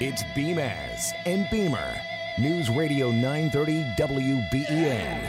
It's 0.00 0.22
Beamaz 0.22 1.12
and 1.26 1.48
Beamer. 1.50 2.00
News 2.38 2.70
Radio 2.70 3.10
930 3.10 3.82
WBEN. 3.98 5.28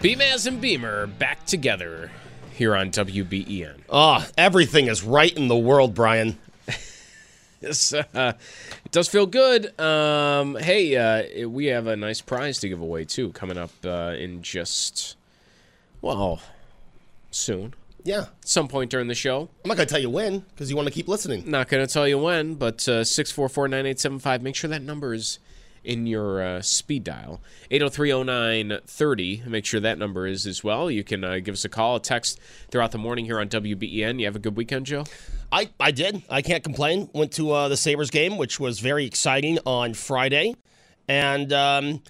Beamaz 0.00 0.48
and 0.48 0.60
Beamer 0.60 1.06
back 1.06 1.46
together 1.46 2.10
here 2.54 2.74
on 2.74 2.90
WBEN. 2.90 3.82
Oh, 3.88 4.26
everything 4.36 4.88
is 4.88 5.04
right 5.04 5.32
in 5.32 5.46
the 5.46 5.56
world, 5.56 5.94
Brian. 5.94 6.40
Yes, 7.60 7.94
uh, 7.94 8.34
it 8.84 8.92
does 8.92 9.08
feel 9.08 9.24
good. 9.24 9.80
Um, 9.80 10.56
hey, 10.56 10.96
uh, 10.96 11.48
we 11.48 11.66
have 11.66 11.86
a 11.86 11.96
nice 11.96 12.20
prize 12.20 12.58
to 12.58 12.68
give 12.68 12.82
away 12.82 13.06
too 13.06 13.30
coming 13.30 13.56
up 13.56 13.70
uh, 13.86 14.14
in 14.18 14.42
just 14.42 15.16
well 16.02 16.42
soon. 17.34 17.74
Yeah. 18.04 18.26
Some 18.44 18.68
point 18.68 18.90
during 18.90 19.08
the 19.08 19.14
show. 19.14 19.48
I'm 19.64 19.68
not 19.68 19.76
going 19.76 19.88
to 19.88 19.92
tell 19.92 20.00
you 20.00 20.10
when 20.10 20.40
because 20.40 20.68
you 20.68 20.76
want 20.76 20.88
to 20.88 20.94
keep 20.94 21.08
listening. 21.08 21.50
Not 21.50 21.68
going 21.68 21.84
to 21.84 21.92
tell 21.92 22.06
you 22.06 22.18
when, 22.18 22.54
but 22.54 22.86
uh, 22.86 23.02
644 23.02 23.68
9875. 23.68 24.42
Make 24.42 24.54
sure 24.54 24.68
that 24.68 24.82
number 24.82 25.14
is 25.14 25.38
in 25.84 26.06
your 26.06 26.42
uh, 26.42 26.62
speed 26.62 27.04
dial. 27.04 27.40
8030930. 27.70 29.46
Make 29.46 29.64
sure 29.64 29.80
that 29.80 29.98
number 29.98 30.26
is 30.26 30.46
as 30.46 30.62
well. 30.62 30.90
You 30.90 31.02
can 31.02 31.24
uh, 31.24 31.38
give 31.38 31.54
us 31.54 31.64
a 31.64 31.68
call, 31.68 31.96
a 31.96 32.00
text 32.00 32.40
throughout 32.70 32.92
the 32.92 32.98
morning 32.98 33.24
here 33.24 33.40
on 33.40 33.48
WBEN. 33.48 34.18
You 34.18 34.26
have 34.26 34.36
a 34.36 34.40
good 34.40 34.56
weekend, 34.56 34.86
Joe? 34.86 35.04
I, 35.52 35.70
I 35.78 35.90
did. 35.90 36.22
I 36.28 36.42
can't 36.42 36.64
complain. 36.64 37.08
Went 37.14 37.32
to 37.32 37.52
uh, 37.52 37.68
the 37.68 37.76
Sabres 37.76 38.10
game, 38.10 38.36
which 38.36 38.58
was 38.58 38.80
very 38.80 39.04
exciting 39.06 39.58
on 39.64 39.94
Friday, 39.94 40.56
and 41.08 41.52
um, 41.52 42.02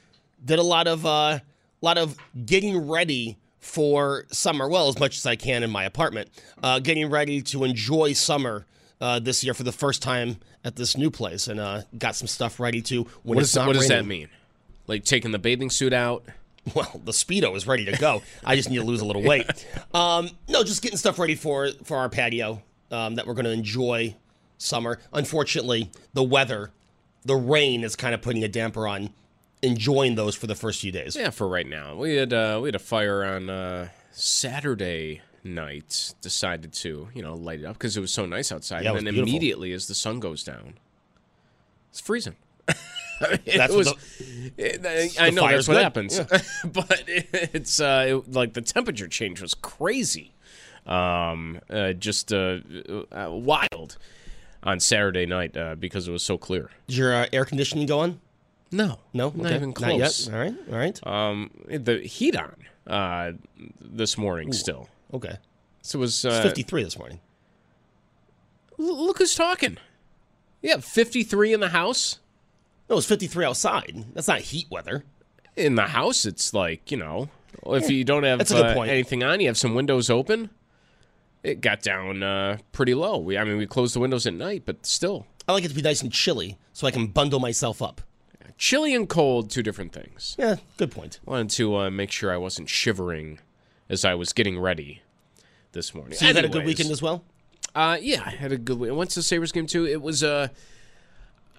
did 0.45 0.58
a 0.58 0.62
lot 0.62 0.86
of 0.86 1.05
uh, 1.05 1.41
lot 1.80 1.98
of 1.98 2.17
getting 2.47 2.89
ready 2.89 3.39
for 3.64 4.26
summer. 4.30 4.68
Well, 4.68 4.89
as 4.89 4.98
much 4.98 5.16
as 5.16 5.24
I 5.24 5.36
can 5.36 5.62
in 5.62 5.70
my 5.70 5.84
apartment, 5.84 6.28
uh, 6.62 6.78
getting 6.80 7.08
ready 7.08 7.40
to 7.42 7.64
enjoy 7.64 8.12
summer 8.12 8.66
uh, 9.00 9.18
this 9.18 9.42
year 9.42 9.55
for 9.55 9.62
the 9.62 9.72
first 9.72 10.02
time 10.02 10.36
at 10.64 10.77
this 10.77 10.96
new 10.96 11.11
place, 11.11 11.48
and 11.48 11.58
uh, 11.58 11.83
got 11.98 12.14
some 12.14 12.28
stuff 12.28 12.61
ready 12.61 12.83
to 12.83 13.05
when 13.22 13.36
What, 13.36 13.39
it's 13.39 13.50
is, 13.50 13.56
not 13.56 13.66
what 13.66 13.77
does 13.77 13.89
that 13.89 14.06
mean? 14.06 14.28
Like 14.86 15.05
taking 15.05 15.33
the 15.33 15.39
bathing 15.39 15.70
suit 15.70 15.92
out? 15.92 16.24
Well, 16.74 17.00
the 17.05 17.12
speedo 17.12 17.55
is 17.56 17.66
ready 17.66 17.84
to 17.84 17.92
go. 17.98 18.22
I 18.42 18.56
just 18.56 18.70
need 18.70 18.77
to 18.77 18.84
lose 18.84 19.02
a 19.02 19.05
little 19.05 19.22
weight. 19.22 19.66
Um, 19.94 20.30
no, 20.48 20.64
just 20.64 20.83
getting 20.83 20.98
stuff 20.98 21.20
ready 21.20 21.36
for 21.36 21.70
for 21.84 21.98
our 21.98 22.08
patio 22.08 22.62
um, 22.90 23.14
that 23.14 23.27
we're 23.27 23.34
going 23.34 23.44
to 23.44 23.52
enjoy 23.52 24.16
summer. 24.58 24.98
Unfortunately, 25.12 25.90
the 26.14 26.22
weather, 26.22 26.72
the 27.24 27.36
rain 27.36 27.84
is 27.84 27.94
kind 27.94 28.12
of 28.14 28.20
putting 28.20 28.42
a 28.42 28.48
damper 28.48 28.89
on 28.89 29.10
enjoying 29.64 30.14
those 30.14 30.35
for 30.36 30.47
the 30.47 30.55
first 30.55 30.80
few 30.80 30.92
days. 30.92 31.17
Yeah, 31.17 31.30
for 31.30 31.48
right 31.48 31.67
now. 31.67 31.97
We 31.97 32.17
had 32.17 32.33
uh, 32.33 32.58
we 32.63 32.69
had 32.69 32.75
a 32.75 32.79
fire 32.80 33.25
on 33.25 33.48
uh, 33.51 33.89
Saturday 34.13 35.20
night. 35.42 36.14
Decided 36.20 36.73
to 36.75 37.08
you 37.14 37.23
know 37.23 37.35
light 37.35 37.61
it 37.61 37.64
up 37.67 37.75
because 37.75 37.97
it 37.97 38.01
was 38.01 38.13
so 38.13 38.27
nice 38.27 38.52
outside, 38.52 38.85
Yeah, 38.85 38.92
it 38.95 38.98
and 38.98 39.07
then 39.07 39.14
immediately 39.17 39.73
as 39.73 39.86
the 39.89 39.95
sun 39.95 40.20
goes 40.20 40.42
down, 40.45 40.75
it's 41.91 42.01
freezing. 42.01 42.36
I 43.20 43.30
mean, 43.30 43.39
That's 43.58 43.73
it 43.73 43.77
was. 43.77 43.95
it- 44.57 44.86
I 45.19 45.30
the 45.30 45.36
know 45.36 45.47
that's 45.48 45.69
what 45.69 45.75
good. 45.75 45.83
happens, 45.83 46.19
but 46.64 47.05
it's 47.07 47.81
uh, 47.81 48.07
it- 48.25 48.33
like 48.33 48.55
the 48.55 48.61
temperature 48.63 49.07
change 49.08 49.41
was 49.41 49.55
crazy, 49.55 50.35
um, 50.86 51.61
uh, 51.70 51.92
just 51.92 52.33
uh, 52.33 52.58
uh, 53.13 53.29
wild 53.31 53.98
on 54.64 54.81
Saturday 54.81 55.27
night 55.27 55.57
uh, 55.57 55.75
because 55.77 56.08
it 56.08 56.11
was 56.13 56.23
so 56.25 56.36
clear. 56.39 56.70
Is 56.89 56.98
your 56.98 57.14
uh, 57.14 57.27
air 57.33 57.45
conditioning 57.45 57.86
going? 57.86 58.19
No, 58.74 58.98
No, 59.12 59.33
not 59.35 59.46
Okay. 59.46 59.55
even 59.57 59.68
Not 59.70 59.77
close. 59.77 60.27
yet. 60.27 60.35
All 60.35 60.40
right, 60.40 60.55
all 60.70 60.77
right. 60.79 61.07
Um, 61.07 61.51
the 61.68 61.98
heat 62.01 62.36
on 62.36 62.55
uh, 62.86 63.33
this 63.80 64.18
morning 64.18 64.52
still. 64.52 64.89
okay. 65.12 65.36
So 65.83 65.98
it 65.98 66.01
was 66.01 66.24
uh, 66.24 66.42
53 66.42 66.83
this 66.84 66.98
morning. 66.98 67.20
l- 68.79 69.07
Look 69.07 69.18
who's 69.18 69.34
talking. 69.34 69.79
Yeah, 70.63 70.79
53 70.79 71.52
in 71.52 71.61
the 71.61 71.68
house. 71.68 72.20
No, 72.89 72.96
it's 72.98 73.07
53 73.07 73.45
outside. 73.45 74.05
That's 74.14 74.29
not 74.29 74.40
heat 74.40 74.67
weather. 74.70 75.05
In 75.57 75.74
the 75.74 75.83
house, 75.89 76.24
it's 76.27 76.52
like 76.55 76.90
you 76.90 76.96
know, 76.96 77.29
if 77.67 77.89
you 77.90 78.02
don't 78.05 78.24
have 78.24 78.39
That's 78.39 78.51
a 78.51 78.55
good 78.55 78.77
uh, 78.77 78.80
anything 78.83 79.23
on, 79.23 79.40
you 79.40 79.46
have 79.46 79.58
some 79.58 79.74
windows 79.74 80.11
open. 80.11 80.51
It 81.42 81.61
got 81.61 81.83
down 81.83 82.23
uh, 82.23 82.57
pretty 82.73 82.95
low. 82.95 83.18
We, 83.18 83.36
I 83.36 83.45
mean, 83.45 83.58
we 83.58 83.67
closed 83.67 83.95
the 83.95 84.01
windows 84.01 84.27
at 84.27 84.33
night, 84.34 84.63
but 84.64 84.86
still, 84.86 85.27
I 85.46 85.52
like 85.52 85.64
it 85.64 85.68
to 85.68 85.74
be 85.74 85.83
nice 85.83 86.01
and 86.02 86.11
chilly 86.11 86.57
so 86.73 86.86
I 86.86 86.90
can 86.90 87.07
bundle 87.08 87.39
myself 87.39 87.83
up. 87.83 88.01
Chilly 88.56 88.94
and 88.94 89.08
cold, 89.08 89.50
two 89.50 89.62
different 89.62 89.92
things. 89.92 90.36
Yeah, 90.38 90.56
good 90.76 90.90
point. 90.90 91.20
Wanted 91.24 91.50
to 91.50 91.76
uh, 91.76 91.90
make 91.90 92.10
sure 92.10 92.32
I 92.32 92.36
wasn't 92.36 92.68
shivering 92.68 93.38
as 93.88 94.04
I 94.04 94.14
was 94.14 94.32
getting 94.32 94.58
ready 94.58 95.02
this 95.72 95.94
morning. 95.94 96.14
So 96.16 96.26
you 96.26 96.34
had 96.34 96.44
a 96.44 96.48
good 96.48 96.64
weekend 96.64 96.90
as 96.90 97.02
well? 97.02 97.24
Uh, 97.74 97.98
yeah, 98.00 98.22
I 98.24 98.30
had 98.30 98.52
a 98.52 98.56
good. 98.56 98.88
I 98.88 98.92
went 98.92 99.10
to 99.10 99.16
the 99.18 99.22
Sabres 99.22 99.50
game 99.52 99.66
too. 99.66 99.84
It 99.86 100.00
was 100.00 100.22
uh, 100.22 100.48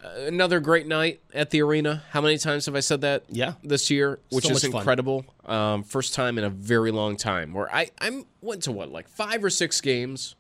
another 0.04 0.60
great 0.60 0.88
night 0.88 1.20
at 1.34 1.50
the 1.50 1.62
arena. 1.62 2.04
How 2.12 2.22
many 2.22 2.38
times 2.38 2.66
have 2.68 2.76
I 2.76 2.80
said 2.80 3.02
that? 3.02 3.24
Yeah. 3.30 3.54
this 3.64 3.90
year, 3.92 4.20
which 4.30 4.46
So 4.46 4.52
is 4.52 4.64
incredible. 4.64 5.26
Um, 5.46 5.84
first 5.84 6.14
time 6.14 6.38
in 6.38 6.44
a 6.46 6.50
very 6.50 6.92
long 6.92 7.18
time 7.18 7.54
where 7.54 7.74
I 7.74 7.90
I 8.00 8.24
went 8.42 8.64
to 8.64 8.72
what 8.72 8.92
like 8.92 9.10
five 9.10 9.44
or 9.44 9.50
six 9.50 9.82
games, 9.82 10.36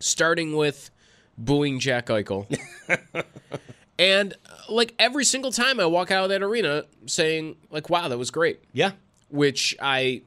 starting 0.00 0.56
with 0.56 0.90
booing 1.36 1.78
Jack 1.78 2.06
Eichel, 2.06 2.46
and 4.02 4.34
uh, 4.50 4.54
like 4.68 4.94
every 4.98 5.24
single 5.24 5.52
time 5.52 5.78
I 5.78 5.86
walk 5.86 6.10
out 6.10 6.24
of 6.24 6.30
that 6.30 6.42
arena 6.42 6.84
saying 7.06 7.56
like, 7.70 7.88
"Wow, 7.88 8.08
that 8.08 8.18
was 8.18 8.30
great," 8.30 8.60
Yeah. 8.72 8.92
which 9.28 9.76
I 9.80 10.22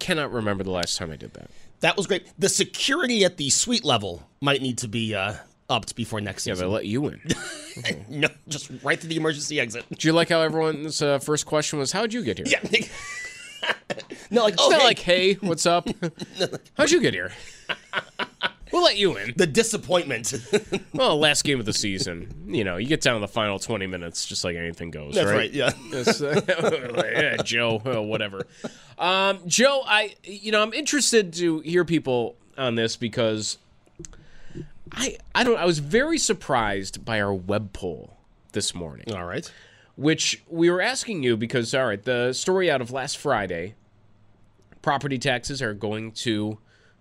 cannot 0.00 0.32
remember 0.32 0.64
the 0.64 0.70
last 0.72 0.98
time 0.98 1.10
I 1.12 1.16
did 1.16 1.32
that. 1.34 1.50
That 1.80 1.96
was 1.96 2.06
great. 2.08 2.26
The 2.38 2.48
security 2.48 3.24
at 3.24 3.36
the 3.36 3.50
suite 3.50 3.84
level 3.84 4.28
might 4.40 4.60
need 4.62 4.78
to 4.78 4.88
be 4.88 5.14
uh, 5.14 5.34
upped 5.70 5.94
before 5.94 6.20
next 6.20 6.42
season. 6.42 6.56
Yeah, 6.64 6.68
they 6.68 6.74
let 6.74 6.86
you 6.86 7.06
in. 7.06 7.20
no, 8.08 8.28
just 8.48 8.70
right 8.82 9.00
to 9.00 9.06
the 9.06 9.16
emergency 9.16 9.60
exit. 9.60 9.84
Do 9.96 10.08
you 10.08 10.12
like 10.12 10.28
how 10.28 10.40
everyone's 10.40 11.00
uh, 11.00 11.20
first 11.20 11.46
question 11.46 11.78
was, 11.78 11.92
"How'd 11.92 12.12
you 12.12 12.24
get 12.24 12.38
here?" 12.38 12.46
Yeah. 12.48 12.58
no, 14.30 14.42
like 14.42 14.54
It's 14.54 14.62
oh, 14.64 14.70
not 14.70 14.80
hey, 14.80 14.86
like, 14.86 14.98
"Hey, 14.98 15.34
what's 15.34 15.66
up? 15.66 15.88
How'd 16.76 16.90
you 16.90 17.00
get 17.00 17.14
here?" 17.14 17.30
We'll 18.72 18.82
let 18.82 18.96
you 18.96 19.16
in. 19.16 19.34
the 19.36 19.46
disappointment. 19.46 20.34
Well, 20.94 21.18
last 21.18 21.44
game 21.44 21.60
of 21.60 21.66
the 21.66 21.72
season, 21.72 22.46
you 22.48 22.64
know, 22.64 22.76
you 22.76 22.86
get 22.88 23.00
down 23.00 23.14
to 23.14 23.20
the 23.20 23.28
final 23.28 23.58
twenty 23.60 23.86
minutes, 23.86 24.26
just 24.26 24.42
like 24.42 24.56
anything 24.56 24.90
goes. 24.90 25.14
That's 25.14 25.26
right. 25.26 25.36
right. 25.36 25.50
Yeah. 25.52 25.70
Uh, 25.92 27.04
yeah, 27.12 27.36
Joe, 27.42 27.80
uh, 27.86 28.02
whatever. 28.02 28.46
Um, 28.98 29.40
Joe, 29.46 29.82
I, 29.86 30.14
you 30.24 30.50
know, 30.50 30.62
I'm 30.62 30.72
interested 30.72 31.32
to 31.34 31.60
hear 31.60 31.84
people 31.84 32.34
on 32.56 32.74
this 32.74 32.96
because 32.96 33.58
I, 34.92 35.18
I 35.34 35.44
don't, 35.44 35.58
I 35.58 35.66
was 35.66 35.78
very 35.78 36.18
surprised 36.18 37.04
by 37.04 37.20
our 37.20 37.32
web 37.34 37.72
poll 37.72 38.16
this 38.52 38.74
morning. 38.74 39.14
All 39.14 39.24
right. 39.24 39.50
which 39.96 40.42
we 40.48 40.68
were 40.70 40.80
asking 40.80 41.22
you 41.22 41.36
because 41.36 41.74
all 41.74 41.86
right, 41.86 42.02
the 42.02 42.32
story 42.32 42.70
out 42.70 42.80
of 42.80 42.90
last 42.90 43.18
Friday, 43.18 43.74
property 44.82 45.18
taxes 45.18 45.62
are 45.62 45.74
going 45.74 46.10
to 46.12 46.58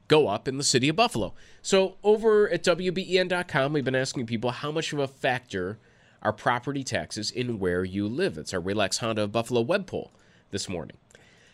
go 0.07 0.27
up 0.27 0.47
in 0.47 0.57
the 0.57 0.63
city 0.63 0.89
of 0.89 0.95
Buffalo. 0.95 1.33
So 1.61 1.97
over 2.03 2.49
at 2.49 2.63
WBEN.com, 2.63 3.73
we've 3.73 3.83
been 3.83 3.95
asking 3.95 4.25
people 4.25 4.51
how 4.51 4.71
much 4.71 4.93
of 4.93 4.99
a 4.99 5.07
factor 5.07 5.79
are 6.21 6.33
property 6.33 6.83
taxes 6.83 7.31
in 7.31 7.59
where 7.59 7.83
you 7.83 8.07
live. 8.07 8.37
It's 8.37 8.53
our 8.53 8.59
Relax 8.59 8.99
Honda 8.99 9.23
of 9.23 9.31
Buffalo 9.31 9.61
web 9.61 9.85
poll 9.85 10.11
this 10.51 10.67
morning. 10.67 10.97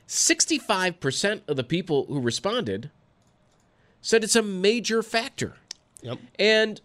65% 0.07 1.41
of 1.47 1.55
the 1.55 1.63
people 1.63 2.05
who 2.05 2.19
responded 2.19 2.91
said 4.01 4.23
it's 4.23 4.35
a 4.35 4.43
major 4.43 5.01
factor. 5.01 5.55
Yep. 6.01 6.19
And 6.37 6.81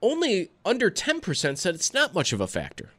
only 0.00 0.50
under 0.64 0.90
10% 0.90 1.58
said 1.58 1.74
it's 1.74 1.92
not 1.92 2.14
much 2.14 2.32
of 2.32 2.40
a 2.40 2.46
factor. 2.46 2.90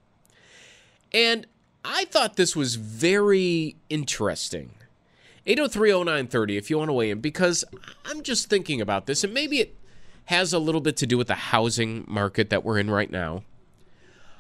And 1.14 1.48
I 1.84 2.06
thought 2.06 2.36
this 2.36 2.56
was 2.56 2.76
very 2.76 3.76
interesting. 3.90 4.72
8030930 5.46 6.58
if 6.58 6.70
you 6.70 6.78
want 6.78 6.90
to 6.90 6.94
weigh 6.94 7.10
in 7.10 7.20
because 7.20 7.64
I'm 8.06 8.22
just 8.22 8.50
thinking 8.50 8.80
about 8.80 9.06
this 9.06 9.24
and 9.24 9.34
maybe 9.34 9.60
it 9.60 9.76
has 10.26 10.54
a 10.54 10.60
little 10.60 10.82
bit 10.82 10.98
to 10.98 11.08
do 11.08 11.18
with 11.18 11.28
the 11.28 11.36
housing 11.36 12.06
market 12.08 12.50
that 12.50 12.64
we're 12.64 12.78
in 12.78 12.90
right 12.90 13.10
now. 13.10 13.44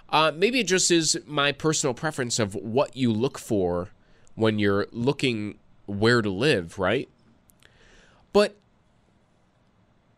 Uh, 0.09 0.31
maybe 0.35 0.59
it 0.59 0.67
just 0.67 0.91
is 0.91 1.19
my 1.25 1.51
personal 1.51 1.93
preference 1.93 2.37
of 2.37 2.53
what 2.53 2.95
you 2.95 3.11
look 3.11 3.39
for 3.39 3.89
when 4.35 4.59
you're 4.59 4.87
looking 4.91 5.57
where 5.85 6.21
to 6.21 6.29
live, 6.29 6.77
right? 6.77 7.09
But 8.33 8.57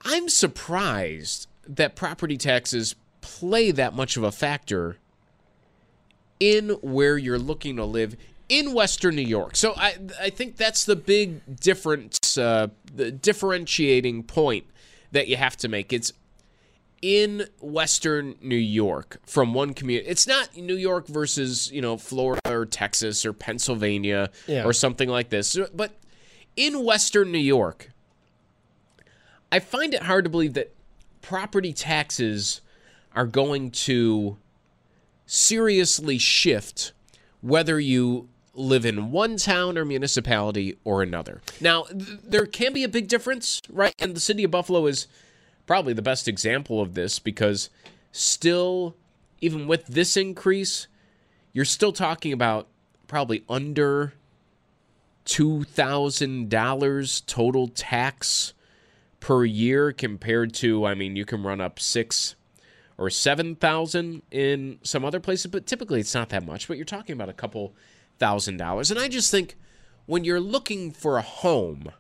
I'm 0.04 0.30
surprised 0.30 1.48
that 1.68 1.96
property 1.96 2.38
taxes 2.38 2.96
play 3.22 3.72
that 3.72 3.94
much 3.94 4.18
of 4.18 4.24
a 4.24 4.32
factor 4.32 4.98
in 6.40 6.70
where 6.82 7.18
you're 7.18 7.40
looking 7.40 7.78
to 7.78 7.86
live 7.86 8.18
in 8.50 8.74
Western 8.74 9.16
New 9.16 9.22
York. 9.22 9.56
So 9.56 9.74
I 9.78 9.96
I 10.20 10.30
think 10.30 10.58
that's 10.58 10.86
the 10.86 10.96
big 10.96 11.60
difference, 11.60 12.38
uh, 12.38 12.68
the 12.94 13.12
differentiating 13.12 14.24
point 14.24 14.66
that 15.12 15.28
you 15.28 15.38
have 15.38 15.56
to 15.58 15.68
make. 15.68 15.94
It's 15.94 16.12
in 17.02 17.46
Western 17.60 18.36
New 18.42 18.56
York 18.56 19.20
from 19.26 19.54
one 19.54 19.74
community. 19.74 20.08
It's 20.10 20.26
not 20.26 20.56
New 20.56 20.76
York 20.78 21.08
versus 21.08 21.72
you 21.72 21.82
know 21.82 21.98
Florida 21.98 22.42
or 22.50 22.66
Texas 22.66 23.26
or 23.26 23.34
Pennsylvania 23.34 24.30
Yeah. 24.48 24.64
or 24.64 24.74
something 24.74 25.10
like 25.10 25.30
this, 25.30 25.58
but 25.74 25.92
in 26.56 26.84
Western 26.86 27.32
New 27.32 27.40
York, 27.40 27.90
I 29.52 29.60
find 29.60 29.94
it 29.94 30.04
hard 30.04 30.24
to 30.26 30.30
believe 30.30 30.54
that 30.54 30.72
property 31.22 31.74
taxes 31.74 32.62
are 33.16 33.26
going 33.26 33.72
to 33.72 34.38
seriously 35.26 36.18
shift 36.18 36.92
whether 37.42 37.80
you 37.80 38.30
live 38.54 38.86
in 38.86 39.12
one 39.12 39.38
town 39.38 39.78
or 39.78 39.86
municipality 39.86 40.78
or 40.84 41.02
another. 41.02 41.42
Now, 41.60 41.84
th- 41.84 42.20
there 42.24 42.46
can 42.46 42.74
be 42.74 42.84
a 42.84 42.90
big 42.90 43.08
difference, 43.08 43.62
right? 43.70 43.96
And 44.00 44.16
the 44.16 44.20
city 44.20 44.44
of 44.44 44.52
Buffalo 44.52 44.86
is 44.86 45.08
probably 45.66 45.94
the 45.94 46.02
best 46.02 46.28
example 46.28 46.82
of 46.82 46.94
this 46.94 47.20
because 47.20 47.70
still, 48.12 48.96
even 49.42 49.68
with 49.68 49.88
this 49.88 50.16
increase, 50.16 50.88
you're 51.52 51.66
still 51.66 51.92
talking 51.92 52.34
about 52.34 52.68
probably 53.08 53.44
under 53.50 54.14
$2,000 55.26 57.26
total 57.26 57.68
tax 57.70 58.54
per 59.20 59.46
year 59.46 59.92
compared 59.92 60.54
to, 60.56 60.86
I 60.86 60.96
mean, 60.96 61.16
you 61.16 61.26
can 61.26 61.44
run 61.44 61.62
up 61.62 61.80
six 61.80 62.36
or 62.98 63.10
7,000 63.10 64.22
in 64.32 64.80
some 64.84 65.06
other 65.06 65.20
places, 65.20 65.48
but 65.48 65.66
typically 65.66 66.00
it's 66.00 66.14
not 66.14 66.30
that 66.30 66.46
much, 66.46 66.68
but 66.68 66.78
you're 66.78 66.86
talking 66.86 67.14
about 67.14 67.30
a 67.30 67.34
couple 67.34 67.74
thousand 68.20 68.58
dollars. 68.58 68.92
And 68.92 69.00
I 69.00 69.08
just 69.08 69.32
think 69.32 69.56
when 70.06 70.24
you're 70.24 70.40
looking 70.40 70.92
for 70.92 71.18
a 71.18 71.22
home, 71.22 71.92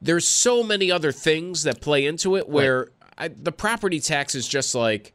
there's 0.00 0.26
so 0.26 0.62
many 0.62 0.90
other 0.90 1.12
things 1.12 1.64
that 1.64 1.80
play 1.80 2.06
into 2.06 2.36
it 2.36 2.48
where 2.48 2.88
I, 3.16 3.28
the 3.28 3.52
property 3.52 4.00
tax 4.00 4.34
is 4.34 4.46
just 4.46 4.74
like 4.74 5.12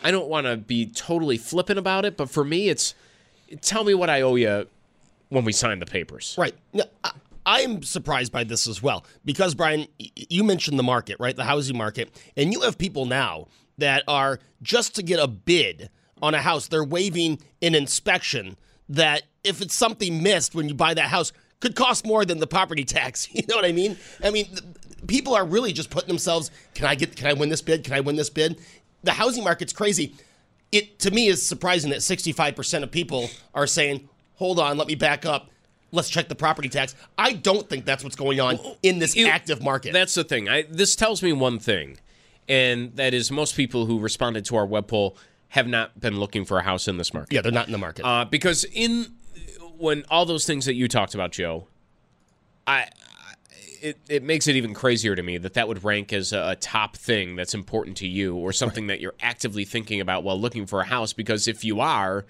I 0.00 0.10
don't 0.10 0.28
want 0.28 0.46
to 0.46 0.56
be 0.56 0.86
totally 0.86 1.38
flippant 1.38 1.78
about 1.78 2.04
it, 2.04 2.16
but 2.16 2.30
for 2.30 2.44
me 2.44 2.68
it's 2.68 2.94
tell 3.60 3.84
me 3.84 3.94
what 3.94 4.10
I 4.10 4.22
owe 4.22 4.34
you 4.34 4.66
when 5.28 5.44
we 5.44 5.52
sign 5.52 5.78
the 5.78 5.86
papers. 5.86 6.34
Right. 6.38 6.54
No, 6.72 6.84
I, 7.04 7.10
I 7.46 7.60
am 7.60 7.82
surprised 7.82 8.30
by 8.30 8.44
this 8.44 8.66
as 8.66 8.82
well 8.82 9.06
because 9.24 9.54
Brian, 9.54 9.86
you 9.98 10.44
mentioned 10.44 10.78
the 10.78 10.82
market, 10.82 11.16
right? 11.18 11.34
The 11.34 11.44
housing 11.44 11.78
market, 11.78 12.10
and 12.36 12.52
you 12.52 12.60
have 12.60 12.76
people 12.76 13.06
now 13.06 13.46
that 13.78 14.02
are 14.06 14.38
just 14.60 14.96
to 14.96 15.02
get 15.02 15.18
a 15.18 15.26
bid 15.26 15.88
on 16.22 16.34
a 16.34 16.40
house, 16.40 16.68
they're 16.68 16.84
waiving 16.84 17.40
an 17.62 17.74
inspection 17.74 18.56
that 18.88 19.22
if 19.44 19.60
it's 19.60 19.74
something 19.74 20.22
missed 20.22 20.54
when 20.54 20.68
you 20.68 20.74
buy 20.74 20.94
that 20.94 21.08
house 21.08 21.32
could 21.60 21.74
cost 21.74 22.06
more 22.06 22.24
than 22.24 22.38
the 22.38 22.46
property 22.46 22.84
tax. 22.84 23.28
You 23.34 23.42
know 23.48 23.56
what 23.56 23.64
I 23.64 23.72
mean? 23.72 23.96
I 24.22 24.30
mean, 24.30 24.46
people 25.06 25.34
are 25.34 25.44
really 25.44 25.72
just 25.72 25.90
putting 25.90 26.08
themselves, 26.08 26.50
can 26.74 26.86
I 26.86 26.94
get 26.94 27.16
can 27.16 27.26
I 27.26 27.32
win 27.32 27.48
this 27.48 27.62
bid? 27.62 27.84
Can 27.84 27.94
I 27.94 28.00
win 28.00 28.16
this 28.16 28.30
bid? 28.30 28.58
The 29.04 29.12
housing 29.12 29.44
market's 29.44 29.72
crazy. 29.72 30.14
It 30.72 30.98
to 31.00 31.10
me 31.10 31.28
is 31.28 31.44
surprising 31.46 31.90
that 31.90 32.00
65% 32.00 32.82
of 32.82 32.90
people 32.90 33.30
are 33.54 33.66
saying, 33.66 34.08
"Hold 34.36 34.58
on, 34.58 34.76
let 34.76 34.86
me 34.86 34.94
back 34.94 35.24
up. 35.24 35.50
Let's 35.92 36.10
check 36.10 36.28
the 36.28 36.34
property 36.34 36.68
tax." 36.68 36.94
I 37.16 37.32
don't 37.32 37.68
think 37.68 37.84
that's 37.86 38.04
what's 38.04 38.16
going 38.16 38.40
on 38.40 38.58
in 38.82 38.98
this 38.98 39.16
You- 39.16 39.28
active 39.28 39.62
market. 39.62 39.92
That's 39.92 40.14
the 40.14 40.24
thing. 40.24 40.48
I, 40.48 40.62
this 40.68 40.94
tells 40.94 41.22
me 41.22 41.32
one 41.32 41.58
thing, 41.58 41.98
and 42.48 42.94
that 42.96 43.14
is 43.14 43.30
most 43.30 43.56
people 43.56 43.86
who 43.86 43.98
responded 43.98 44.44
to 44.46 44.56
our 44.56 44.66
web 44.66 44.88
poll 44.88 45.16
have 45.48 45.66
not 45.66 45.98
been 45.98 46.18
looking 46.18 46.44
for 46.44 46.58
a 46.58 46.62
house 46.62 46.88
in 46.88 46.96
this 46.98 47.14
market. 47.14 47.32
yeah, 47.32 47.40
they're 47.40 47.52
not 47.52 47.66
in 47.66 47.72
the 47.72 47.78
market. 47.78 48.04
Uh, 48.04 48.24
because 48.24 48.64
in 48.64 49.06
when 49.78 50.04
all 50.10 50.26
those 50.26 50.44
things 50.44 50.66
that 50.66 50.74
you 50.74 50.88
talked 50.88 51.14
about, 51.14 51.32
Joe, 51.32 51.66
I, 52.66 52.80
I 52.80 52.88
it, 53.80 53.98
it 54.08 54.22
makes 54.22 54.46
it 54.48 54.56
even 54.56 54.74
crazier 54.74 55.14
to 55.14 55.22
me 55.22 55.38
that 55.38 55.54
that 55.54 55.68
would 55.68 55.84
rank 55.84 56.12
as 56.12 56.32
a, 56.32 56.50
a 56.50 56.56
top 56.56 56.96
thing 56.96 57.36
that's 57.36 57.54
important 57.54 57.96
to 57.98 58.08
you 58.08 58.34
or 58.36 58.52
something 58.52 58.88
that 58.88 59.00
you're 59.00 59.14
actively 59.20 59.64
thinking 59.64 60.00
about 60.00 60.24
while 60.24 60.38
looking 60.40 60.66
for 60.66 60.80
a 60.80 60.84
house. 60.84 61.12
Because 61.12 61.46
if 61.46 61.64
you 61.64 61.80
are, 61.80 62.26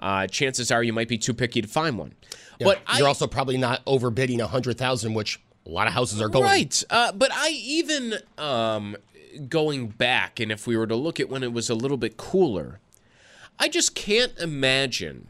uh, 0.00 0.26
chances 0.26 0.70
are 0.70 0.82
you 0.82 0.92
might 0.92 1.08
be 1.08 1.18
too 1.18 1.34
picky 1.34 1.62
to 1.62 1.68
find 1.68 1.98
one. 1.98 2.14
But 2.60 2.80
You're 2.96 3.06
also 3.06 3.28
probably 3.28 3.56
not 3.56 3.84
overbidding 3.84 4.40
100,000, 4.40 5.14
which 5.14 5.40
a 5.64 5.70
lot 5.70 5.86
of 5.86 5.92
houses 5.92 6.20
are 6.20 6.28
going. 6.28 6.44
Right. 6.44 6.84
Uh, 6.90 7.12
but 7.12 7.30
I 7.32 7.50
even 7.50 8.14
um, 8.36 8.96
going 9.48 9.88
back, 9.88 10.40
and 10.40 10.50
if 10.50 10.66
we 10.66 10.76
were 10.76 10.86
to 10.86 10.96
look 10.96 11.20
at 11.20 11.28
when 11.28 11.42
it 11.42 11.52
was 11.52 11.70
a 11.70 11.74
little 11.74 11.96
bit 11.96 12.16
cooler, 12.16 12.80
I 13.58 13.68
just 13.68 13.94
can't 13.94 14.36
imagine 14.38 15.28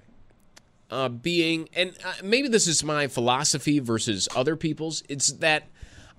uh, 0.91 1.09
being, 1.09 1.69
and 1.75 1.95
uh, 2.05 2.15
maybe 2.23 2.49
this 2.49 2.67
is 2.67 2.83
my 2.83 3.07
philosophy 3.07 3.79
versus 3.79 4.29
other 4.35 4.57
people's. 4.57 5.03
It's 5.09 5.29
that 5.29 5.65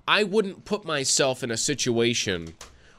I 0.06 0.24
wouldn't 0.24 0.64
put 0.64 0.84
myself 0.84 1.42
in 1.42 1.50
a 1.50 1.56
situation 1.56 2.54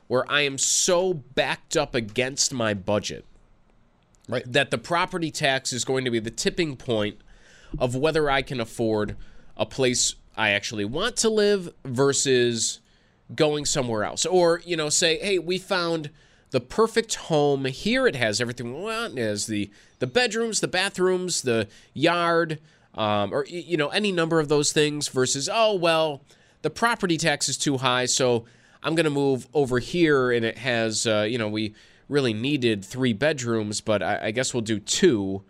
where 0.08 0.30
I 0.30 0.42
am 0.42 0.58
so 0.58 1.14
backed 1.14 1.78
up 1.78 1.96
against 1.96 2.54
my 2.54 2.74
budget 2.74 3.26
Right. 4.28 4.44
that 4.52 4.70
the 4.72 4.78
property 4.78 5.32
tax 5.32 5.74
is 5.74 5.84
going 5.86 6.06
to 6.06 6.12
be 6.12 6.20
the 6.20 6.30
tipping 6.30 6.76
point 6.76 7.18
of 7.80 7.96
whether 7.96 8.30
I 8.30 8.42
can 8.42 8.60
afford 8.60 9.16
a 9.58 9.66
place 9.66 10.16
I 10.36 10.50
actually 10.50 10.86
want 10.86 11.16
to 11.18 11.30
live 11.30 11.74
versus 11.86 12.81
going 13.36 13.66
somewhere 13.66 14.04
else. 14.04 14.26
Or, 14.26 14.62
you 14.66 14.76
know, 14.76 14.90
say, 14.90 15.20
hey, 15.20 15.40
we 15.40 15.58
found 15.58 16.10
the 16.52 16.60
perfect 16.60 17.16
home. 17.16 17.66
Here 17.66 18.08
it 18.08 18.16
has 18.16 18.42
everything 18.42 18.74
we 18.74 18.82
want. 18.82 19.18
Has 19.18 19.48
the, 19.48 19.70
the 20.00 20.08
bedrooms, 20.08 20.60
the 20.60 20.68
bathrooms, 20.68 21.42
the 21.42 21.68
yard, 21.94 22.60
um, 22.96 23.34
or, 23.34 23.46
you 23.46 23.78
know, 23.78 23.90
any 23.90 24.12
number 24.12 24.40
of 24.40 24.50
those 24.50 24.74
things 24.74 25.08
versus, 25.08 25.50
oh, 25.52 25.74
well, 25.76 26.22
the 26.62 26.70
property 26.70 27.18
tax 27.18 27.48
is 27.48 27.58
too 27.58 27.78
high, 27.78 28.06
so 28.06 28.46
I'm 28.84 28.96
going 28.96 29.06
to 29.06 29.10
move 29.10 29.48
over 29.54 29.80
here 29.80 30.32
and 30.32 30.46
it 30.46 30.58
has, 30.58 31.08
uh, 31.08 31.26
you 31.28 31.38
know, 31.38 31.48
we 31.48 31.74
really 32.10 32.34
needed 32.34 32.84
three 32.84 33.14
bedrooms, 33.14 33.80
but 33.80 34.04
I, 34.04 34.28
I 34.28 34.32
guess 34.32 34.54
we'll 34.54 34.62
do 34.62 34.80
two 34.80 35.44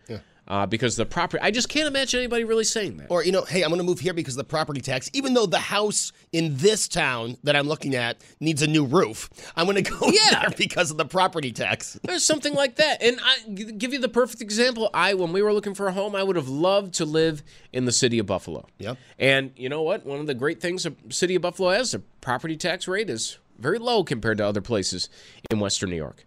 uh, 0.52 0.66
because 0.66 0.98
the 0.98 1.06
property. 1.06 1.42
I 1.42 1.50
just 1.50 1.70
can't 1.70 1.88
imagine 1.88 2.20
anybody 2.20 2.44
really 2.44 2.66
saying 2.66 2.98
that. 2.98 3.10
Or, 3.10 3.24
you 3.24 3.32
know, 3.32 3.44
hey, 3.44 3.62
I'm 3.64 3.70
going 3.70 3.80
to 3.80 3.86
move 3.86 4.02
here 4.02 4.14
because 4.14 4.34
of 4.34 4.38
the 4.40 4.44
property 4.44 4.82
tax. 4.82 5.10
Even 5.14 5.34
though 5.34 5.46
the 5.46 5.58
house 5.58 6.12
in 6.34 6.58
this 6.58 6.90
town 6.90 7.38
that 7.44 7.56
I'm 7.56 7.70
looking 7.70 7.96
at 7.96 8.18
needs 8.42 8.62
a 8.62 8.68
new 8.68 8.86
roof, 8.86 9.30
I'm 9.56 9.66
going 9.66 9.82
to 9.82 9.90
go 9.90 9.98
Yeah. 10.12 10.42
there 10.42 10.50
because 10.58 10.92
of 10.92 10.98
the 10.98 11.06
property 11.06 11.54
tax. 11.54 11.98
There's 12.04 12.26
something 12.26 12.54
like 12.54 12.76
that. 12.76 13.02
And 13.02 13.18
I 13.24 13.50
give 13.50 13.94
you 13.94 14.00
the 14.00 14.10
perfect 14.10 14.42
example. 14.42 14.90
I 14.94 15.14
when 15.14 15.32
we 15.32 15.42
were 15.42 15.54
looking 15.54 15.74
for 15.74 15.88
a 15.88 15.94
home, 15.94 16.16
I 16.18 16.24
would 16.24 16.36
have 16.36 16.50
loved 16.50 16.96
to 16.96 17.06
live 17.06 17.44
in 17.72 17.86
the 17.86 17.94
city 17.94 18.20
of 18.20 18.26
Buffalo. 18.26 18.68
Yep. 18.80 18.98
And 19.18 19.52
you 19.56 19.70
know 19.70 19.82
what? 19.84 20.06
One 20.06 20.20
of 20.20 20.28
the 20.28 20.34
great 20.36 20.60
things 20.60 20.84
the 20.84 20.94
city 21.10 21.36
of 21.36 21.42
Buffalo 21.42 21.70
has, 21.70 21.92
the 21.92 22.00
property 22.20 22.58
tax 22.58 22.90
rate 22.90 23.10
is 23.10 23.38
very 23.58 23.80
low 23.80 24.04
compared 24.04 24.40
to 24.40 24.46
other 24.46 24.60
places 24.62 25.08
in 25.50 25.62
Western 25.62 25.92
New 25.92 25.96
York. 25.96 26.26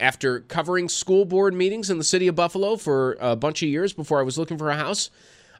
After 0.00 0.40
covering 0.40 0.88
school 0.88 1.24
board 1.24 1.54
meetings 1.54 1.90
in 1.90 1.98
the 1.98 2.04
city 2.04 2.28
of 2.28 2.34
Buffalo 2.34 2.76
for 2.76 3.16
a 3.20 3.36
bunch 3.36 3.62
of 3.62 3.68
years 3.68 3.92
before 3.92 4.20
I 4.20 4.22
was 4.22 4.38
looking 4.38 4.58
for 4.58 4.70
a 4.70 4.76
house, 4.76 5.10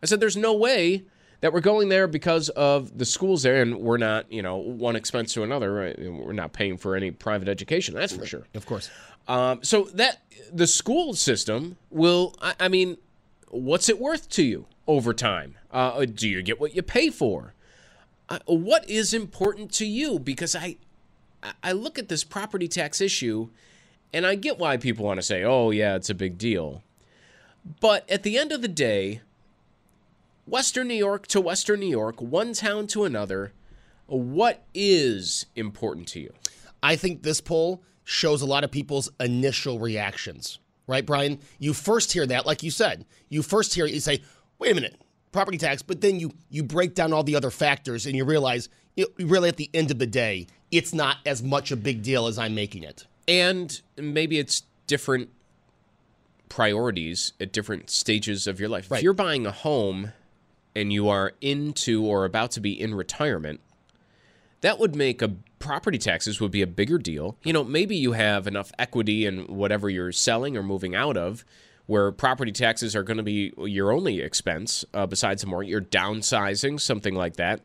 I 0.02 0.06
said 0.06 0.20
there's 0.20 0.36
no 0.36 0.54
way 0.54 1.04
that 1.40 1.52
we're 1.52 1.60
going 1.60 1.88
there 1.88 2.06
because 2.06 2.48
of 2.50 2.96
the 2.96 3.04
schools 3.04 3.42
there 3.42 3.60
and 3.60 3.78
we're 3.78 3.98
not, 3.98 4.30
you 4.32 4.42
know, 4.42 4.56
one 4.56 4.96
expense 4.96 5.34
to 5.34 5.42
another, 5.42 5.72
right? 5.72 5.98
We're 5.98 6.32
not 6.32 6.52
paying 6.52 6.78
for 6.78 6.96
any 6.96 7.10
private 7.10 7.48
education, 7.48 7.94
that's 7.94 8.14
for 8.14 8.26
sure. 8.26 8.46
Of 8.54 8.66
course. 8.66 8.90
Um, 9.28 9.62
so 9.62 9.84
that 9.94 10.22
the 10.52 10.66
school 10.66 11.14
system 11.14 11.76
will, 11.90 12.34
I, 12.40 12.54
I 12.60 12.68
mean, 12.68 12.96
what's 13.48 13.88
it 13.88 14.00
worth 14.00 14.28
to 14.30 14.42
you 14.42 14.66
over 14.86 15.12
time? 15.12 15.56
Uh, 15.70 16.06
do 16.06 16.28
you 16.28 16.42
get 16.42 16.58
what 16.58 16.74
you 16.74 16.82
pay 16.82 17.10
for? 17.10 17.52
uh, 18.28 18.38
what 18.46 18.88
is 18.88 19.14
important 19.14 19.72
to 19.72 19.86
you? 19.86 20.18
Because 20.18 20.56
I, 20.56 20.76
I 21.62 21.72
look 21.72 21.98
at 21.98 22.08
this 22.08 22.24
property 22.24 22.68
tax 22.68 23.00
issue, 23.00 23.48
and 24.12 24.26
I 24.26 24.34
get 24.34 24.58
why 24.58 24.76
people 24.76 25.04
want 25.04 25.18
to 25.18 25.22
say, 25.22 25.44
"Oh, 25.44 25.70
yeah, 25.70 25.96
it's 25.96 26.10
a 26.10 26.14
big 26.14 26.38
deal," 26.38 26.82
but 27.80 28.08
at 28.10 28.22
the 28.22 28.38
end 28.38 28.52
of 28.52 28.62
the 28.62 28.68
day, 28.68 29.20
Western 30.46 30.88
New 30.88 30.94
York 30.94 31.26
to 31.28 31.40
Western 31.40 31.80
New 31.80 31.88
York, 31.88 32.20
one 32.22 32.52
town 32.52 32.86
to 32.88 33.04
another, 33.04 33.52
what 34.06 34.64
is 34.74 35.46
important 35.56 36.06
to 36.08 36.20
you? 36.20 36.32
I 36.82 36.94
think 36.94 37.22
this 37.22 37.40
poll 37.40 37.82
shows 38.04 38.42
a 38.42 38.46
lot 38.46 38.62
of 38.62 38.70
people's 38.70 39.10
initial 39.18 39.80
reactions, 39.80 40.60
right, 40.86 41.04
Brian? 41.04 41.40
You 41.58 41.72
first 41.72 42.12
hear 42.12 42.26
that, 42.26 42.46
like 42.46 42.62
you 42.62 42.70
said, 42.70 43.04
you 43.28 43.42
first 43.42 43.74
hear 43.74 43.86
it, 43.86 43.92
you 43.92 43.98
say, 43.98 44.22
wait 44.60 44.70
a 44.70 44.74
minute, 44.76 45.00
property 45.32 45.58
tax, 45.58 45.82
but 45.82 46.00
then 46.00 46.20
you 46.20 46.32
you 46.48 46.62
break 46.62 46.94
down 46.94 47.12
all 47.12 47.24
the 47.24 47.34
other 47.34 47.50
factors 47.50 48.06
and 48.06 48.14
you 48.14 48.24
realize, 48.24 48.68
you 48.94 49.08
really 49.18 49.48
at 49.48 49.56
the 49.56 49.68
end 49.74 49.90
of 49.90 49.98
the 49.98 50.06
day, 50.06 50.46
it's 50.70 50.94
not 50.94 51.16
as 51.26 51.42
much 51.42 51.72
a 51.72 51.76
big 51.76 52.02
deal 52.02 52.28
as 52.28 52.38
I'm 52.38 52.54
making 52.54 52.84
it. 52.84 53.06
And 53.28 53.80
maybe 53.96 54.38
it's 54.38 54.62
different 54.86 55.30
priorities 56.48 57.32
at 57.40 57.52
different 57.52 57.90
stages 57.90 58.46
of 58.46 58.60
your 58.60 58.68
life. 58.68 58.90
Right. 58.90 58.98
If 58.98 59.02
you're 59.02 59.12
buying 59.12 59.46
a 59.46 59.52
home 59.52 60.12
and 60.74 60.92
you 60.92 61.08
are 61.08 61.32
into 61.40 62.04
or 62.04 62.24
about 62.24 62.52
to 62.52 62.60
be 62.60 62.80
in 62.80 62.94
retirement, 62.94 63.60
that 64.60 64.78
would 64.78 64.94
make 64.94 65.22
a 65.22 65.32
property 65.58 65.98
taxes 65.98 66.40
would 66.40 66.50
be 66.50 66.62
a 66.62 66.66
bigger 66.66 66.98
deal. 66.98 67.36
You 67.42 67.52
know, 67.52 67.64
maybe 67.64 67.96
you 67.96 68.12
have 68.12 68.46
enough 68.46 68.70
equity 68.78 69.26
in 69.26 69.46
whatever 69.46 69.90
you're 69.90 70.12
selling 70.12 70.56
or 70.56 70.62
moving 70.62 70.94
out 70.94 71.16
of 71.16 71.44
where 71.86 72.10
property 72.12 72.52
taxes 72.52 72.96
are 72.96 73.02
going 73.02 73.16
to 73.16 73.22
be 73.22 73.52
your 73.58 73.92
only 73.92 74.20
expense 74.20 74.84
uh, 74.92 75.06
besides 75.06 75.42
the 75.42 75.48
mortgage. 75.48 75.70
You're 75.70 75.80
downsizing, 75.80 76.80
something 76.80 77.14
like 77.14 77.36
that. 77.36 77.60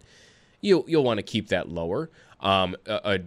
You, 0.61 0.85
you'll 0.87 1.03
want 1.03 1.17
to 1.17 1.23
keep 1.23 1.49
that 1.49 1.69
lower. 1.69 2.09
Um, 2.39 2.75
a, 2.85 3.01
a 3.03 3.19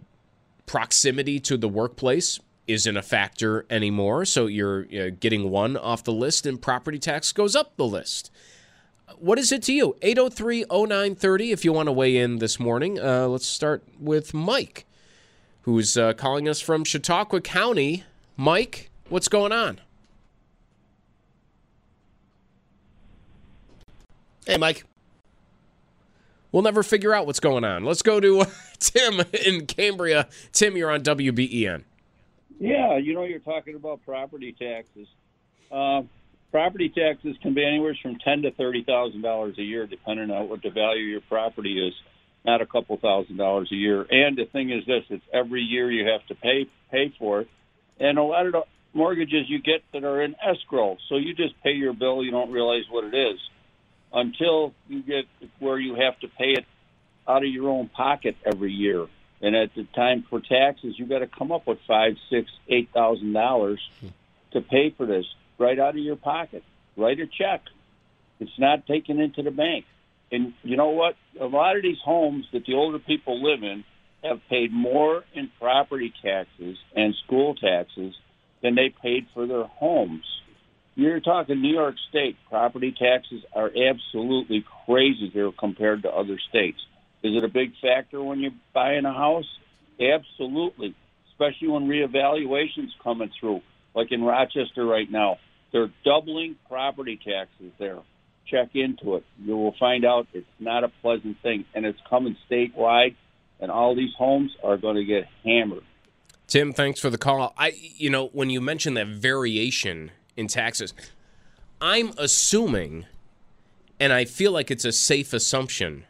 proximity 0.67 1.41
to 1.41 1.57
the 1.57 1.69
workplace 1.69 2.41
isn't 2.67 2.97
a 2.97 3.03
factor 3.03 3.67
anymore. 3.69 4.25
So 4.25 4.47
you're 4.47 4.87
uh, 4.95 5.11
getting 5.19 5.51
one 5.51 5.77
off 5.77 6.05
the 6.05 6.13
list, 6.13 6.47
and 6.47 6.61
property 6.61 6.99
tax 6.99 7.33
goes 7.33 7.55
up 7.55 7.77
the 7.77 7.87
list. 7.87 8.31
What 9.19 9.39
is 9.39 9.53
it 9.53 9.63
to 9.65 9.73
you? 9.73 9.97
803 10.03 10.65
0930 10.71 11.53
if 11.53 11.65
you 11.65 11.73
want 11.73 11.89
to 11.89 11.93
weigh 11.93 12.17
in 12.17 12.39
this 12.39 12.59
morning. 12.59 12.99
Uh, 12.99 13.29
let's 13.29 13.47
start 13.47 13.85
with 14.01 14.33
Mike, 14.33 14.87
who's 15.63 15.97
uh, 15.97 16.15
calling 16.15 16.49
us 16.49 16.61
from 16.61 16.85
Chautauqua 16.85 17.41
County. 17.41 18.05
Mike, 18.37 18.91
what's 19.09 19.29
going 19.29 19.53
on? 19.53 19.81
Hey, 24.47 24.59
Mike. 24.59 24.85
We'll 26.55 26.63
never 26.63 26.85
figure 26.85 27.13
out 27.13 27.27
what's 27.27 27.41
going 27.41 27.65
on. 27.65 27.85
Let's 27.85 28.03
go 28.03 28.21
to 28.21 28.43
uh, 28.43 28.45
Tim 28.79 29.23
in 29.45 29.67
Cambria. 29.67 30.29
Tim, 30.53 30.77
you're 30.77 30.89
on 30.89 31.01
WBEN. 31.03 31.83
Yeah, 32.61 32.97
you 32.97 33.13
know, 33.13 33.25
you're 33.25 33.41
talking 33.41 33.75
about 33.75 34.05
property 34.07 34.53
taxes. 34.53 35.09
Uh, 35.73 36.03
property 36.53 36.91
taxes 36.91 37.37
can 37.43 37.55
be 37.55 37.67
anywhere 37.67 37.99
from 38.01 38.21
ten 38.21 38.43
to 38.43 38.53
thirty 38.53 38.85
thousand 38.85 39.23
dollars 39.23 39.59
a 39.59 39.65
year, 39.65 39.89
depending 39.89 40.31
on 40.31 40.49
what 40.49 40.63
the 40.63 40.71
value 40.71 41.03
of 41.03 41.11
your 41.11 41.21
property 41.23 41.89
is. 41.89 41.93
Not 42.45 42.61
a 42.63 42.67
couple 42.67 42.97
thousand 42.99 43.37
dollars 43.37 43.73
a 43.73 43.75
year. 43.75 44.07
And 44.09 44.39
the 44.39 44.45
thing 44.45 44.71
is 44.71 44.87
this: 44.87 45.03
it's 45.11 45.25
every 45.33 45.63
year 45.63 45.91
you 45.91 46.07
have 46.07 46.25
to 46.29 46.37
pay 46.37 46.69
pay 46.93 47.13
for 47.19 47.41
it. 47.41 47.49
And 47.99 48.17
a 48.17 48.23
lot 48.23 48.47
of 48.47 48.53
the 48.53 48.63
mortgages 48.93 49.51
you 49.51 49.61
get 49.61 49.83
that 49.93 50.05
are 50.05 50.23
in 50.23 50.37
escrow, 50.41 50.99
so 51.09 51.17
you 51.17 51.35
just 51.35 51.61
pay 51.65 51.73
your 51.73 51.95
bill, 51.95 52.23
you 52.23 52.31
don't 52.31 52.53
realize 52.53 52.85
what 52.89 53.03
it 53.03 53.15
is 53.17 53.41
until 54.15 54.73
you 54.89 55.03
get 55.03 55.25
where 55.59 55.79
you 55.79 55.97
have 55.97 56.19
to 56.21 56.29
pay 56.29 56.53
it 56.53 56.65
out 57.29 57.45
of 57.45 57.51
your 57.51 57.69
own 57.69 57.89
pocket 57.89 58.37
every 58.47 58.73
year. 58.73 59.07
And 59.43 59.55
at 59.55 59.75
the 59.75 59.85
time 59.95 60.25
for 60.31 60.41
taxes, 60.41 60.95
you 60.99 61.07
got 61.07 61.19
to 61.19 61.27
come 61.27 61.53
up 61.53 61.67
with 61.67 61.79
five, 61.87 62.15
six, 62.31 62.51
eight 62.69 62.89
thousand 62.95 63.33
dollars 63.33 63.81
to 64.53 64.61
pay 64.61 64.91
for 64.97 65.05
this 65.05 65.27
right 65.59 65.79
out 65.79 65.91
of 65.91 66.03
your 66.03 66.17
pocket. 66.17 66.63
Write 66.97 67.19
a 67.21 67.27
check. 67.27 67.63
It's 68.41 68.59
not 68.59 68.87
taken 68.87 69.21
into 69.21 69.43
the 69.43 69.51
bank. 69.51 69.85
And 70.33 70.55
you 70.63 70.77
know 70.77 70.91
what? 70.91 71.17
A 71.41 71.47
lot 71.47 71.77
of 71.77 71.83
these 71.83 71.99
homes 72.05 72.47
that 72.53 72.65
the 72.65 72.75
older 72.75 72.99
people 72.99 73.43
live 73.43 73.63
in 73.63 73.85
have 74.23 74.41
paid 74.49 74.73
more 74.73 75.25
in 75.35 75.51
property 75.61 76.13
taxes 76.23 76.79
and 76.97 77.15
school 77.27 77.55
taxes 77.55 78.15
than 78.63 78.75
they 78.75 78.89
paid 79.03 79.27
for 79.35 79.47
their 79.47 79.65
homes. 79.65 80.25
You're 80.97 81.21
talking 81.21 81.61
New 81.61 81.75
York 81.75 81.97
State. 82.09 82.37
Property 82.49 82.93
taxes 82.93 83.43
are 83.53 83.69
absolutely 83.69 84.65
crazy 84.87 85.29
here 85.29 85.51
compared 85.59 86.03
to 86.03 86.11
other 86.11 86.39
states. 86.49 86.79
Is 87.23 87.35
it 87.37 87.43
a 87.43 87.49
big 87.49 87.73
factor 87.83 88.23
when 88.23 88.41
you're 88.41 88.53
buying 88.73 89.05
a 89.05 89.13
house? 89.13 89.49
Absolutely, 90.01 90.95
especially 91.31 91.69
when 91.69 91.89
reevaluations 91.89 92.91
coming 93.03 93.31
through, 93.41 93.63
like 93.95 94.13
in 94.13 94.23
Rochester 94.23 94.85
right 94.85 95.11
now. 95.11 95.39
They're 95.73 95.91
doubling 96.05 96.57
property 96.69 97.17
taxes 97.17 97.73
there. 97.79 97.99
Check 98.47 98.71
into 98.75 99.17
it. 99.17 99.25
You 99.43 99.57
will 99.57 99.75
find 99.81 100.05
out 100.05 100.29
it's 100.33 100.47
not 100.61 100.85
a 100.85 100.89
pleasant 101.03 101.41
thing, 101.43 101.65
and 101.75 101.85
it's 101.85 101.99
coming 102.09 102.37
statewide, 102.49 103.17
and 103.59 103.71
all 103.71 103.97
these 103.97 104.13
homes 104.17 104.53
are 104.63 104.77
going 104.77 104.97
to 104.97 105.05
get 105.05 105.25
hammered. 105.45 105.83
Tim, 106.47 106.73
thanks 106.73 107.01
for 107.01 107.11
the 107.11 107.19
call. 107.19 107.55
I, 107.57 107.73
you 107.97 108.11
know, 108.11 108.29
when 108.29 108.51
you 108.51 108.61
mentioned 108.61 108.97
that 108.97 109.09
variation 109.09 110.13
in 110.37 110.47
taxes, 110.47 110.95
I'm 111.81 112.13
assuming, 112.19 113.07
and 114.01 114.13
I 114.13 114.25
feel 114.25 114.53
like 114.53 114.71
it's 114.71 114.85
a 114.85 114.93
safe 114.93 115.33
assumption, 115.33 116.05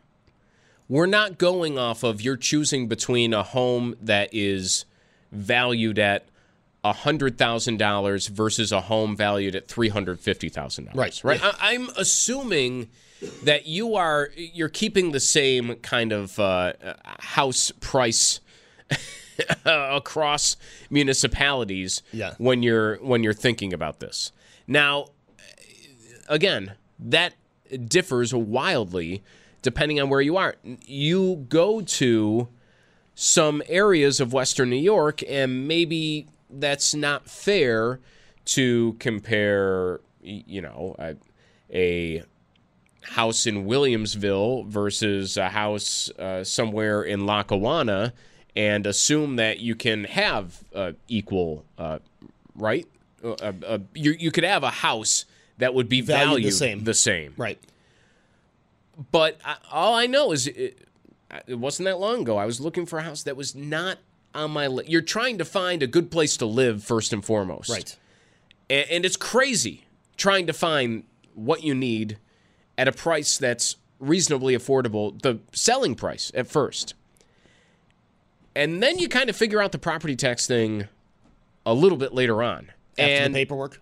we're 0.89 1.07
not 1.07 1.39
going 1.39 1.79
off 1.79 2.03
of 2.03 2.21
you're 2.21 2.37
choosing 2.37 2.89
between 2.89 3.33
a 3.33 3.43
home 3.43 3.97
that 4.03 4.29
is 4.33 4.85
valued 5.33 5.99
at 5.99 6.27
$100,000 6.85 8.29
versus 8.29 8.73
a 8.73 8.83
home 8.83 9.17
valued 9.17 9.57
at 9.57 9.67
$350,000. 9.69 10.95
Right. 10.95 11.21
Right. 11.25 11.41
I, 11.43 11.55
I'm 11.73 11.89
assuming 11.97 12.91
that 13.45 13.67
you 13.67 13.95
are 13.95 14.31
you're 14.37 14.69
keeping 14.69 15.13
the 15.13 15.21
same 15.21 15.77
kind 15.77 16.13
of 16.13 16.39
uh, 16.39 16.75
house 17.05 17.73
price 17.81 18.41
across 19.65 20.57
municipalities 20.91 22.03
Yeah. 22.13 22.35
when 22.39 22.63
you're 22.63 22.97
when 22.97 23.23
you're 23.23 23.33
thinking 23.33 23.73
about 23.73 24.01
this. 24.01 24.33
Now, 24.67 25.07
again, 26.29 26.73
that 26.99 27.35
differs 27.87 28.33
wildly 28.35 29.23
depending 29.63 29.99
on 30.01 30.11
where 30.11 30.21
you 30.21 30.37
are. 30.37 30.57
You 30.85 31.47
go 31.49 31.81
to 31.81 32.49
some 33.15 33.63
areas 33.67 34.21
of 34.21 34.33
Western 34.33 34.69
New 34.69 34.77
York, 34.77 35.23
and 35.27 35.67
maybe 35.67 36.27
that's 36.51 36.95
not 36.95 37.31
fair 37.31 37.99
to 38.47 38.95
compare, 38.99 40.01
you 40.21 40.61
know, 40.61 40.95
a, 40.99 41.15
a 41.73 42.23
house 43.03 43.47
in 43.47 43.65
Williamsville 43.65 44.67
versus 44.67 45.39
a 45.39 45.49
house 45.49 46.11
uh, 46.19 46.45
somewhere 46.45 47.03
in 47.03 47.25
Lackawanna 47.25 48.13
and 48.57 48.87
assume 48.87 49.37
that 49.37 49.61
you 49.61 49.75
can 49.75 50.05
have 50.05 50.63
uh, 50.75 50.93
equal, 51.09 51.65
uh, 51.79 51.99
right? 52.55 52.87
Uh, 53.23 53.33
uh, 53.33 53.53
uh, 53.67 53.79
you, 53.95 54.13
you 54.13 54.31
could 54.31 54.45
have 54.45 54.63
a 54.63 54.71
house 54.71 55.25
that 55.59 55.75
would 55.75 55.89
be 55.89 56.01
Valued 56.01 56.45
the 56.45 56.51
same. 56.51 56.85
The 56.85 56.95
same. 56.95 57.35
Right. 57.37 57.59
But 59.11 59.39
I, 59.45 59.57
all 59.73 59.95
I 59.95 60.07
know 60.07 60.33
is 60.33 60.47
it, 60.47 60.87
it 61.47 61.59
wasn't 61.59 61.87
that 61.87 61.99
long 61.99 62.23
ago. 62.23 62.37
I 62.37 62.47
was 62.47 62.61
looking 62.61 62.87
for 62.87 62.99
a 62.99 63.03
house 63.03 63.23
that 63.25 63.37
was 63.37 63.55
not 63.55 63.99
on 64.35 64.51
my 64.51 64.67
list. 64.67 64.89
You're 64.89 65.03
trying 65.03 65.39
to 65.39 65.45
find 65.45 65.83
a 65.83 65.87
good 65.87 66.11
place 66.11 66.37
to 66.39 66.47
live 66.47 66.85
first 66.85 67.13
and 67.13 67.25
foremost. 67.25 67.71
Right. 67.71 67.97
And, 68.71 68.87
and 68.91 69.05
it's 69.05 69.17
crazy 69.17 69.85
trying 70.17 70.47
to 70.47 70.53
find 70.53 71.05
what 71.35 71.65
you 71.65 71.75
need 71.75 72.19
at 72.79 72.87
a 72.89 72.93
price 72.93 73.37
that's 73.39 73.77
reasonably 73.99 74.57
affordable, 74.57 75.21
the 75.23 75.41
selling 75.53 75.95
price 75.95 76.31
at 76.35 76.47
first. 76.47 76.95
And 78.57 78.83
then 78.83 78.99
you 78.99 79.09
kind 79.09 79.29
of 79.29 79.37
figure 79.37 79.61
out 79.61 79.73
the 79.73 79.79
property 79.79 80.17
tax 80.17 80.47
thing 80.47 80.87
a 81.67 81.75
little 81.75 81.99
bit 81.99 82.15
later 82.15 82.43
on. 82.43 82.71
After 82.99 83.03
and 83.03 83.35
the 83.35 83.41
paperwork. 83.41 83.81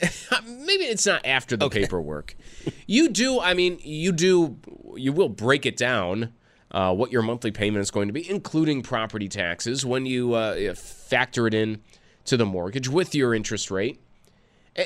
maybe 0.46 0.84
it's 0.84 1.06
not 1.06 1.26
after 1.26 1.56
the 1.56 1.68
paperwork. 1.68 2.36
You 2.86 3.08
do, 3.08 3.40
I 3.40 3.54
mean, 3.54 3.78
you 3.82 4.12
do, 4.12 4.56
you 4.96 5.12
will 5.12 5.28
break 5.28 5.66
it 5.66 5.76
down 5.76 6.32
uh, 6.70 6.94
what 6.94 7.10
your 7.10 7.22
monthly 7.22 7.50
payment 7.50 7.82
is 7.82 7.90
going 7.90 8.08
to 8.08 8.12
be, 8.12 8.28
including 8.28 8.82
property 8.82 9.28
taxes, 9.28 9.84
when 9.84 10.06
you 10.06 10.34
uh, 10.34 10.74
factor 10.74 11.46
it 11.46 11.54
in 11.54 11.80
to 12.26 12.36
the 12.36 12.46
mortgage 12.46 12.88
with 12.88 13.14
your 13.14 13.34
interest 13.34 13.70
rate, 13.70 14.00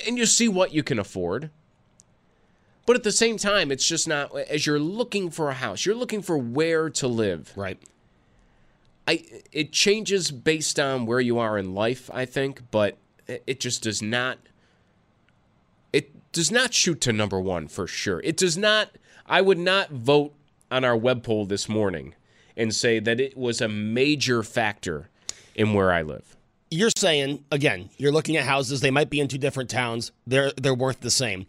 and 0.06 0.16
you 0.16 0.24
see 0.24 0.48
what 0.48 0.72
you 0.72 0.82
can 0.82 0.98
afford. 0.98 1.50
But 2.86 2.96
at 2.96 3.02
the 3.02 3.12
same 3.12 3.36
time, 3.36 3.70
it's 3.70 3.86
just 3.86 4.08
not, 4.08 4.36
as 4.36 4.66
you're 4.66 4.78
looking 4.78 5.30
for 5.30 5.50
a 5.50 5.54
house, 5.54 5.84
you're 5.84 5.94
looking 5.94 6.22
for 6.22 6.38
where 6.38 6.88
to 6.90 7.06
live. 7.06 7.52
Right. 7.56 7.80
I 9.06 9.24
it 9.50 9.72
changes 9.72 10.30
based 10.30 10.78
on 10.78 11.06
where 11.06 11.20
you 11.20 11.38
are 11.38 11.58
in 11.58 11.74
life, 11.74 12.10
I 12.12 12.24
think, 12.24 12.62
but 12.70 12.98
it 13.26 13.60
just 13.60 13.82
does 13.82 14.02
not 14.02 14.38
it 15.92 16.32
does 16.32 16.50
not 16.50 16.72
shoot 16.72 17.00
to 17.02 17.12
number 17.12 17.40
1 17.40 17.68
for 17.68 17.86
sure. 17.86 18.20
It 18.20 18.36
does 18.36 18.56
not 18.56 18.90
I 19.26 19.40
would 19.40 19.58
not 19.58 19.90
vote 19.90 20.34
on 20.70 20.84
our 20.84 20.96
web 20.96 21.22
poll 21.22 21.46
this 21.46 21.68
morning 21.68 22.14
and 22.56 22.74
say 22.74 22.98
that 22.98 23.20
it 23.20 23.36
was 23.36 23.60
a 23.60 23.68
major 23.68 24.42
factor 24.42 25.08
in 25.54 25.74
where 25.74 25.92
I 25.92 26.02
live. 26.02 26.36
You're 26.70 26.90
saying 26.96 27.44
again, 27.50 27.90
you're 27.98 28.12
looking 28.12 28.36
at 28.36 28.44
houses. 28.44 28.80
They 28.80 28.90
might 28.90 29.10
be 29.10 29.20
in 29.20 29.28
two 29.28 29.38
different 29.38 29.68
towns. 29.68 30.12
They're 30.26 30.52
they're 30.56 30.74
worth 30.74 31.00
the 31.00 31.10
same. 31.10 31.46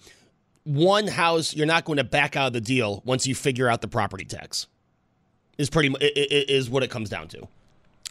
One 0.65 1.07
house, 1.07 1.53
you're 1.53 1.67
not 1.67 1.83
going 1.83 1.97
to 1.97 2.05
back 2.05 2.37
out 2.37 2.47
of 2.47 2.53
the 2.53 2.61
deal 2.61 3.01
once 3.05 3.27
you 3.27 3.35
figure 3.35 3.67
out 3.67 3.81
the 3.81 3.87
property 3.87 4.23
tax. 4.23 4.67
Is 5.57 5.69
pretty 5.69 5.93
is 6.01 6.69
what 6.69 6.83
it 6.83 6.89
comes 6.89 7.09
down 7.09 7.27
to. 7.29 7.47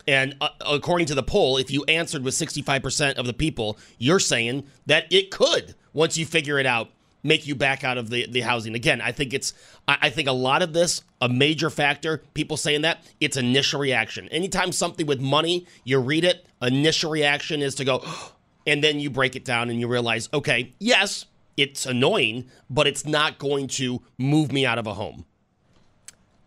And 0.07 0.37
uh, 0.41 0.49
according 0.67 1.07
to 1.09 1.15
the 1.15 1.23
poll, 1.23 1.57
if 1.57 1.71
you 1.71 1.85
answered 1.85 2.25
with 2.25 2.35
65% 2.35 3.15
of 3.15 3.27
the 3.27 3.33
people, 3.33 3.79
you're 3.99 4.19
saying 4.19 4.65
that 4.87 5.13
it 5.13 5.31
could, 5.31 5.75
once 5.93 6.17
you 6.17 6.27
figure 6.27 6.59
it 6.59 6.67
out, 6.67 6.91
make 7.23 7.47
you 7.47 7.55
back 7.55 7.85
out 7.85 7.99
of 7.99 8.11
the, 8.11 8.27
the 8.27 8.41
housing. 8.41 8.75
Again, 8.75 9.01
I 9.01 9.13
think 9.13 9.33
it's, 9.33 9.55
I 9.87 10.11
think 10.11 10.29
a 10.29 10.33
lot 10.33 10.63
of 10.63 10.73
this, 10.73 11.03
a 11.21 11.29
major 11.29 11.71
factor, 11.71 12.23
people 12.35 12.57
saying 12.57 12.83
that, 12.83 13.05
it's 13.21 13.37
initial 13.37 13.81
reaction. 13.81 14.29
Anytime 14.31 14.73
something 14.73 15.07
with 15.07 15.21
money, 15.21 15.67
you 15.85 16.01
read 16.01 16.25
it, 16.25 16.47
initial 16.61 17.11
reaction 17.11 17.63
is 17.63 17.75
to 17.77 17.85
go, 17.85 18.05
and 18.67 18.83
then 18.83 18.99
you 18.99 19.11
break 19.11 19.37
it 19.37 19.45
down 19.45 19.71
and 19.71 19.79
you 19.79 19.87
realize, 19.87 20.29
okay, 20.35 20.73
yes, 20.79 21.27
it's 21.57 21.87
annoying, 21.87 22.49
but 22.71 22.87
it's 22.87 23.07
not 23.07 23.39
going 23.39 23.69
to 23.69 24.03
move 24.19 24.51
me 24.51 24.67
out 24.67 24.79
of 24.79 24.87
a 24.87 24.95
home. 24.95 25.25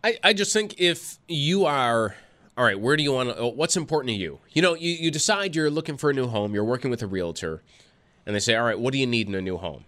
I, 0.06 0.18
I 0.22 0.32
just 0.34 0.52
think 0.52 0.78
if 0.80 1.18
you 1.26 1.64
are 1.66 2.14
all 2.56 2.64
right, 2.64 2.78
where 2.78 2.96
do 2.96 3.02
you 3.02 3.12
want 3.12 3.36
to? 3.36 3.46
What's 3.48 3.76
important 3.76 4.10
to 4.10 4.14
you? 4.14 4.38
You 4.52 4.62
know, 4.62 4.74
you, 4.74 4.90
you 4.92 5.10
decide 5.10 5.54
you're 5.56 5.68
looking 5.70 5.96
for 5.96 6.10
a 6.10 6.14
new 6.14 6.26
home. 6.28 6.54
You're 6.54 6.64
working 6.64 6.90
with 6.90 7.02
a 7.02 7.06
realtor, 7.06 7.62
and 8.24 8.34
they 8.34 8.40
say, 8.40 8.54
"All 8.54 8.64
right, 8.64 8.78
what 8.78 8.92
do 8.92 8.98
you 8.98 9.06
need 9.06 9.28
in 9.28 9.34
a 9.34 9.42
new 9.42 9.56
home?" 9.58 9.84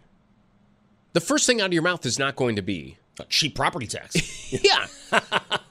The 1.13 1.21
first 1.21 1.47
thing 1.47 1.61
out 1.61 1.67
of 1.67 1.73
your 1.73 1.83
mouth 1.83 2.05
is 2.05 2.19
not 2.19 2.37
going 2.37 2.57
to 2.57 2.63
be 2.63 2.99
a 3.21 3.25
cheap 3.25 3.55
property 3.55 3.87
tax. 3.87 4.53
yeah, 4.53 4.87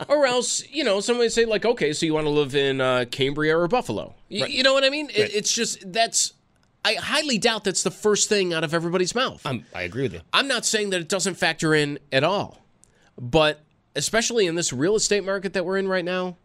or 0.10 0.26
else 0.26 0.68
you 0.70 0.84
know 0.84 1.00
somebody 1.02 1.30
say 1.30 1.46
like, 1.46 1.66
"Okay, 1.66 1.92
so 1.94 2.06
you 2.06 2.14
want 2.14 2.26
to 2.26 2.32
live 2.32 2.56
in 2.56 2.80
uh, 2.82 3.06
Cambria 3.12 3.58
or 3.58 3.68
Buffalo?" 3.68 4.16
Y- 4.32 4.42
Right. 4.42 4.50
You 4.50 4.64
know 4.64 4.74
what 4.74 4.84
I 4.86 4.90
mean? 4.90 5.10
It- 5.10 5.20
Right. 5.20 5.32
it's 5.36 5.54
just 5.54 5.92
that's. 5.92 6.34
I 6.86 6.94
highly 6.94 7.38
doubt 7.38 7.66
that's 7.66 7.84
the 7.84 7.92
first 7.92 8.30
thing 8.30 8.54
out 8.54 8.64
of 8.64 8.74
everybody's 8.74 9.14
mouth. 9.14 9.46
I'm, 9.46 9.66
I 9.76 9.82
agree 9.82 10.04
with 10.04 10.14
you. 10.14 10.22
I'm 10.32 10.48
not 10.48 10.66
saying 10.66 10.92
that 10.92 11.02
it 11.02 11.10
doesn't 11.10 11.34
factor 11.36 11.74
in 11.76 12.00
at 12.14 12.24
all, 12.24 12.64
but 13.20 13.60
especially 13.98 14.46
in 14.48 14.56
this 14.56 14.72
real 14.72 14.96
estate 14.96 15.26
market 15.26 15.54
that 15.54 15.66
we're 15.66 15.78
in 15.78 15.88
right 15.88 16.06
now, 16.06 16.38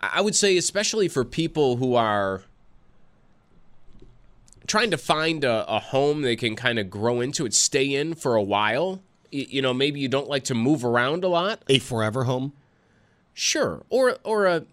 I 0.00 0.20
would 0.20 0.34
say, 0.36 0.56
especially 0.56 1.08
for 1.08 1.24
people 1.24 1.76
who 1.76 1.94
are 1.94 2.42
trying 4.66 4.90
to 4.90 4.98
find 4.98 5.44
a, 5.44 5.64
a 5.68 5.78
home 5.78 6.22
they 6.22 6.36
can 6.36 6.56
kind 6.56 6.78
of 6.78 6.90
grow 6.90 7.20
into 7.20 7.46
it, 7.46 7.54
stay 7.54 7.94
in 7.94 8.14
for 8.14 8.34
a 8.34 8.42
while. 8.42 9.00
y- 9.32 9.46
You 9.48 9.62
know, 9.62 9.72
maybe 9.74 10.00
you 10.00 10.08
don't 10.08 10.28
like 10.28 10.44
to 10.44 10.54
move 10.54 10.84
around 10.84 11.24
a 11.24 11.28
lot. 11.28 11.62
A 11.68 11.78
forever 11.78 12.24
home? 12.24 12.52
Sure. 13.32 13.82
Or 13.90 14.18
or 14.24 14.46
a 14.46 14.64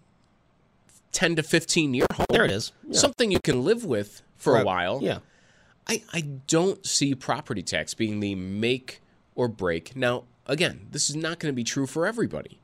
10 1.12 1.36
to 1.36 1.42
15 1.42 1.94
year 1.94 2.06
home. 2.12 2.26
There 2.30 2.44
it 2.44 2.50
is. 2.50 2.72
Yeah. 2.88 2.98
Something 2.98 3.30
you 3.32 3.40
can 3.40 3.64
live 3.64 3.84
with 3.84 4.22
for 4.36 4.58
a 4.58 4.64
while. 4.64 5.00
Yeah. 5.02 5.18
I, 5.88 6.02
I 6.12 6.20
don't 6.46 6.84
see 6.86 7.14
property 7.14 7.62
tax 7.62 7.92
being 7.92 8.20
the 8.20 8.34
make 8.36 9.00
or 9.34 9.48
break. 9.48 9.96
Now, 9.96 10.24
again, 10.52 10.86
this 10.90 11.10
is 11.10 11.16
not 11.16 11.38
going 11.38 11.52
to 11.52 11.56
be 11.56 11.64
true 11.64 11.86
for 11.86 12.06
everybody. 12.06 12.60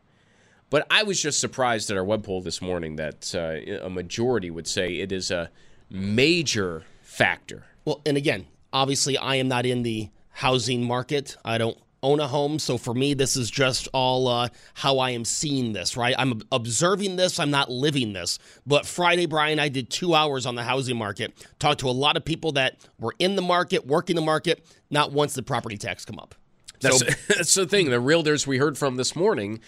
But 0.71 0.87
I 0.91 1.03
was 1.03 1.21
just 1.21 1.41
surprised 1.41 1.91
at 1.91 1.97
our 1.97 2.05
web 2.05 2.25
poll 2.25 2.43
this 2.43 2.61
morning 2.61 2.97
that 2.97 3.35
uh, 3.35 3.85
a 3.85 3.89
majority 3.89 4.51
would 4.51 4.67
say 4.67 4.97
it 4.97 5.13
is 5.13 5.31
a 5.31 5.51
major 5.89 6.85
factor. 7.03 7.65
Well, 7.85 8.03
and 8.05 8.17
again, 8.19 8.47
obviously, 8.73 9.17
I 9.17 9.37
am 9.37 9.49
not 9.49 9.65
in 9.65 9.83
the 9.83 10.11
housing 10.31 10.85
market. 10.85 11.37
I 11.45 11.57
don't 11.57 11.79
own 12.03 12.21
a 12.21 12.29
home. 12.29 12.59
So 12.59 12.79
for 12.79 12.95
me, 12.95 13.15
this 13.15 13.35
is 13.35 13.51
just 13.51 13.89
all 13.93 14.29
uh, 14.29 14.49
how 14.75 14.99
I 14.99 15.11
am 15.11 15.25
seeing 15.25 15.73
this, 15.73 15.97
right? 15.97 16.15
I'm 16.19 16.43
observing 16.53 17.17
this. 17.17 17.41
I'm 17.41 17.51
not 17.51 17.71
living 17.71 18.13
this. 18.13 18.39
But 18.67 18.87
Friday, 18.87 19.27
Brian, 19.27 19.59
I 19.59 19.69
did 19.69 19.91
two 19.91 20.15
hours 20.15 20.47
on 20.47 20.55
the 20.55 20.63
housing 20.63 20.97
market, 20.97 21.33
talked 21.59 21.81
to 21.81 21.89
a 21.89 21.91
lot 21.91 22.17
of 22.17 22.25
people 22.25 22.53
that 22.53 22.77
were 23.01 23.15
in 23.19 23.37
the 23.37 23.43
market, 23.43 23.87
working 23.87 24.17
the 24.17 24.23
market. 24.23 24.65
Not 24.91 25.13
once 25.13 25.35
did 25.35 25.47
property 25.47 25.77
tax 25.77 26.05
come 26.05 26.19
up. 26.19 26.35
That's, 26.81 27.03
that's 27.27 27.55
the 27.55 27.67
thing. 27.67 27.91
The 27.91 27.97
realtors 27.97 28.47
we 28.47 28.59
heard 28.59 28.79
from 28.79 28.97
this 28.97 29.15
morning, 29.17 29.61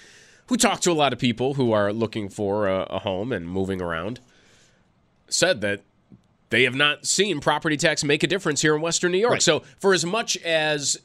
who 0.47 0.57
talked 0.57 0.83
to 0.85 0.93
a 0.93 0.95
lot 0.95 1.13
of 1.13 1.19
people 1.19 1.55
who 1.55 1.73
are 1.73 1.93
looking 1.93 2.29
for 2.29 2.69
a, 2.69 2.83
a 2.85 2.99
home 3.01 3.33
and 3.33 3.49
moving 3.49 3.81
around, 3.81 4.21
said 5.29 5.61
that 5.61 5.83
they 6.51 6.65
have 6.65 6.75
not 6.75 7.07
seen 7.07 7.41
property 7.41 7.77
tax 7.77 8.03
make 8.05 8.23
a 8.23 8.27
difference 8.27 8.61
here 8.63 8.75
in 8.75 8.83
Western 8.83 9.13
New 9.13 9.19
York. 9.19 9.33
Right. 9.35 9.43
So, 9.43 9.63
for 9.79 9.95
as 9.95 10.05
much 10.05 10.37
as 10.39 11.01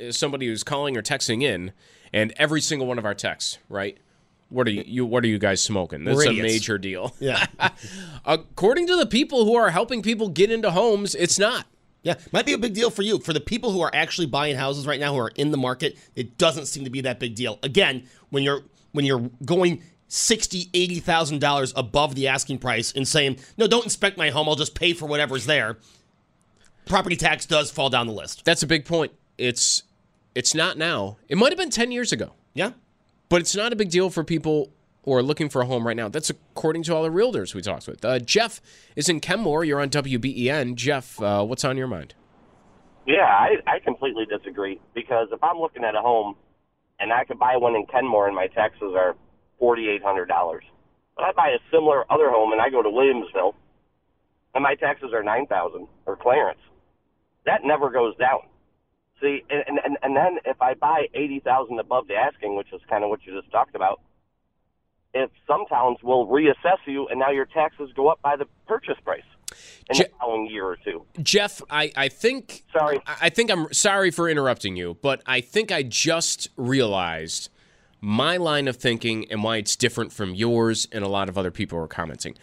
uh, 0.00 0.10
somebody 0.10 0.46
who's 0.46 0.64
calling 0.64 0.96
or 0.96 1.02
texting 1.02 1.42
in, 1.42 1.72
and 2.12 2.32
every 2.36 2.60
single 2.60 2.86
one 2.86 2.98
of 2.98 3.04
our 3.04 3.14
texts, 3.14 3.58
right? 3.68 3.98
What 4.48 4.66
are 4.66 4.70
you, 4.70 4.82
you 4.84 5.06
what 5.06 5.22
are 5.22 5.28
you 5.28 5.38
guys 5.38 5.62
smoking? 5.62 6.04
That's 6.04 6.26
a 6.26 6.32
major 6.32 6.76
deal. 6.76 7.14
Yeah. 7.20 7.46
According 8.24 8.88
to 8.88 8.96
the 8.96 9.06
people 9.06 9.44
who 9.44 9.54
are 9.54 9.70
helping 9.70 10.02
people 10.02 10.28
get 10.28 10.50
into 10.50 10.72
homes, 10.72 11.14
it's 11.14 11.38
not. 11.38 11.66
Yeah, 12.02 12.14
might 12.32 12.46
be 12.46 12.54
a 12.54 12.58
big 12.58 12.74
deal 12.74 12.90
for 12.90 13.02
you. 13.02 13.18
For 13.18 13.32
the 13.32 13.40
people 13.40 13.72
who 13.72 13.82
are 13.82 13.90
actually 13.92 14.26
buying 14.26 14.56
houses 14.56 14.86
right 14.86 14.98
now, 14.98 15.12
who 15.12 15.20
are 15.20 15.32
in 15.34 15.50
the 15.50 15.58
market, 15.58 15.98
it 16.14 16.38
doesn't 16.38 16.66
seem 16.66 16.84
to 16.84 16.90
be 16.90 17.02
that 17.02 17.20
big 17.20 17.34
deal. 17.34 17.58
Again, 17.62 18.08
when 18.30 18.42
you're 18.42 18.62
when 18.92 19.04
you're 19.04 19.30
going 19.44 19.82
sixty, 20.08 20.70
eighty 20.72 20.98
thousand 20.98 21.40
dollars 21.40 21.74
above 21.76 22.14
the 22.14 22.28
asking 22.28 22.58
price 22.58 22.92
and 22.92 23.06
saying, 23.06 23.38
"No, 23.58 23.66
don't 23.66 23.84
inspect 23.84 24.16
my 24.16 24.30
home. 24.30 24.48
I'll 24.48 24.56
just 24.56 24.74
pay 24.74 24.94
for 24.94 25.06
whatever's 25.06 25.44
there." 25.46 25.76
Property 26.86 27.16
tax 27.16 27.44
does 27.46 27.70
fall 27.70 27.90
down 27.90 28.06
the 28.06 28.12
list. 28.12 28.44
That's 28.44 28.62
a 28.62 28.66
big 28.66 28.86
point. 28.86 29.12
It's 29.36 29.82
it's 30.34 30.54
not 30.54 30.78
now. 30.78 31.18
It 31.28 31.38
might 31.38 31.50
have 31.50 31.58
been 31.58 31.70
10 31.70 31.92
years 31.92 32.12
ago. 32.12 32.32
Yeah. 32.54 32.72
But 33.28 33.40
it's 33.40 33.54
not 33.54 33.72
a 33.72 33.76
big 33.76 33.90
deal 33.90 34.10
for 34.10 34.24
people 34.24 34.72
are 35.06 35.22
looking 35.22 35.48
for 35.48 35.62
a 35.62 35.66
home 35.66 35.86
right 35.86 35.96
now. 35.96 36.08
That's 36.08 36.30
according 36.30 36.82
to 36.84 36.94
all 36.94 37.02
the 37.02 37.08
realtors 37.08 37.54
we 37.54 37.62
talked 37.62 37.88
with. 37.88 38.04
Uh, 38.04 38.18
Jeff 38.18 38.60
is 38.96 39.08
in 39.08 39.20
Kenmore. 39.20 39.64
You're 39.64 39.80
on 39.80 39.90
WBEN. 39.90 40.74
Jeff, 40.74 41.20
uh, 41.20 41.44
what's 41.44 41.64
on 41.64 41.76
your 41.76 41.86
mind? 41.86 42.14
Yeah, 43.06 43.24
I, 43.24 43.56
I 43.66 43.78
completely 43.80 44.24
disagree 44.26 44.80
because 44.94 45.28
if 45.32 45.42
I'm 45.42 45.58
looking 45.58 45.84
at 45.84 45.94
a 45.94 46.00
home 46.00 46.36
and 47.00 47.12
I 47.12 47.24
could 47.24 47.38
buy 47.38 47.56
one 47.56 47.74
in 47.74 47.86
Kenmore 47.86 48.26
and 48.26 48.36
my 48.36 48.46
taxes 48.48 48.92
are 48.94 49.16
forty 49.58 49.88
eight 49.88 50.02
hundred 50.02 50.26
dollars, 50.26 50.64
but 51.16 51.24
I 51.24 51.32
buy 51.32 51.48
a 51.48 51.58
similar 51.72 52.04
other 52.12 52.30
home 52.30 52.52
and 52.52 52.60
I 52.60 52.70
go 52.70 52.82
to 52.82 52.88
Williamsville 52.88 53.54
and 54.54 54.62
my 54.62 54.74
taxes 54.74 55.10
are 55.12 55.22
nine 55.22 55.46
thousand 55.46 55.86
or 56.06 56.16
Clarence, 56.16 56.60
that 57.46 57.60
never 57.64 57.90
goes 57.90 58.16
down. 58.16 58.40
See, 59.20 59.42
and 59.50 59.78
and 59.84 59.96
and 60.02 60.16
then 60.16 60.38
if 60.44 60.60
I 60.62 60.74
buy 60.74 61.06
eighty 61.14 61.40
thousand 61.40 61.78
above 61.78 62.06
the 62.08 62.14
asking, 62.14 62.56
which 62.56 62.72
is 62.72 62.80
kind 62.88 63.04
of 63.04 63.10
what 63.10 63.20
you 63.24 63.38
just 63.38 63.50
talked 63.50 63.74
about, 63.74 64.00
if 65.14 65.30
some 65.46 65.66
towns 65.66 65.98
will 66.02 66.26
reassess 66.26 66.78
you 66.86 67.08
and 67.08 67.18
now 67.18 67.30
your 67.30 67.46
taxes 67.46 67.90
go 67.94 68.08
up 68.08 68.20
by 68.22 68.36
the 68.36 68.46
purchase 68.66 68.98
price 69.04 69.22
in 69.88 69.96
Je- 69.96 70.04
the 70.04 70.10
following 70.20 70.46
year 70.46 70.64
or 70.66 70.76
two. 70.76 71.04
Jeff, 71.22 71.60
I, 71.70 71.92
I 71.96 72.08
think. 72.08 72.64
Sorry. 72.72 73.00
I 73.06 73.16
I 73.22 73.28
think 73.30 73.50
I'm 73.50 73.72
sorry 73.72 74.10
for 74.10 74.28
interrupting 74.28 74.76
you, 74.76 74.96
but 75.02 75.22
I 75.26 75.40
think 75.40 75.72
I 75.72 75.82
just 75.82 76.48
realized 76.56 77.48
my 78.00 78.36
line 78.36 78.68
of 78.68 78.76
thinking 78.76 79.30
and 79.30 79.42
why 79.42 79.56
it's 79.58 79.76
different 79.76 80.12
from 80.12 80.34
yours 80.34 80.88
and 80.92 81.04
a 81.04 81.08
lot 81.08 81.28
of 81.28 81.36
other 81.36 81.50
people 81.50 81.78
are 81.78 81.86
commenting. 81.86 82.36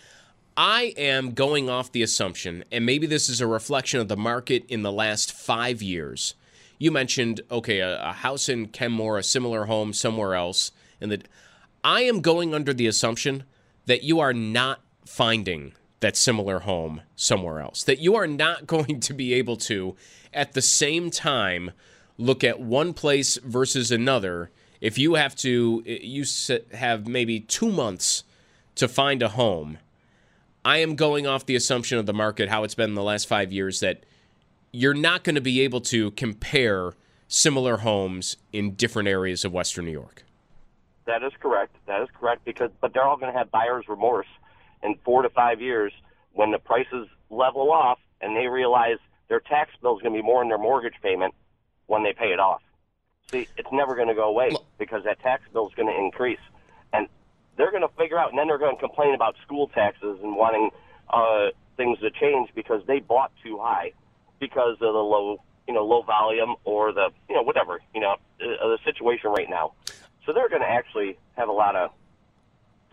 I 0.56 0.94
am 0.98 1.34
going 1.34 1.70
off 1.70 1.92
the 1.92 2.02
assumption, 2.02 2.64
and 2.72 2.86
maybe 2.86 3.06
this 3.06 3.30
is 3.30 3.42
a 3.42 3.48
reflection 3.48 4.00
of 4.00 4.08
the 4.08 4.18
market 4.18 4.66
in 4.68 4.82
the 4.82 4.92
last 4.92 5.32
five 5.32 5.84
years. 5.84 6.34
You 6.80 6.92
mentioned, 6.92 7.42
okay, 7.50 7.80
a, 7.80 8.10
a 8.10 8.12
house 8.12 8.50
in 8.50 8.68
Kenmore, 8.68 9.20
a 9.20 9.24
similar 9.24 9.66
home 9.66 9.94
somewhere 9.94 10.34
else, 10.34 10.72
and 11.00 11.12
that 11.12 11.28
I 11.84 12.02
am 12.02 12.22
going 12.22 12.54
under 12.54 12.74
the 12.74 12.88
assumption 12.88 13.44
that 13.86 14.04
you 14.04 14.20
are 14.20 14.34
not 14.34 14.82
finding 15.06 15.74
that 16.00 16.16
similar 16.16 16.60
home 16.60 17.02
somewhere 17.16 17.60
else. 17.60 17.84
That 17.84 18.00
you 18.00 18.16
are 18.16 18.28
not 18.28 18.68
going 18.68 19.00
to 19.00 19.14
be 19.14 19.34
able 19.34 19.58
to, 19.58 19.96
at 20.34 20.54
the 20.54 20.62
same 20.62 21.10
time, 21.10 21.72
look 22.18 22.44
at 22.44 22.60
one 22.60 22.94
place 22.94 23.38
versus 23.38 23.92
another. 23.92 24.52
If 24.82 24.98
you 24.98 25.16
have 25.16 25.36
to, 25.38 25.84
eh, 25.88 26.00
you 26.02 26.26
have 26.74 27.08
maybe 27.08 27.40
two 27.40 27.72
months 27.72 28.24
to 28.76 28.88
find 28.88 29.24
a 29.24 29.30
home. 29.30 29.80
I 30.64 30.78
am 30.78 30.96
going 30.96 31.26
off 31.26 31.46
the 31.46 31.56
assumption 31.56 31.98
of 31.98 32.06
the 32.06 32.14
market, 32.14 32.50
how 32.50 32.64
it's 32.64 32.76
been 32.76 32.90
in 32.90 32.96
the 32.96 33.04
last 33.04 33.28
five 33.28 33.52
years, 33.52 33.80
that 33.80 34.04
you're 34.72 34.94
not 34.94 35.24
going 35.24 35.36
to 35.36 35.42
be 35.42 35.62
able 35.62 35.82
to 35.82 36.12
compare 36.12 36.94
similar 37.28 37.78
homes 37.78 38.38
in 38.52 38.76
different 38.76 39.08
areas 39.08 39.46
of 39.46 39.54
Western 39.54 39.86
New 39.86 39.92
York. 39.92 40.24
That 41.08 41.24
is 41.24 41.32
correct. 41.40 41.76
That 41.88 42.02
is 42.02 42.10
correct 42.20 42.44
because 42.46 42.70
but 42.82 42.94
they're 42.94 43.04
all 43.04 43.18
going 43.18 43.32
to 43.32 43.38
have 43.38 43.50
buyer's 43.50 43.88
remorse 43.88 44.28
in 44.84 44.96
4 45.04 45.24
to 45.24 45.30
5 45.30 45.62
years 45.62 45.94
when 46.34 46.52
the 46.52 46.60
prices 46.60 47.08
level 47.30 47.72
off 47.72 47.98
and 48.22 48.36
they 48.36 48.48
realize 48.48 48.98
their 49.30 49.40
tax 49.40 49.72
bill 49.82 49.98
is 49.98 50.04
going 50.04 50.14
to 50.14 50.22
be 50.22 50.26
more 50.26 50.42
than 50.42 50.50
their 50.50 50.58
mortgage 50.58 50.96
payment 51.02 51.34
when 51.88 52.04
they 52.04 52.14
pay 52.14 52.34
it 52.34 52.40
off. 52.40 52.62
See, 53.32 53.48
it's 53.58 53.70
never 53.72 53.96
going 53.96 54.10
to 54.10 54.14
go 54.14 54.30
away 54.30 54.52
because 54.78 55.04
that 55.06 55.20
tax 55.22 55.44
bill 55.52 55.68
is 55.68 55.74
going 55.76 55.88
to 55.88 55.98
increase. 55.98 56.40
And 56.94 57.08
they're 57.58 57.72
going 57.72 57.88
to 57.88 57.94
figure 57.98 58.20
out 58.20 58.30
and 58.30 58.38
then 58.38 58.48
they're 58.48 58.58
going 58.58 58.76
to 58.76 58.82
complain 58.82 59.16
about 59.16 59.36
school 59.44 59.68
taxes 59.70 60.20
and 60.22 60.36
wanting 60.36 60.70
uh 61.10 61.48
things 61.78 62.00
to 62.00 62.12
change 62.12 62.50
because 62.54 62.82
they 62.86 63.00
bought 63.00 63.32
too 63.42 63.58
high 63.62 63.94
because 64.40 64.74
of 64.82 64.94
the 64.94 65.00
low 65.00 65.40
you 65.68 65.74
know, 65.74 65.86
low 65.86 66.02
volume 66.02 66.56
or 66.64 66.94
the, 66.94 67.10
you 67.30 67.36
know, 67.36 67.44
whatever, 67.44 67.82
you 67.94 68.00
know, 68.00 68.14
uh, 68.42 68.68
the 68.68 68.78
situation 68.86 69.30
right 69.32 69.50
now. 69.50 69.74
So 70.28 70.34
they're 70.34 70.50
going 70.50 70.62
to 70.62 70.70
actually 70.70 71.18
have 71.38 71.48
a 71.48 71.54
lot 71.54 71.76
of 71.78 71.92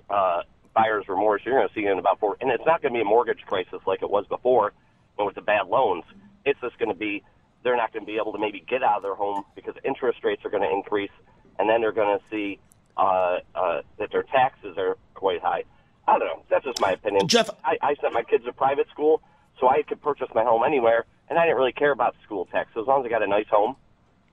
uh, 0.09 0.43
buyer's 0.73 1.07
remorse. 1.09 1.43
You're 1.45 1.57
going 1.59 1.69
to 1.69 1.75
see 1.75 1.85
in 1.85 1.99
about 1.99 2.21
four, 2.21 2.37
and 2.41 2.49
it's 2.49 2.63
not 2.65 2.81
going 2.81 2.95
to 2.95 2.97
be 2.97 3.03
a 3.03 3.05
mortgage 3.05 3.41
crisis 3.45 3.81
like 3.87 4.03
it 4.03 4.09
was 4.09 4.25
before, 4.29 4.73
and 5.19 5.27
with 5.27 5.35
the 5.35 5.43
bad 5.43 5.67
loans. 5.67 6.05
It's 6.45 6.61
just 6.61 6.79
going 6.79 6.91
to 6.91 6.95
be 6.95 7.25
they're 7.65 7.77
not 7.77 7.93
going 7.93 8.05
to 8.05 8.07
be 8.07 8.19
able 8.19 8.33
to 8.33 8.39
maybe 8.39 8.63
get 8.69 8.85
out 8.85 8.99
of 8.99 9.03
their 9.03 9.17
home 9.17 9.45
because 9.57 9.75
interest 9.85 10.23
rates 10.23 10.45
are 10.45 10.51
going 10.51 10.63
to 10.63 10.71
increase, 10.71 11.11
and 11.59 11.69
then 11.69 11.81
they're 11.81 11.93
going 11.93 12.19
to 12.19 12.25
see 12.31 12.61
uh, 12.97 13.39
uh, 13.57 13.81
that 13.99 14.13
their 14.13 14.23
taxes 14.23 14.77
are 14.79 14.97
quite 15.15 15.43
high. 15.43 15.65
I 16.07 16.19
don't 16.19 16.29
know. 16.29 16.43
That's 16.51 16.65
just 16.65 16.81
my 16.81 16.93
opinion. 16.93 17.27
Jeff, 17.27 17.51
I, 17.65 17.79
I 17.83 17.95
sent 18.01 18.13
my 18.13 18.23
kids 18.23 18.45
to 18.45 18.53
private 18.53 18.87
school, 18.91 19.23
so 19.59 19.69
I 19.69 19.83
could 19.83 20.01
purchase 20.01 20.29
my 20.37 20.45
home 20.45 20.63
anywhere, 20.65 21.05
and 21.29 21.37
I 21.37 21.47
didn't 21.47 21.57
really 21.57 21.73
care 21.73 21.91
about 21.91 22.15
school 22.25 22.45
tax. 22.45 22.71
So 22.75 22.83
as 22.83 22.87
long 22.87 23.01
as 23.01 23.07
I 23.07 23.09
got 23.09 23.23
a 23.23 23.27
nice 23.27 23.49
home, 23.51 23.75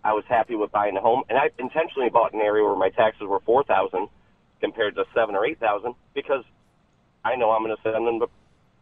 I 0.04 0.14
was 0.14 0.24
happy 0.28 0.56
with 0.56 0.72
buying 0.72 0.98
a 0.98 1.02
home. 1.02 1.24
And 1.30 1.38
I 1.38 1.50
intentionally 1.60 2.10
bought 2.10 2.34
an 2.34 2.42
area 2.42 2.64
where 2.64 2.76
my 2.76 2.90
taxes 2.90 3.28
were 3.28 3.40
four 3.42 3.64
thousand 3.64 4.08
compared 4.60 4.96
to 4.96 5.06
seven 5.14 5.36
or 5.36 5.46
eight 5.46 5.60
thousand 5.60 5.96
because 6.14 6.44
I 7.24 7.36
know 7.36 7.52
I'm 7.52 7.64
going 7.64 7.76
to 7.76 7.82
send 7.84 8.08
them 8.08 8.20
to 8.20 8.28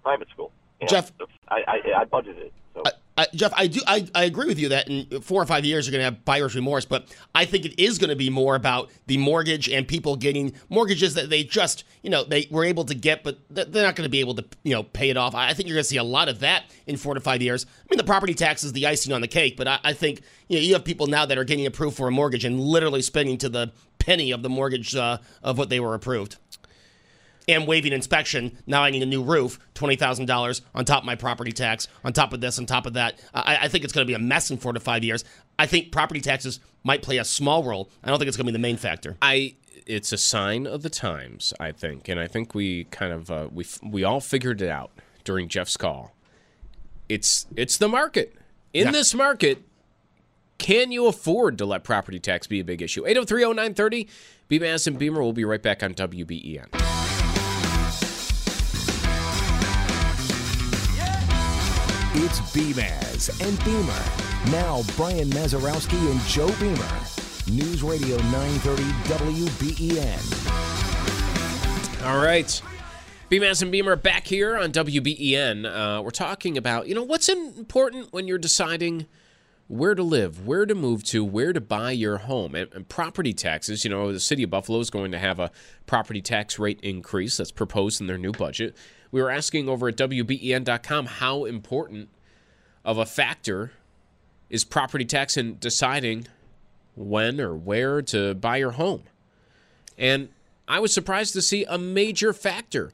private 0.03 0.29
school. 0.29 0.51
You 0.79 0.85
know, 0.85 0.91
Jeff- 0.91 1.11
I, 1.49 1.63
I, 1.67 2.01
I 2.01 2.05
budgeted. 2.05 2.51
So. 2.73 2.83
Jeff, 3.33 3.51
I 3.55 3.67
do. 3.67 3.81
I, 3.87 4.07
I 4.13 4.23
agree 4.25 4.47
with 4.47 4.59
you 4.59 4.69
that 4.69 4.87
in 4.87 5.21
four 5.21 5.41
or 5.41 5.45
five 5.45 5.65
years 5.65 5.85
you're 5.85 5.91
going 5.91 5.99
to 5.99 6.05
have 6.05 6.25
buyer's 6.25 6.55
remorse, 6.55 6.85
but 6.85 7.07
I 7.33 7.45
think 7.45 7.65
it 7.65 7.81
is 7.81 7.97
going 7.97 8.09
to 8.09 8.15
be 8.15 8.29
more 8.29 8.55
about 8.55 8.91
the 9.07 9.17
mortgage 9.17 9.69
and 9.69 9.87
people 9.87 10.15
getting 10.15 10.53
mortgages 10.69 11.15
that 11.15 11.29
they 11.29 11.43
just, 11.43 11.83
you 12.03 12.09
know, 12.09 12.23
they 12.23 12.47
were 12.51 12.63
able 12.63 12.85
to 12.85 12.95
get, 12.95 13.23
but 13.23 13.39
they're 13.49 13.65
not 13.83 13.95
going 13.95 14.05
to 14.05 14.09
be 14.09 14.19
able 14.19 14.35
to, 14.35 14.45
you 14.63 14.73
know, 14.73 14.83
pay 14.83 15.09
it 15.09 15.17
off. 15.17 15.35
I 15.35 15.49
I 15.49 15.53
think 15.53 15.67
you're 15.67 15.75
going 15.75 15.83
to 15.83 15.89
see 15.89 15.97
a 15.97 16.03
lot 16.03 16.29
of 16.29 16.39
that 16.41 16.65
in 16.85 16.97
four 16.97 17.13
to 17.13 17.19
five 17.19 17.41
years. 17.41 17.65
I 17.65 17.85
mean, 17.89 17.97
the 17.97 18.03
property 18.03 18.33
tax 18.33 18.63
is 18.63 18.73
the 18.73 18.85
icing 18.87 19.11
on 19.13 19.21
the 19.21 19.27
cake, 19.27 19.57
but 19.57 19.67
I, 19.67 19.79
I 19.83 19.93
think 19.93 20.21
you 20.47 20.57
know 20.57 20.61
you 20.61 20.73
have 20.73 20.83
people 20.83 21.07
now 21.07 21.25
that 21.25 21.37
are 21.37 21.43
getting 21.43 21.65
approved 21.65 21.97
for 21.97 22.07
a 22.07 22.11
mortgage 22.11 22.45
and 22.45 22.59
literally 22.59 23.01
spending 23.01 23.37
to 23.39 23.49
the 23.49 23.71
penny 23.97 24.31
of 24.31 24.43
the 24.43 24.49
mortgage 24.49 24.95
uh, 24.95 25.17
of 25.43 25.57
what 25.57 25.69
they 25.69 25.79
were 25.79 25.93
approved 25.93 26.37
and 27.49 27.67
waiving 27.67 27.91
inspection. 27.91 28.57
Now 28.65 28.83
I 28.83 28.91
need 28.91 29.03
a 29.03 29.07
new 29.07 29.21
roof, 29.23 29.59
twenty 29.73 29.95
thousand 29.97 30.27
dollars 30.27 30.61
on 30.73 30.85
top 30.85 31.03
of 31.03 31.05
my 31.05 31.15
property 31.15 31.51
tax, 31.51 31.87
on 32.05 32.13
top 32.13 32.31
of 32.31 32.39
this, 32.39 32.57
on 32.59 32.65
top 32.65 32.85
of 32.85 32.93
that. 32.93 33.19
I, 33.33 33.57
I 33.63 33.67
think 33.67 33.83
it's 33.83 33.91
going 33.91 34.05
to 34.05 34.09
be 34.09 34.13
a 34.13 34.19
mess 34.19 34.51
in 34.51 34.57
four 34.57 34.71
to 34.73 34.79
five 34.79 35.03
years. 35.03 35.25
I 35.57 35.65
think 35.65 35.91
property 35.91 36.21
taxes 36.21 36.59
might 36.83 37.01
play 37.01 37.17
a 37.17 37.25
small 37.25 37.63
role. 37.63 37.89
I 38.03 38.07
don't 38.09 38.17
think 38.19 38.27
it's 38.29 38.37
going 38.37 38.45
to 38.45 38.51
be 38.51 38.55
the 38.55 38.59
main 38.61 38.77
factor. 38.77 39.17
I 39.21 39.55
it's 39.85 40.11
a 40.13 40.17
sign 40.17 40.67
of 40.67 40.83
the 40.83 40.89
times, 40.89 41.51
I 41.59 41.71
think, 41.71 42.07
and 42.07 42.19
I 42.19 42.27
think 42.27 42.53
we 42.53 42.83
kind 42.85 43.11
of 43.11 43.29
uh, 43.31 43.47
we 43.51 43.63
f- 43.65 43.79
we 43.83 44.03
all 44.03 44.21
figured 44.21 44.61
it 44.61 44.69
out 44.69 44.91
during 45.23 45.47
Jeff's 45.49 45.75
call. 45.77 46.15
It's 47.09 47.47
it's 47.55 47.77
the 47.77 47.87
market. 47.89 48.35
In 48.71 48.85
Yeah. 48.85 48.91
this 48.91 49.15
market, 49.15 49.63
can 50.59 50.91
you 50.91 51.07
afford 51.07 51.57
to 51.57 51.65
let 51.65 51.83
property 51.83 52.19
tax 52.19 52.45
be 52.45 52.59
a 52.59 52.63
big 52.63 52.81
issue? 52.83 53.03
8030930 53.03 54.07
BMAS 54.49 54.85
and 54.87 54.99
Beamer 54.99 55.21
will 55.21 55.33
be 55.33 55.43
right 55.45 55.61
back 55.61 55.81
on 55.81 55.93
WBEN. 55.95 57.08
It's 62.21 62.41
Beamaz 62.53 63.29
and 63.47 63.57
Beamer. 63.63 64.03
Now, 64.51 64.83
Brian 64.97 65.29
Mazarowski 65.29 65.97
and 66.11 66.19
Joe 66.27 66.51
Beamer. 66.59 66.75
News 67.49 67.81
Radio 67.81 68.17
930 68.17 68.83
WBEN. 69.63 70.19
All 72.05 72.21
right. 72.21 72.61
BMAS 73.31 73.61
and 73.61 73.71
Beamer 73.71 73.95
back 73.95 74.27
here 74.27 74.57
on 74.57 74.73
WBEN. 74.73 75.65
Uh, 75.65 76.01
we're 76.01 76.09
talking 76.09 76.57
about, 76.57 76.89
you 76.89 76.95
know, 76.95 77.03
what's 77.03 77.29
important 77.29 78.11
when 78.11 78.27
you're 78.27 78.37
deciding 78.37 79.05
where 79.69 79.95
to 79.95 80.03
live, 80.03 80.45
where 80.45 80.65
to 80.65 80.75
move 80.75 81.05
to, 81.05 81.23
where 81.23 81.53
to 81.53 81.61
buy 81.61 81.91
your 81.91 82.17
home. 82.17 82.53
And, 82.53 82.69
and 82.73 82.89
property 82.89 83.31
taxes, 83.31 83.85
you 83.85 83.89
know, 83.89 84.11
the 84.11 84.19
city 84.19 84.43
of 84.43 84.49
Buffalo 84.49 84.79
is 84.79 84.89
going 84.89 85.13
to 85.13 85.19
have 85.19 85.39
a 85.39 85.51
property 85.85 86.21
tax 86.21 86.59
rate 86.59 86.81
increase 86.83 87.37
that's 87.37 87.51
proposed 87.51 88.01
in 88.01 88.07
their 88.07 88.17
new 88.17 88.33
budget. 88.33 88.75
We 89.11 89.21
were 89.21 89.31
asking 89.31 89.67
over 89.69 89.87
at 89.89 89.95
WBEN.com 89.97 91.05
how 91.07 91.45
important 91.45 92.09
of 92.85 92.97
a 92.97 93.05
factor 93.05 93.71
is 94.49 94.63
property 94.63 95.05
tax 95.05 95.37
in 95.37 95.57
deciding 95.59 96.27
when 96.95 97.39
or 97.39 97.55
where 97.55 98.01
to 98.03 98.33
buy 98.35 98.57
your 98.57 98.71
home. 98.71 99.03
And 99.97 100.29
I 100.67 100.79
was 100.79 100.93
surprised 100.93 101.33
to 101.33 101.41
see 101.41 101.65
a 101.65 101.77
major 101.77 102.33
factor. 102.33 102.93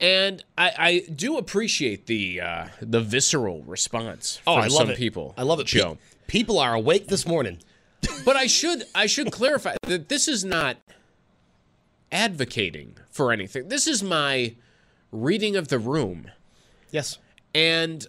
And 0.00 0.44
I, 0.56 0.72
I 0.78 1.10
do 1.12 1.38
appreciate 1.38 2.06
the 2.06 2.40
uh, 2.40 2.66
the 2.80 3.00
visceral 3.00 3.62
response 3.62 4.40
Oh, 4.46 4.54
from 4.54 4.62
I 4.64 4.66
love 4.68 4.72
some 4.72 4.90
it. 4.90 4.96
people. 4.96 5.34
I 5.36 5.42
love 5.42 5.58
it, 5.58 5.66
Joe. 5.66 5.94
Pe- 6.28 6.38
people 6.38 6.58
are 6.60 6.74
awake 6.74 7.08
this 7.08 7.26
morning. 7.26 7.58
But 8.24 8.36
I 8.36 8.46
should 8.46 8.84
I 8.94 9.06
should 9.06 9.32
clarify 9.32 9.74
that 9.82 10.08
this 10.08 10.28
is 10.28 10.44
not 10.44 10.76
advocating 12.12 12.96
for 13.10 13.32
anything. 13.32 13.68
This 13.68 13.86
is 13.86 14.02
my 14.02 14.54
reading 15.10 15.56
of 15.56 15.68
the 15.68 15.78
room. 15.78 16.30
Yes. 16.90 17.18
And 17.54 18.06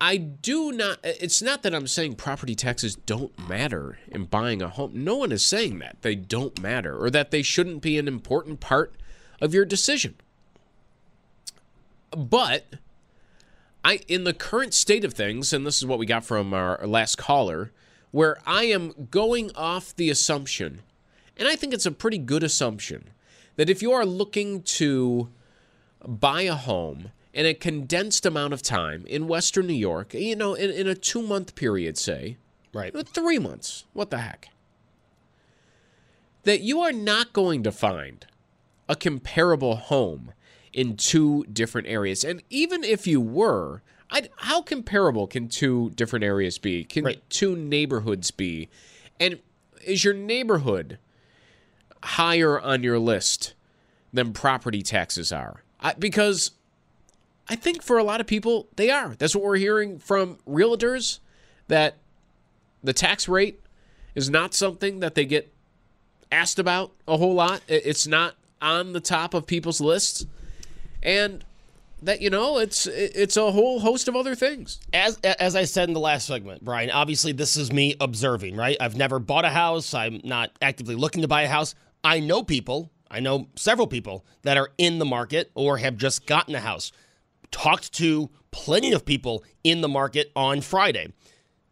I 0.00 0.16
do 0.16 0.72
not 0.72 0.98
it's 1.02 1.42
not 1.42 1.62
that 1.62 1.74
I'm 1.74 1.86
saying 1.86 2.14
property 2.14 2.54
taxes 2.54 2.96
don't 2.96 3.38
matter 3.48 3.98
in 4.08 4.24
buying 4.24 4.62
a 4.62 4.68
home. 4.68 4.92
No 4.94 5.16
one 5.16 5.32
is 5.32 5.44
saying 5.44 5.78
that 5.80 5.98
they 6.00 6.14
don't 6.14 6.60
matter 6.60 6.96
or 6.96 7.10
that 7.10 7.30
they 7.30 7.42
shouldn't 7.42 7.82
be 7.82 7.98
an 7.98 8.08
important 8.08 8.60
part 8.60 8.94
of 9.40 9.52
your 9.52 9.66
decision. 9.66 10.14
But 12.16 12.64
I 13.84 14.00
in 14.08 14.24
the 14.24 14.32
current 14.32 14.72
state 14.72 15.04
of 15.04 15.12
things 15.12 15.52
and 15.52 15.66
this 15.66 15.78
is 15.78 15.86
what 15.86 15.98
we 15.98 16.06
got 16.06 16.24
from 16.24 16.54
our 16.54 16.86
last 16.86 17.18
caller 17.18 17.70
where 18.10 18.38
I 18.46 18.64
am 18.64 19.08
going 19.10 19.50
off 19.54 19.94
the 19.94 20.08
assumption 20.08 20.80
and 21.36 21.46
I 21.46 21.56
think 21.56 21.74
it's 21.74 21.86
a 21.86 21.92
pretty 21.92 22.18
good 22.18 22.42
assumption 22.42 23.10
that 23.56 23.68
if 23.68 23.82
you 23.82 23.92
are 23.92 24.06
looking 24.06 24.62
to 24.62 25.28
buy 26.06 26.42
a 26.42 26.54
home 26.54 27.10
in 27.32 27.46
a 27.46 27.54
condensed 27.54 28.26
amount 28.26 28.52
of 28.52 28.62
time 28.62 29.04
in 29.06 29.28
Western 29.28 29.66
New 29.66 29.72
York, 29.74 30.14
you 30.14 30.34
know, 30.36 30.54
in, 30.54 30.70
in 30.70 30.88
a 30.88 30.94
two 30.94 31.22
month 31.22 31.54
period, 31.54 31.96
say, 31.96 32.36
Right. 32.72 32.94
uh, 32.94 33.02
three 33.02 33.38
months, 33.38 33.84
what 33.92 34.10
the 34.10 34.18
heck, 34.18 34.48
that 36.44 36.60
you 36.60 36.80
are 36.80 36.92
not 36.92 37.32
going 37.32 37.62
to 37.62 37.72
find 37.72 38.26
a 38.88 38.96
comparable 38.96 39.76
home 39.76 40.32
in 40.72 40.96
two 40.96 41.44
different 41.52 41.86
areas. 41.88 42.24
And 42.24 42.42
even 42.50 42.82
if 42.84 43.06
you 43.06 43.20
were, 43.20 43.82
I'd, 44.10 44.30
how 44.38 44.62
comparable 44.62 45.26
can 45.26 45.48
two 45.48 45.90
different 45.90 46.24
areas 46.24 46.58
be? 46.58 46.84
Can 46.84 47.04
Right. 47.04 47.22
two 47.30 47.54
neighborhoods 47.56 48.30
be? 48.30 48.68
And 49.18 49.40
is 49.84 50.04
your 50.04 50.14
neighborhood 50.14 50.98
higher 52.02 52.60
on 52.60 52.82
your 52.82 52.98
list 52.98 53.54
than 54.12 54.32
property 54.32 54.82
taxes 54.82 55.32
are? 55.32 55.62
I, 55.80 55.94
because 55.94 56.52
I 57.48 57.56
think 57.56 57.82
for 57.82 57.98
a 57.98 58.04
lot 58.04 58.20
of 58.20 58.26
people, 58.26 58.68
they 58.76 58.90
are. 58.90 59.14
That's 59.18 59.34
what 59.34 59.44
we're 59.44 59.56
hearing 59.56 59.98
from 59.98 60.38
realtors 60.48 61.18
that 61.68 61.96
the 62.82 62.92
tax 62.92 63.28
rate 63.28 63.60
is 64.14 64.30
not 64.30 64.54
something 64.54 65.00
that 65.00 65.14
they 65.14 65.24
get 65.24 65.52
asked 66.30 66.58
about 66.58 66.92
a 67.08 67.16
whole 67.16 67.34
lot. 67.34 67.62
It's 67.68 68.06
not 68.06 68.34
on 68.62 68.92
the 68.92 69.00
top 69.00 69.34
of 69.34 69.46
people's 69.46 69.80
lists. 69.80 70.26
And 71.02 71.44
that 72.02 72.20
you 72.20 72.30
know, 72.30 72.58
it's 72.58 72.86
it's 72.86 73.36
a 73.36 73.50
whole 73.50 73.80
host 73.80 74.08
of 74.08 74.16
other 74.16 74.34
things. 74.34 74.80
As 74.92 75.18
as 75.18 75.56
I 75.56 75.64
said 75.64 75.88
in 75.88 75.94
the 75.94 76.00
last 76.00 76.26
segment, 76.26 76.64
Brian, 76.64 76.90
obviously 76.90 77.32
this 77.32 77.56
is 77.56 77.72
me 77.72 77.94
observing, 78.00 78.56
right? 78.56 78.76
I've 78.80 78.96
never 78.96 79.18
bought 79.18 79.44
a 79.44 79.50
house. 79.50 79.92
I'm 79.92 80.20
not 80.24 80.50
actively 80.62 80.94
looking 80.94 81.22
to 81.22 81.28
buy 81.28 81.42
a 81.42 81.48
house. 81.48 81.74
I 82.02 82.20
know 82.20 82.42
people, 82.42 82.90
I 83.10 83.20
know 83.20 83.48
several 83.56 83.86
people 83.86 84.24
that 84.42 84.56
are 84.56 84.70
in 84.78 84.98
the 84.98 85.04
market 85.04 85.50
or 85.54 85.78
have 85.78 85.96
just 85.96 86.26
gotten 86.26 86.54
a 86.54 86.60
house. 86.60 86.92
Talked 87.50 87.92
to 87.94 88.30
plenty 88.52 88.92
of 88.92 89.04
people 89.04 89.44
in 89.64 89.80
the 89.80 89.88
market 89.88 90.30
on 90.36 90.60
Friday. 90.60 91.12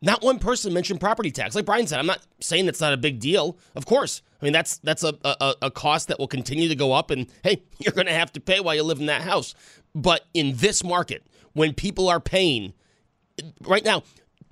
Not 0.01 0.22
one 0.22 0.38
person 0.38 0.72
mentioned 0.72 1.01
property 1.01 1.31
tax. 1.31 1.55
Like 1.55 1.64
Brian 1.64 1.87
said, 1.87 1.98
I'm 1.98 2.07
not 2.07 2.20
saying 2.40 2.66
that's 2.66 2.81
not 2.81 2.92
a 2.92 2.96
big 2.96 3.18
deal. 3.20 3.59
Of 3.74 3.87
course, 3.87 4.22
I 4.40 4.44
mean 4.44 4.53
that's 4.53 4.79
that's 4.79 5.03
a 5.03 5.14
a, 5.24 5.55
a 5.62 5.70
cost 5.70 6.09
that 6.09 6.18
will 6.18 6.29
continue 6.29 6.68
to 6.68 6.77
go 6.77 6.92
up, 6.92 7.11
and 7.11 7.27
hey, 7.42 7.62
you're 7.79 7.92
going 7.92 8.07
to 8.07 8.12
have 8.12 8.33
to 8.35 8.40
pay 8.40 8.61
while 8.61 8.74
you 8.74 8.83
live 8.85 9.01
in 9.01 9.07
that 9.07 9.22
house. 9.22 9.55
But 9.94 10.27
in 10.35 10.57
this 10.57 10.85
market, 10.85 11.27
when 11.53 11.74
people 11.74 12.09
are 12.09 12.20
paying 12.20 12.74
right 13.62 13.85
now, 13.85 14.05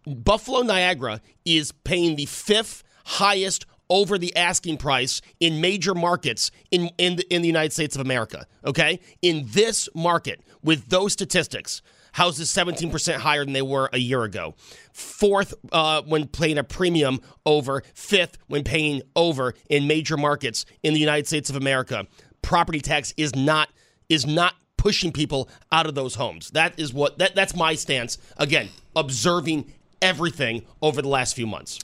Buffalo 0.07 0.63
Niagara 0.63 1.21
is 1.45 1.71
paying 1.73 2.17
the 2.17 2.27
fifth 2.27 2.83
highest 3.05 3.67
over 3.89 4.19
the 4.19 4.35
asking 4.37 4.77
price 4.79 5.21
in 5.41 5.61
major 5.61 5.95
markets 5.95 6.51
in 6.71 6.91
in 6.99 7.17
the, 7.17 7.35
in 7.35 7.43
the 7.43 7.49
United 7.49 7.73
States 7.73 7.95
of 7.95 8.01
America. 8.01 8.47
Okay, 8.65 9.01
in 9.23 9.47
this 9.49 9.89
market 9.95 10.41
with 10.63 10.89
those 10.89 11.13
statistics, 11.13 11.83
houses 12.17 12.49
17% 12.49 13.17
higher 13.17 13.45
than 13.45 13.53
they 13.53 13.63
were 13.63 13.91
a 13.93 13.99
year 13.99 14.25
ago. 14.25 14.55
Fourth, 14.93 15.55
uh, 15.71 16.01
when 16.03 16.27
paying 16.27 16.57
a 16.57 16.65
premium 16.65 17.21
over. 17.45 17.83
Fifth, 17.95 18.39
when 18.47 18.65
paying 18.65 19.03
over 19.15 19.55
in 19.69 19.87
major 19.87 20.17
markets 20.17 20.65
in 20.83 20.95
the 20.95 21.01
United 21.01 21.27
States 21.27 21.51
of 21.51 21.57
America. 21.57 22.07
Property 22.41 22.81
tax 22.81 23.13
is 23.17 23.35
not 23.37 23.69
is 24.09 24.25
not 24.25 24.55
pushing 24.79 25.13
people 25.13 25.49
out 25.73 25.87
of 25.87 25.95
those 25.95 26.15
homes. 26.15 26.51
That 26.53 26.79
is 26.79 26.95
what 26.95 27.19
that 27.19 27.35
that's 27.35 27.55
my 27.55 27.75
stance. 27.75 28.19
Again, 28.39 28.71
observing 28.95 29.73
everything 30.01 30.63
over 30.81 31.03
the 31.03 31.09
last 31.09 31.37
few 31.37 31.47
months. 31.47 31.79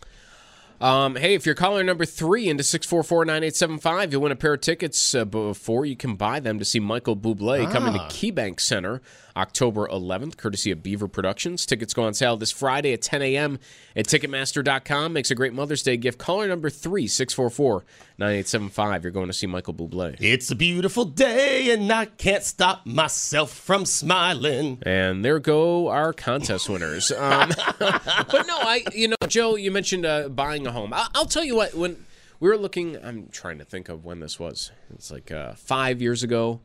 Um, 0.82 1.14
hey, 1.14 1.34
if 1.34 1.46
you're 1.46 1.54
caller 1.54 1.84
number 1.84 2.04
three 2.04 2.48
into 2.48 2.64
644-9875, 2.64 4.10
you'll 4.10 4.22
win 4.22 4.32
a 4.32 4.36
pair 4.36 4.54
of 4.54 4.60
tickets 4.62 5.14
uh, 5.14 5.24
before 5.24 5.86
you 5.86 5.94
can 5.94 6.16
buy 6.16 6.40
them 6.40 6.58
to 6.58 6.64
see 6.64 6.80
Michael 6.80 7.16
Bublé 7.16 7.70
coming 7.70 7.92
to 7.92 8.00
Ah. 8.00 8.08
KeyBank 8.08 8.58
Center 8.58 9.00
October 9.36 9.86
11th, 9.88 10.36
courtesy 10.36 10.70
of 10.70 10.82
Beaver 10.82 11.08
Productions. 11.08 11.66
Tickets 11.66 11.94
go 11.94 12.04
on 12.04 12.14
sale 12.14 12.36
this 12.36 12.50
Friday 12.50 12.92
at 12.92 13.02
10 13.02 13.22
a.m. 13.22 13.58
at 13.94 14.06
Ticketmaster.com. 14.06 15.12
Makes 15.12 15.30
a 15.30 15.34
great 15.34 15.52
Mother's 15.52 15.82
Day 15.82 15.96
gift. 15.96 16.18
Caller 16.18 16.48
number 16.48 16.70
three, 16.70 17.06
644-9875. 17.06 19.02
You're 19.02 19.12
going 19.12 19.26
to 19.26 19.32
see 19.32 19.46
Michael 19.46 19.74
Bublé. 19.74 20.16
It's 20.20 20.50
a 20.50 20.54
beautiful 20.54 21.04
day, 21.04 21.70
and 21.70 21.90
I 21.92 22.06
can't 22.06 22.42
stop 22.42 22.86
myself 22.86 23.50
from 23.52 23.84
smiling. 23.84 24.78
And 24.82 25.24
there 25.24 25.38
go 25.38 25.88
our 25.88 26.12
contest 26.12 26.68
winners. 26.68 27.10
Um, 27.12 27.50
but 27.78 28.46
no, 28.46 28.56
I, 28.58 28.84
you 28.94 29.08
know, 29.08 29.16
Joe, 29.28 29.56
you 29.56 29.70
mentioned 29.70 30.06
uh, 30.06 30.28
buying 30.28 30.66
a 30.66 30.72
home. 30.72 30.92
I, 30.92 31.08
I'll 31.14 31.26
tell 31.26 31.44
you 31.44 31.56
what, 31.56 31.74
when 31.74 32.04
we 32.40 32.48
were 32.48 32.56
looking, 32.56 32.96
I'm 33.04 33.28
trying 33.28 33.58
to 33.58 33.64
think 33.64 33.88
of 33.88 34.04
when 34.04 34.20
this 34.20 34.38
was. 34.38 34.72
It's 34.94 35.10
like 35.10 35.30
uh, 35.30 35.54
five 35.54 36.00
years 36.02 36.22
ago 36.22 36.60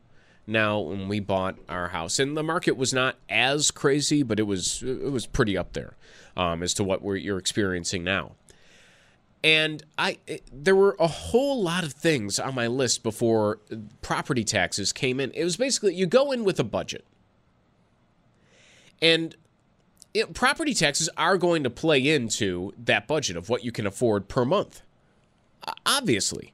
now 0.47 0.79
when 0.79 1.07
we 1.07 1.19
bought 1.19 1.57
our 1.69 1.89
house, 1.89 2.17
and 2.19 2.35
the 2.37 2.43
market 2.43 2.77
was 2.77 2.93
not 2.93 3.17
as 3.29 3.69
crazy, 3.69 4.23
but 4.23 4.39
it 4.39 4.43
was 4.43 4.81
it 4.81 5.11
was 5.11 5.25
pretty 5.27 5.57
up 5.57 5.73
there 5.73 5.95
um, 6.35 6.63
as 6.63 6.73
to 6.75 6.83
what 6.83 7.01
we're, 7.01 7.17
you're 7.17 7.37
experiencing 7.37 8.03
now. 8.03 8.31
And 9.43 9.83
I, 9.97 10.17
it- 10.25 10.43
there 10.51 10.75
were 10.75 10.95
a 10.99 11.07
whole 11.07 11.61
lot 11.61 11.83
of 11.83 11.93
things 11.93 12.39
on 12.39 12.55
my 12.55 12.67
list 12.67 13.03
before 13.03 13.59
property 14.01 14.43
taxes 14.43 14.91
came 14.91 15.19
in. 15.19 15.31
It 15.31 15.43
was 15.43 15.57
basically 15.57 15.93
you 15.93 16.05
go 16.07 16.31
in 16.31 16.43
with 16.43 16.59
a 16.59 16.63
budget. 16.63 17.05
And 19.01 19.35
it, 20.13 20.33
property 20.33 20.73
taxes 20.73 21.07
are 21.17 21.37
going 21.37 21.63
to 21.63 21.69
play 21.69 22.07
into 22.07 22.73
that 22.85 23.07
budget 23.07 23.37
of 23.37 23.47
what 23.49 23.63
you 23.63 23.71
can 23.71 23.85
afford 23.85 24.27
per 24.27 24.43
month. 24.43 24.81
Obviously. 25.85 26.53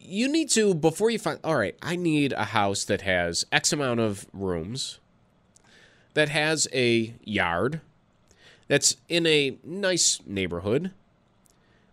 You 0.00 0.28
need 0.28 0.48
to, 0.50 0.74
before 0.74 1.10
you 1.10 1.18
find, 1.18 1.38
all 1.44 1.56
right, 1.56 1.76
I 1.82 1.96
need 1.96 2.32
a 2.32 2.44
house 2.44 2.84
that 2.84 3.02
has 3.02 3.44
X 3.52 3.72
amount 3.72 4.00
of 4.00 4.26
rooms, 4.32 5.00
that 6.14 6.28
has 6.28 6.66
a 6.72 7.14
yard, 7.22 7.80
that's 8.68 8.96
in 9.08 9.26
a 9.26 9.58
nice 9.64 10.20
neighborhood 10.26 10.92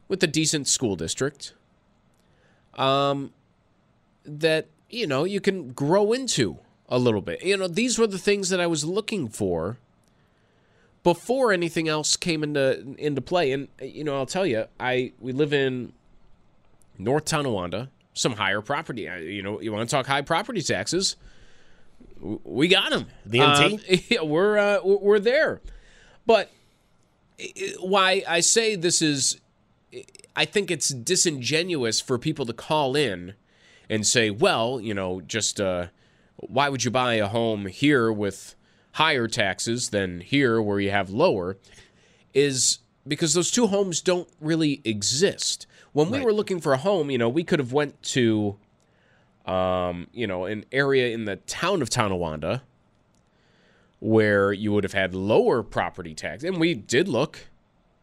with 0.07 0.23
a 0.23 0.27
decent 0.27 0.67
school 0.67 0.95
district, 0.95 1.53
um, 2.75 3.33
that, 4.25 4.67
you 4.89 5.07
know, 5.07 5.23
you 5.23 5.41
can 5.41 5.71
grow 5.71 6.13
into 6.13 6.59
a 6.87 6.99
little 6.99 7.21
bit. 7.21 7.43
You 7.43 7.57
know, 7.57 7.67
these 7.67 7.97
were 7.97 8.07
the 8.07 8.17
things 8.17 8.49
that 8.49 8.59
I 8.59 8.67
was 8.67 8.85
looking 8.85 9.27
for 9.27 9.77
before 11.03 11.53
anything 11.53 11.87
else 11.87 12.17
came 12.17 12.43
into 12.43 12.95
into 12.97 13.21
play. 13.21 13.51
And 13.51 13.67
you 13.81 14.03
know, 14.03 14.15
I'll 14.15 14.25
tell 14.25 14.45
you, 14.45 14.65
I 14.79 15.13
we 15.19 15.31
live 15.31 15.53
in 15.53 15.93
North 16.97 17.25
Tonawanda, 17.25 17.89
some 18.13 18.33
higher 18.33 18.61
property. 18.61 19.03
You 19.03 19.41
know, 19.41 19.61
you 19.61 19.71
want 19.71 19.87
to 19.89 19.95
talk 19.95 20.05
high 20.05 20.21
property 20.21 20.61
taxes? 20.61 21.15
We 22.19 22.67
got 22.67 22.91
them. 22.91 23.07
The 23.25 23.41
MT? 23.41 24.05
yeah, 24.09 24.21
we're 24.21 24.57
uh, 24.57 24.79
we're 24.83 25.19
there. 25.19 25.61
But 26.25 26.51
why 27.79 28.23
I 28.27 28.39
say 28.39 28.75
this 28.75 29.01
is, 29.01 29.39
I 30.35 30.45
think 30.45 30.71
it's 30.71 30.89
disingenuous 30.89 32.01
for 32.01 32.17
people 32.17 32.45
to 32.45 32.53
call 32.53 32.95
in 32.95 33.33
and 33.89 34.05
say, 34.07 34.29
well, 34.29 34.79
you 34.79 34.93
know, 34.93 35.21
just 35.21 35.59
uh, 35.59 35.87
why 36.37 36.69
would 36.69 36.83
you 36.83 36.91
buy 36.91 37.15
a 37.15 37.27
home 37.27 37.67
here 37.67 38.11
with 38.11 38.55
higher 38.93 39.27
taxes 39.27 39.89
than 39.89 40.21
here 40.21 40.61
where 40.61 40.79
you 40.79 40.91
have 40.91 41.09
lower? 41.09 41.57
Is 42.33 42.79
because 43.07 43.33
those 43.33 43.51
two 43.51 43.67
homes 43.67 44.01
don't 44.01 44.27
really 44.41 44.81
exist. 44.83 45.67
When 45.95 46.09
we 46.09 46.19
were 46.19 46.33
looking 46.33 46.59
for 46.59 46.73
a 46.73 46.77
home, 46.77 47.09
you 47.09 47.17
know, 47.17 47.29
we 47.29 47.45
could 47.45 47.59
have 47.59 47.71
went 47.71 48.03
to, 48.03 48.57
um, 49.45 50.07
you 50.11 50.27
know, 50.27 50.43
an 50.43 50.65
area 50.73 51.13
in 51.13 51.23
the 51.23 51.37
town 51.37 51.81
of 51.81 51.89
Tonawanda 51.89 52.63
where 54.01 54.51
you 54.51 54.73
would 54.73 54.83
have 54.83 54.91
had 54.91 55.15
lower 55.15 55.63
property 55.63 56.13
tax, 56.13 56.43
and 56.43 56.59
we 56.59 56.73
did 56.73 57.07
look 57.07 57.47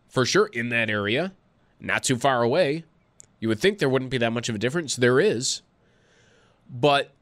for 0.09 0.25
sure 0.25 0.47
in 0.47 0.71
that 0.71 0.89
area, 0.89 1.35
not 1.81 2.03
too 2.03 2.17
far 2.17 2.43
away. 2.43 2.85
You 3.41 3.49
would 3.49 3.61
think 3.61 3.79
there 3.79 3.91
wouldn't 3.91 4.11
be 4.11 4.17
that 4.17 4.33
much 4.33 4.49
of 4.49 4.55
a 4.55 4.59
difference. 4.59 4.97
There 4.97 5.21
is. 5.21 5.61
But 6.71 7.13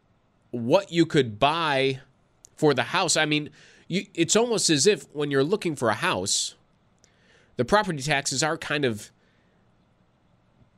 what 0.52 0.92
you 0.92 1.04
could 1.04 1.40
buy 1.40 1.98
for 2.54 2.74
the 2.74 2.84
house, 2.84 3.16
I 3.16 3.24
mean, 3.24 3.50
you, 3.88 4.06
it's 4.14 4.36
almost 4.36 4.70
as 4.70 4.86
if 4.86 5.12
when 5.12 5.32
you're 5.32 5.42
looking 5.42 5.74
for 5.74 5.90
a 5.90 5.94
house, 5.94 6.54
the 7.56 7.64
property 7.64 8.02
taxes 8.02 8.44
are 8.44 8.56
kind 8.56 8.84
of 8.84 9.10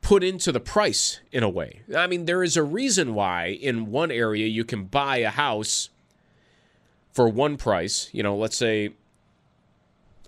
put 0.03 0.23
into 0.23 0.51
the 0.51 0.59
price 0.59 1.19
in 1.31 1.41
a 1.41 1.49
way. 1.49 1.81
I 1.95 2.05
mean, 2.05 2.25
there 2.25 2.43
is 2.43 2.55
a 2.55 2.61
reason 2.61 3.15
why 3.15 3.47
in 3.47 3.89
one 3.89 4.11
area 4.11 4.45
you 4.45 4.63
can 4.63 4.83
buy 4.85 5.17
a 5.17 5.29
house 5.31 5.89
for 7.11 7.27
one 7.27 7.57
price, 7.57 8.09
you 8.11 8.21
know, 8.21 8.35
let's 8.35 8.57
say 8.57 8.91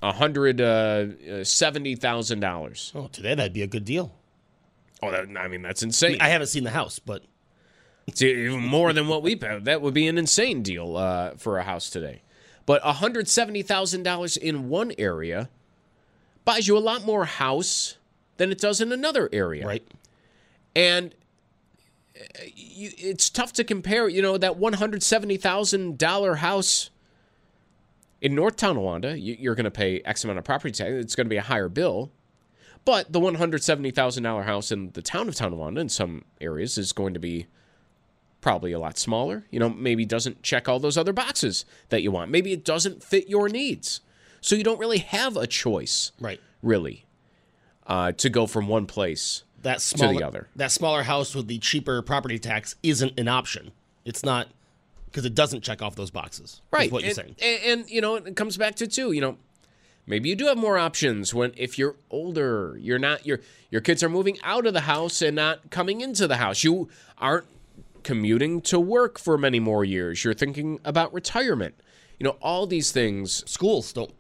a 0.02 0.14
hundred 0.14 0.60
uh, 0.62 1.44
seventy 1.44 1.96
thousand 1.96 2.40
dollars. 2.40 2.92
Oh, 2.96 3.08
today 3.08 3.36
that'd 3.36 3.54
be 3.54 3.62
a 3.62 3.68
good 3.68 3.86
deal. 3.86 4.16
Oh, 5.04 5.12
that, 5.12 5.28
I 5.38 5.48
mean 5.48 5.62
that's 5.62 5.84
I, 5.84 5.88
insane. 5.88 6.12
mean, 6.14 6.22
I 6.22 6.30
haven't 6.30 6.48
seen 6.48 6.64
the 6.64 6.72
house, 6.72 7.00
but 7.00 7.24
It's 8.08 8.22
even 8.22 8.62
more 8.62 8.94
than 8.94 9.08
what 9.08 9.24
we 9.24 9.36
pay. 9.36 9.60
That 9.60 9.82
would 9.82 9.94
be 9.94 10.08
an 10.08 10.18
insane 10.18 10.64
deal 10.64 10.96
uh, 10.96 11.32
for 11.38 11.58
a 11.58 11.64
house 11.64 11.90
today. 11.90 12.22
But 12.66 12.82
hundred 12.82 13.28
seventy 13.28 13.62
thousand 13.62 14.04
dollars 14.04 14.38
in 14.38 14.70
one 14.70 14.94
area 14.98 15.50
buys 16.46 16.68
you 16.68 16.78
a 16.78 16.80
lot 16.80 17.04
more 17.04 17.26
house 17.26 17.98
than 18.38 18.52
it 18.52 18.60
does 18.60 18.82
in 18.82 18.92
another 18.92 19.30
area. 19.32 19.66
right. 19.66 19.88
and 20.76 21.14
uh, 22.20 22.24
it's 22.46 23.30
tough 23.30 23.54
to 23.54 23.64
compare. 23.64 24.08
You 24.08 24.22
know 24.22 24.38
that 24.38 24.58
one 24.58 24.74
hundred 24.74 25.04
seventy 25.04 25.38
thousand 25.38 25.98
dollar 25.98 26.36
house 26.36 26.90
in 28.22 28.34
North 28.36 28.56
Tonawanda, 28.56 29.20
you, 29.20 29.36
you're 29.40 29.56
going 29.56 29.66
to 29.66 29.72
pay 29.72 30.02
X 30.02 30.24
amount 30.24 30.40
of 30.40 30.46
property 30.46 30.72
tax. 30.72 30.90
It's 30.92 31.16
going 31.16 31.26
to 31.28 31.30
be 31.30 31.38
a 31.38 31.42
higher 31.42 31.70
bill, 31.70 32.12
but 32.86 33.12
the 33.12 33.20
one 33.20 33.36
hundred 33.36 33.64
seventy 33.64 33.92
thousand 33.92 34.24
dollar 34.24 34.44
house 34.44 34.72
in 34.72 34.92
the 34.92 35.02
town 35.02 35.28
of 35.28 35.36
Tonawanda, 35.36 35.82
in 35.82 35.90
some 35.90 36.24
areas, 36.40 36.78
is 36.78 36.92
going 36.94 37.14
to 37.14 37.20
be 37.20 37.48
probably 38.42 38.72
a 38.72 38.80
lot 38.80 38.98
smaller. 38.98 39.46
You 39.52 39.60
know, 39.60 39.70
maybe 39.70 40.06
doesn't 40.06 40.42
check 40.44 40.70
all 40.70 40.80
those 40.80 40.98
other 40.98 41.14
boxes 41.14 41.66
that 41.90 42.02
you 42.02 42.12
want. 42.12 42.32
Maybe 42.32 42.54
it 42.54 42.64
doesn't 42.64 43.04
fit 43.04 43.28
your 43.28 43.50
needs, 43.50 44.02
so 44.40 44.56
you 44.56 44.64
don't 44.64 44.80
really 44.80 45.00
have 45.00 45.36
a 45.36 45.48
choice, 45.48 46.12
Right. 46.20 46.40
really, 46.62 47.05
uh, 47.88 48.12
to 48.14 48.30
go 48.30 48.48
from 48.48 48.68
one 48.68 48.86
place 48.86 49.44
That 49.62 49.82
smaller, 49.82 50.14
to 50.14 50.20
the 50.20 50.26
other. 50.26 50.48
that 50.56 50.72
smaller 50.72 51.04
house 51.04 51.36
with 51.36 51.48
the 51.48 51.60
cheaper 51.60 52.02
property 52.02 52.40
tax 52.40 52.76
isn't 52.84 53.20
an 53.20 53.28
option. 53.28 53.72
It's 54.06 54.24
not 54.24 54.48
because 55.06 55.26
it 55.26 55.34
doesn't 55.36 55.62
check 55.62 55.82
off 55.82 55.96
those 55.96 56.12
boxes. 56.12 56.62
right 56.72 56.92
what 56.92 57.04
you're 57.04 57.14
saying. 57.14 57.36
And, 57.42 57.80
and, 57.82 57.90
you 57.90 58.02
know 58.02 58.16
it 58.16 58.36
comes 58.36 58.58
back 58.58 58.76
to 58.76 58.88
too 58.88 59.12
you 59.14 59.22
know 59.22 59.38
maybe 60.06 60.30
you 60.30 60.36
do 60.36 60.46
have 60.48 60.58
more 60.58 60.78
options 60.78 61.34
when 61.34 61.54
if 61.56 61.78
you're 61.80 61.96
older 62.12 62.78
you're 62.82 63.00
not 63.00 63.26
your 63.26 63.40
your 63.72 63.82
kids 63.82 64.04
are 64.04 64.10
moving 64.10 64.38
out 64.44 64.66
of 64.68 64.74
the 64.74 64.82
house 64.82 65.22
and 65.22 65.36
not 65.36 65.70
coming 65.72 66.02
into 66.02 66.28
the 66.28 66.36
house 66.38 66.64
you 66.64 66.90
aren't 67.18 67.46
commuting 68.04 68.62
to 68.62 68.80
work 68.80 69.18
for 69.18 69.38
many 69.38 69.60
more 69.60 69.84
years 69.86 70.24
you're 70.24 70.34
thinking 70.34 70.80
about 70.84 71.14
retirement 71.14 71.74
you 72.20 72.24
know 72.26 72.36
all 72.42 72.68
these 72.68 72.92
things 72.92 73.44
Schools 73.50 73.94
don't 73.94 74.12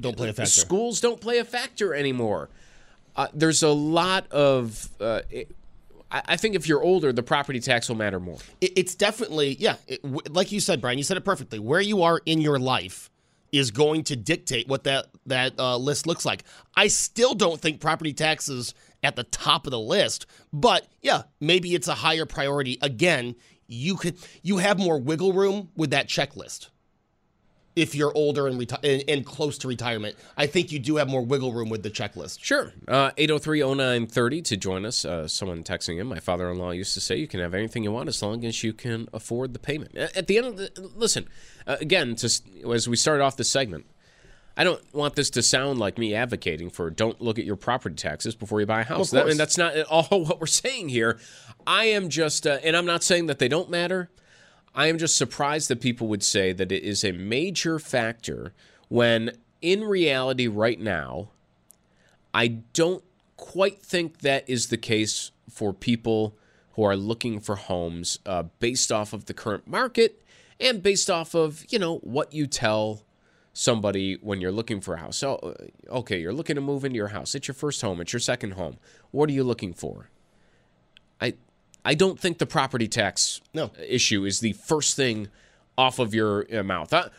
don't 0.00 0.16
play 0.16 0.28
a 0.28 0.32
factor. 0.32 0.50
schools 0.50 1.00
don't 1.00 1.20
play 1.20 1.38
a 1.38 1.44
factor 1.44 1.92
anymore 1.94 2.48
uh, 3.16 3.28
there's 3.34 3.62
a 3.62 3.70
lot 3.70 4.30
of 4.30 4.88
uh, 5.00 5.22
it, 5.30 5.50
I 6.10 6.36
think 6.36 6.54
if 6.54 6.68
you're 6.68 6.82
older, 6.82 7.12
the 7.12 7.22
property 7.22 7.58
tax 7.58 7.88
will 7.88 7.96
matter 7.96 8.20
more. 8.20 8.38
It, 8.60 8.72
it's 8.76 8.94
definitely 8.94 9.56
yeah. 9.58 9.76
It, 9.88 10.32
like 10.32 10.52
you 10.52 10.60
said, 10.60 10.80
Brian, 10.80 10.98
you 10.98 11.04
said 11.04 11.16
it 11.16 11.24
perfectly. 11.24 11.58
Where 11.58 11.80
you 11.80 12.02
are 12.02 12.20
in 12.24 12.40
your 12.40 12.58
life 12.58 13.10
is 13.50 13.70
going 13.70 14.04
to 14.04 14.16
dictate 14.16 14.68
what 14.68 14.84
that 14.84 15.06
that 15.26 15.58
uh, 15.58 15.76
list 15.76 16.06
looks 16.06 16.24
like. 16.24 16.44
I 16.76 16.86
still 16.88 17.34
don't 17.34 17.60
think 17.60 17.80
property 17.80 18.12
taxes 18.12 18.74
at 19.02 19.16
the 19.16 19.24
top 19.24 19.66
of 19.66 19.72
the 19.72 19.80
list, 19.80 20.26
but 20.52 20.86
yeah, 21.02 21.22
maybe 21.40 21.74
it's 21.74 21.88
a 21.88 21.94
higher 21.94 22.26
priority. 22.26 22.78
Again, 22.82 23.34
you 23.66 23.96
could 23.96 24.16
you 24.42 24.58
have 24.58 24.78
more 24.78 24.98
wiggle 24.98 25.32
room 25.32 25.70
with 25.76 25.90
that 25.90 26.08
checklist. 26.08 26.68
If 27.76 27.94
you're 27.94 28.12
older 28.14 28.46
and, 28.48 28.58
reti- 28.58 28.78
and, 28.82 29.04
and 29.06 29.24
close 29.26 29.58
to 29.58 29.68
retirement, 29.68 30.16
I 30.36 30.46
think 30.46 30.72
you 30.72 30.78
do 30.78 30.96
have 30.96 31.08
more 31.08 31.20
wiggle 31.22 31.52
room 31.52 31.68
with 31.68 31.82
the 31.82 31.90
checklist. 31.90 32.42
Sure. 32.42 32.72
Uh, 32.88 33.10
803-0930 33.18 34.44
to 34.44 34.56
join 34.56 34.86
us. 34.86 35.04
Uh, 35.04 35.28
someone 35.28 35.62
texting 35.62 36.00
in. 36.00 36.06
My 36.06 36.18
father-in-law 36.18 36.70
used 36.70 36.94
to 36.94 37.00
say 37.00 37.16
you 37.16 37.28
can 37.28 37.40
have 37.40 37.52
anything 37.54 37.84
you 37.84 37.92
want 37.92 38.08
as 38.08 38.22
long 38.22 38.44
as 38.46 38.64
you 38.64 38.72
can 38.72 39.08
afford 39.12 39.52
the 39.52 39.58
payment. 39.58 39.94
At 39.94 40.26
the 40.26 40.38
end 40.38 40.46
of 40.46 40.56
the 40.56 40.90
listen, 40.94 41.28
uh, 41.66 41.76
again, 41.80 42.16
to, 42.16 42.30
as 42.72 42.88
we 42.88 42.96
started 42.96 43.22
off 43.22 43.36
this 43.36 43.50
segment, 43.50 43.84
I 44.56 44.64
don't 44.64 44.82
want 44.94 45.14
this 45.14 45.28
to 45.30 45.42
sound 45.42 45.78
like 45.78 45.98
me 45.98 46.14
advocating 46.14 46.70
for 46.70 46.88
don't 46.88 47.20
look 47.20 47.38
at 47.38 47.44
your 47.44 47.56
property 47.56 47.94
taxes 47.94 48.34
before 48.34 48.60
you 48.60 48.66
buy 48.66 48.80
a 48.80 48.84
house. 48.84 49.10
That- 49.10 49.26
I 49.26 49.28
mean, 49.28 49.36
that's 49.36 49.58
not 49.58 49.74
at 49.76 49.86
all 49.88 50.04
what 50.24 50.40
we're 50.40 50.46
saying 50.46 50.88
here. 50.88 51.18
I 51.66 51.86
am 51.86 52.08
just, 52.08 52.46
uh, 52.46 52.58
and 52.64 52.74
I'm 52.74 52.86
not 52.86 53.02
saying 53.02 53.26
that 53.26 53.38
they 53.38 53.48
don't 53.48 53.68
matter. 53.68 54.08
I 54.76 54.86
am 54.88 54.98
just 54.98 55.16
surprised 55.16 55.68
that 55.70 55.80
people 55.80 56.06
would 56.08 56.22
say 56.22 56.52
that 56.52 56.70
it 56.70 56.82
is 56.82 57.02
a 57.02 57.12
major 57.12 57.78
factor 57.78 58.52
when 58.88 59.32
in 59.62 59.82
reality, 59.84 60.46
right 60.46 60.78
now, 60.78 61.30
I 62.34 62.48
don't 62.74 63.02
quite 63.36 63.82
think 63.82 64.18
that 64.18 64.48
is 64.48 64.68
the 64.68 64.76
case 64.76 65.30
for 65.50 65.72
people 65.72 66.36
who 66.72 66.82
are 66.82 66.96
looking 66.96 67.40
for 67.40 67.56
homes 67.56 68.18
uh, 68.26 68.44
based 68.60 68.92
off 68.92 69.14
of 69.14 69.24
the 69.24 69.34
current 69.34 69.66
market 69.66 70.22
and 70.60 70.82
based 70.82 71.10
off 71.10 71.34
of 71.34 71.64
you 71.70 71.78
know 71.78 71.96
what 71.98 72.34
you 72.34 72.46
tell 72.46 73.02
somebody 73.54 74.14
when 74.20 74.42
you're 74.42 74.52
looking 74.52 74.82
for 74.82 74.94
a 74.94 74.98
house. 74.98 75.16
So, 75.16 75.36
uh, 75.36 75.96
okay, 75.98 76.20
you're 76.20 76.34
looking 76.34 76.56
to 76.56 76.62
move 76.62 76.84
into 76.84 76.96
your 76.96 77.08
house. 77.08 77.34
It's 77.34 77.48
your 77.48 77.54
first 77.54 77.80
home. 77.80 78.02
It's 78.02 78.12
your 78.12 78.20
second 78.20 78.52
home. 78.52 78.76
What 79.10 79.30
are 79.30 79.32
you 79.32 79.44
looking 79.44 79.72
for? 79.72 80.10
I 81.18 81.34
I 81.86 81.94
don't 81.94 82.18
think 82.18 82.38
the 82.38 82.46
property 82.46 82.88
tax 82.88 83.40
No. 83.54 83.70
issue 83.88 84.24
is 84.24 84.40
the 84.40 84.52
first 84.54 84.96
thing 84.96 85.28
off 85.78 85.98
of 86.00 86.14
your 86.14 86.44
uh, 86.52 86.62
mouth. 86.64 86.92
Uh, 86.92 87.10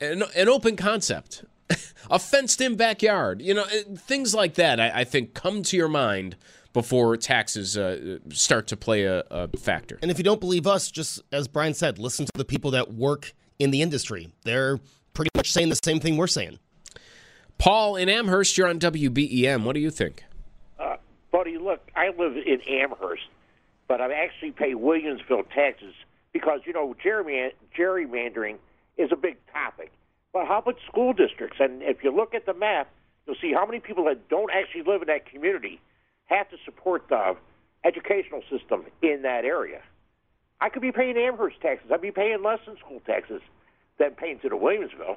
an, 0.00 0.22
an 0.36 0.48
open 0.48 0.76
concept, 0.76 1.44
a 2.10 2.18
fenced-in 2.18 2.76
backyard, 2.76 3.40
you 3.40 3.54
know, 3.54 3.62
uh, 3.62 3.96
things 3.96 4.34
like 4.34 4.54
that. 4.54 4.78
I, 4.78 5.00
I 5.00 5.04
think 5.04 5.32
come 5.32 5.62
to 5.62 5.76
your 5.76 5.88
mind 5.88 6.36
before 6.74 7.16
taxes 7.16 7.78
uh, 7.78 8.18
start 8.30 8.66
to 8.66 8.76
play 8.76 9.04
a, 9.04 9.20
a 9.30 9.48
factor. 9.56 9.98
And 10.02 10.10
if 10.10 10.18
you 10.18 10.24
don't 10.24 10.40
believe 10.40 10.66
us, 10.66 10.90
just 10.90 11.22
as 11.32 11.48
Brian 11.48 11.72
said, 11.72 11.98
listen 11.98 12.26
to 12.26 12.32
the 12.34 12.44
people 12.44 12.72
that 12.72 12.92
work 12.92 13.32
in 13.58 13.70
the 13.70 13.80
industry. 13.80 14.32
They're 14.42 14.80
pretty 15.14 15.30
much 15.34 15.50
saying 15.50 15.70
the 15.70 15.78
same 15.82 16.00
thing 16.00 16.16
we're 16.18 16.26
saying. 16.26 16.58
Paul 17.56 17.96
in 17.96 18.08
Amherst, 18.10 18.58
you're 18.58 18.68
on 18.68 18.80
WBEN. 18.80 19.62
What 19.62 19.74
do 19.74 19.80
you 19.80 19.90
think? 19.90 20.24
Uh, 20.78 20.96
buddy, 21.30 21.56
look, 21.56 21.88
I 21.94 22.08
live 22.18 22.36
in 22.36 22.60
Amherst, 22.68 23.22
but 23.88 24.00
I 24.00 24.12
actually 24.12 24.52
pay 24.52 24.74
Williamsville 24.74 25.48
taxes 25.54 25.94
because 26.32 26.60
you 26.64 26.72
know 26.72 26.94
gerryman- 27.04 27.52
gerrymandering 27.76 28.56
is 28.96 29.10
a 29.12 29.16
big 29.16 29.36
topic. 29.52 29.92
But 30.32 30.46
how 30.46 30.58
about 30.58 30.76
school 30.86 31.12
districts? 31.12 31.58
And 31.60 31.82
if 31.82 32.02
you 32.02 32.14
look 32.14 32.34
at 32.34 32.46
the 32.46 32.54
map, 32.54 32.88
you'll 33.26 33.36
see 33.40 33.52
how 33.52 33.64
many 33.64 33.80
people 33.80 34.04
that 34.04 34.28
don't 34.28 34.50
actually 34.52 34.82
live 34.82 35.02
in 35.02 35.08
that 35.08 35.26
community 35.26 35.80
have 36.26 36.50
to 36.50 36.56
support 36.64 37.04
the 37.08 37.36
educational 37.84 38.42
system 38.50 38.84
in 39.02 39.22
that 39.22 39.44
area. 39.44 39.80
I 40.60 40.70
could 40.70 40.82
be 40.82 40.92
paying 40.92 41.16
Amherst 41.16 41.60
taxes. 41.60 41.90
I'd 41.92 42.00
be 42.00 42.10
paying 42.10 42.42
less 42.42 42.60
in 42.66 42.76
school 42.78 43.00
taxes 43.06 43.42
than 43.98 44.12
paying 44.12 44.38
to 44.40 44.48
the 44.48 44.56
Williamsville. 44.56 45.16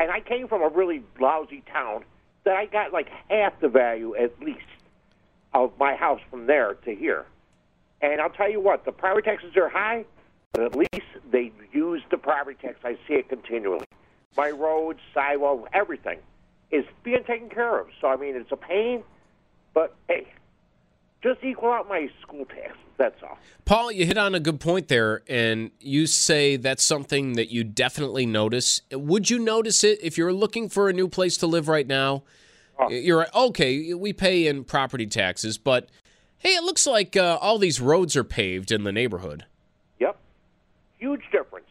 And 0.00 0.10
I 0.10 0.20
came 0.20 0.48
from 0.48 0.62
a 0.62 0.68
really 0.68 1.02
lousy 1.20 1.62
town 1.70 2.04
that 2.44 2.56
I 2.56 2.66
got 2.66 2.92
like 2.92 3.08
half 3.28 3.60
the 3.60 3.68
value 3.68 4.16
at 4.16 4.40
least 4.40 4.66
of 5.54 5.72
my 5.78 5.94
house 5.94 6.20
from 6.30 6.46
there 6.46 6.74
to 6.74 6.94
here. 6.94 7.26
And 8.00 8.20
I'll 8.20 8.30
tell 8.30 8.50
you 8.50 8.60
what, 8.60 8.84
the 8.84 8.92
property 8.92 9.28
taxes 9.28 9.56
are 9.56 9.68
high, 9.68 10.04
but 10.52 10.64
at 10.64 10.76
least 10.76 11.06
they 11.30 11.52
use 11.72 12.02
the 12.10 12.18
property 12.18 12.56
tax. 12.60 12.76
I 12.84 12.94
see 13.06 13.14
it 13.14 13.28
continually. 13.28 13.86
My 14.36 14.50
roads, 14.50 15.00
sidewalk, 15.12 15.68
everything 15.72 16.18
is 16.70 16.84
being 17.02 17.24
taken 17.24 17.48
care 17.48 17.80
of. 17.80 17.88
So 18.00 18.08
I 18.08 18.16
mean, 18.16 18.36
it's 18.36 18.52
a 18.52 18.56
pain, 18.56 19.02
but 19.74 19.96
hey, 20.08 20.28
just 21.22 21.42
equal 21.42 21.72
out 21.72 21.88
my 21.88 22.08
school 22.22 22.44
taxes. 22.44 22.76
That's 22.98 23.22
all. 23.22 23.38
Paul, 23.64 23.92
you 23.92 24.04
hit 24.06 24.18
on 24.18 24.34
a 24.34 24.40
good 24.40 24.58
point 24.58 24.88
there, 24.88 25.22
and 25.28 25.70
you 25.78 26.06
say 26.06 26.56
that's 26.56 26.82
something 26.82 27.34
that 27.34 27.48
you 27.48 27.62
definitely 27.62 28.26
notice. 28.26 28.82
Would 28.90 29.30
you 29.30 29.38
notice 29.38 29.84
it 29.84 30.00
if 30.02 30.18
you're 30.18 30.32
looking 30.32 30.68
for 30.68 30.88
a 30.88 30.92
new 30.92 31.06
place 31.06 31.36
to 31.38 31.46
live 31.46 31.68
right 31.68 31.86
now? 31.86 32.24
You're 32.88 33.18
right. 33.18 33.34
Okay, 33.34 33.94
we 33.94 34.12
pay 34.12 34.46
in 34.46 34.64
property 34.64 35.06
taxes, 35.06 35.58
but 35.58 35.88
hey, 36.38 36.50
it 36.50 36.62
looks 36.64 36.86
like 36.86 37.16
uh, 37.16 37.38
all 37.40 37.58
these 37.58 37.80
roads 37.80 38.16
are 38.16 38.24
paved 38.24 38.70
in 38.70 38.84
the 38.84 38.92
neighborhood. 38.92 39.44
Yep. 39.98 40.16
Huge 40.98 41.22
difference. 41.32 41.66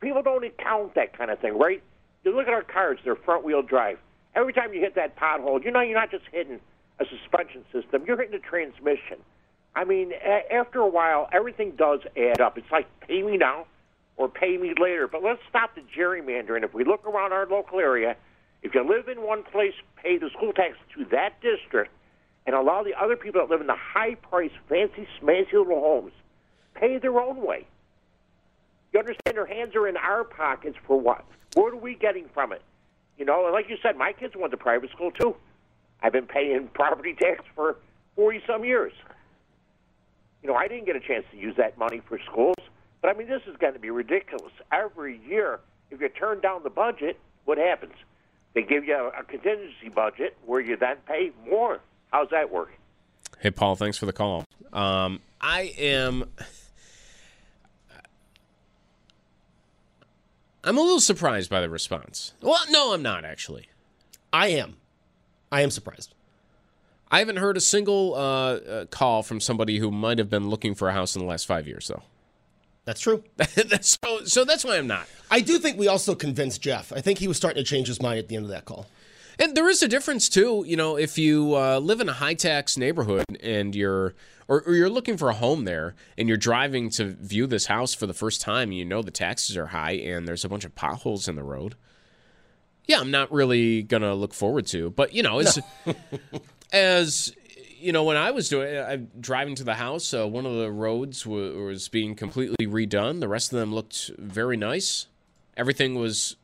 People 0.00 0.22
don't 0.22 0.44
count 0.58 0.94
that 0.94 1.16
kind 1.16 1.30
of 1.30 1.38
thing, 1.38 1.58
right? 1.58 1.82
You 2.24 2.34
look 2.34 2.46
at 2.46 2.52
our 2.52 2.62
cars, 2.62 2.98
they're 3.04 3.16
front 3.16 3.44
wheel 3.44 3.62
drive. 3.62 3.98
Every 4.34 4.52
time 4.52 4.74
you 4.74 4.80
hit 4.80 4.94
that 4.96 5.16
pothole, 5.16 5.64
you 5.64 5.70
know 5.70 5.80
you're 5.80 5.98
not 5.98 6.10
just 6.10 6.24
hitting 6.32 6.60
a 7.00 7.04
suspension 7.06 7.64
system, 7.72 8.04
you're 8.06 8.16
hitting 8.20 8.34
a 8.34 8.38
transmission. 8.38 9.18
I 9.74 9.84
mean, 9.84 10.12
a- 10.12 10.52
after 10.52 10.80
a 10.80 10.88
while, 10.88 11.28
everything 11.32 11.72
does 11.72 12.00
add 12.16 12.40
up. 12.40 12.58
It's 12.58 12.70
like 12.70 12.86
pay 13.00 13.22
me 13.22 13.36
now 13.36 13.66
or 14.16 14.28
pay 14.28 14.56
me 14.56 14.72
later. 14.80 15.08
But 15.08 15.22
let's 15.22 15.40
stop 15.48 15.74
the 15.74 15.80
gerrymandering. 15.96 16.62
If 16.64 16.74
we 16.74 16.84
look 16.84 17.04
around 17.06 17.32
our 17.32 17.46
local 17.46 17.80
area, 17.80 18.16
if 18.64 18.74
you 18.74 18.82
live 18.82 19.08
in 19.08 19.22
one 19.22 19.44
place, 19.44 19.74
pay 20.02 20.18
the 20.18 20.30
school 20.30 20.52
tax 20.52 20.76
to 20.96 21.04
that 21.12 21.40
district 21.40 21.92
and 22.46 22.56
allow 22.56 22.82
the 22.82 22.94
other 23.00 23.14
people 23.14 23.40
that 23.40 23.50
live 23.50 23.60
in 23.60 23.68
the 23.68 23.76
high 23.76 24.16
price, 24.16 24.50
fancy, 24.68 25.06
smancy 25.20 25.52
little 25.52 25.80
homes 25.80 26.12
pay 26.74 26.98
their 26.98 27.18
own 27.20 27.46
way. 27.46 27.66
You 28.92 29.00
understand 29.00 29.36
their 29.36 29.46
hands 29.46 29.74
are 29.76 29.86
in 29.86 29.96
our 29.96 30.24
pockets 30.24 30.76
for 30.86 31.00
what? 31.00 31.24
What 31.54 31.72
are 31.72 31.76
we 31.76 31.94
getting 31.94 32.28
from 32.32 32.52
it? 32.52 32.62
You 33.18 33.24
know, 33.24 33.44
and 33.44 33.52
like 33.52 33.68
you 33.68 33.76
said, 33.82 33.96
my 33.96 34.12
kids 34.12 34.34
went 34.36 34.50
to 34.50 34.56
private 34.56 34.90
school 34.90 35.10
too. 35.12 35.36
I've 36.02 36.12
been 36.12 36.26
paying 36.26 36.68
property 36.74 37.14
tax 37.14 37.44
for 37.54 37.76
40 38.16 38.42
some 38.46 38.64
years. 38.64 38.92
You 40.42 40.48
know, 40.48 40.56
I 40.56 40.68
didn't 40.68 40.86
get 40.86 40.96
a 40.96 41.00
chance 41.00 41.24
to 41.30 41.36
use 41.36 41.54
that 41.56 41.78
money 41.78 42.02
for 42.08 42.18
schools, 42.30 42.56
but 43.00 43.08
I 43.08 43.14
mean, 43.18 43.28
this 43.28 43.42
is 43.46 43.56
going 43.56 43.72
to 43.74 43.78
be 43.78 43.90
ridiculous. 43.90 44.52
Every 44.72 45.20
year, 45.26 45.60
if 45.90 46.00
you 46.00 46.08
turn 46.08 46.40
down 46.40 46.62
the 46.64 46.70
budget, 46.70 47.18
what 47.44 47.56
happens? 47.56 47.94
They 48.54 48.62
give 48.62 48.84
you 48.84 48.94
a, 48.96 49.20
a 49.20 49.24
contingency 49.24 49.88
budget 49.94 50.36
where 50.46 50.60
you 50.60 50.76
then 50.76 50.96
pay 51.06 51.32
more. 51.48 51.80
How's 52.12 52.30
that 52.30 52.50
work? 52.50 52.70
Hey, 53.40 53.50
Paul, 53.50 53.76
thanks 53.76 53.98
for 53.98 54.06
the 54.06 54.12
call. 54.12 54.44
Um, 54.72 55.20
I 55.40 55.74
am. 55.76 56.30
I'm 60.62 60.78
a 60.78 60.80
little 60.80 61.00
surprised 61.00 61.50
by 61.50 61.60
the 61.60 61.68
response. 61.68 62.32
Well, 62.40 62.58
no, 62.70 62.94
I'm 62.94 63.02
not 63.02 63.24
actually. 63.24 63.68
I 64.32 64.48
am. 64.48 64.76
I 65.52 65.60
am 65.60 65.70
surprised. 65.70 66.14
I 67.10 67.18
haven't 67.18 67.36
heard 67.36 67.56
a 67.56 67.60
single 67.60 68.14
uh, 68.14 68.18
uh, 68.18 68.84
call 68.86 69.22
from 69.22 69.40
somebody 69.40 69.78
who 69.78 69.90
might 69.90 70.18
have 70.18 70.30
been 70.30 70.48
looking 70.48 70.74
for 70.74 70.88
a 70.88 70.92
house 70.92 71.14
in 71.14 71.20
the 71.20 71.28
last 71.28 71.46
five 71.46 71.68
years, 71.68 71.88
though. 71.88 72.02
That's 72.84 73.00
true. 73.00 73.24
so, 73.80 74.24
so 74.24 74.44
that's 74.44 74.64
why 74.64 74.76
I'm 74.76 74.86
not. 74.86 75.06
I 75.30 75.40
do 75.40 75.58
think 75.58 75.78
we 75.78 75.88
also 75.88 76.14
convinced 76.14 76.60
Jeff. 76.60 76.92
I 76.92 77.00
think 77.00 77.18
he 77.18 77.28
was 77.28 77.36
starting 77.36 77.62
to 77.62 77.68
change 77.68 77.88
his 77.88 78.00
mind 78.02 78.18
at 78.18 78.28
the 78.28 78.36
end 78.36 78.44
of 78.44 78.50
that 78.50 78.66
call. 78.66 78.86
And 79.38 79.56
there 79.56 79.68
is 79.68 79.82
a 79.82 79.88
difference 79.88 80.28
too. 80.28 80.64
You 80.66 80.76
know, 80.76 80.96
if 80.96 81.18
you 81.18 81.56
uh, 81.56 81.78
live 81.78 82.00
in 82.00 82.08
a 82.08 82.12
high 82.12 82.34
tax 82.34 82.76
neighborhood 82.76 83.24
and 83.42 83.74
you're 83.74 84.14
or, 84.46 84.62
or 84.66 84.74
you're 84.74 84.90
looking 84.90 85.16
for 85.16 85.30
a 85.30 85.34
home 85.34 85.64
there 85.64 85.94
and 86.18 86.28
you're 86.28 86.36
driving 86.36 86.90
to 86.90 87.04
view 87.04 87.46
this 87.46 87.66
house 87.66 87.94
for 87.94 88.06
the 88.06 88.14
first 88.14 88.40
time, 88.40 88.68
and 88.68 88.76
you 88.76 88.84
know 88.84 89.02
the 89.02 89.10
taxes 89.10 89.56
are 89.56 89.66
high 89.66 89.92
and 89.92 90.28
there's 90.28 90.44
a 90.44 90.48
bunch 90.48 90.64
of 90.64 90.74
potholes 90.74 91.26
in 91.26 91.36
the 91.36 91.42
road. 91.42 91.74
Yeah, 92.86 93.00
I'm 93.00 93.10
not 93.10 93.32
really 93.32 93.82
gonna 93.82 94.14
look 94.14 94.34
forward 94.34 94.66
to. 94.66 94.90
But 94.90 95.14
you 95.14 95.22
know, 95.22 95.40
as 95.40 95.58
as 96.72 97.34
you 97.84 97.92
know, 97.92 98.02
when 98.02 98.16
I 98.16 98.30
was 98.30 98.48
doing, 98.48 98.78
I'm 98.78 99.10
driving 99.20 99.54
to 99.56 99.64
the 99.64 99.74
house. 99.74 100.14
Uh, 100.14 100.26
one 100.26 100.46
of 100.46 100.56
the 100.56 100.72
roads 100.72 101.26
was, 101.26 101.54
was 101.54 101.88
being 101.88 102.14
completely 102.14 102.66
redone. 102.66 103.20
The 103.20 103.28
rest 103.28 103.52
of 103.52 103.58
them 103.58 103.74
looked 103.74 104.10
very 104.16 104.56
nice. 104.56 105.06
Everything 105.54 105.94
was 105.94 106.36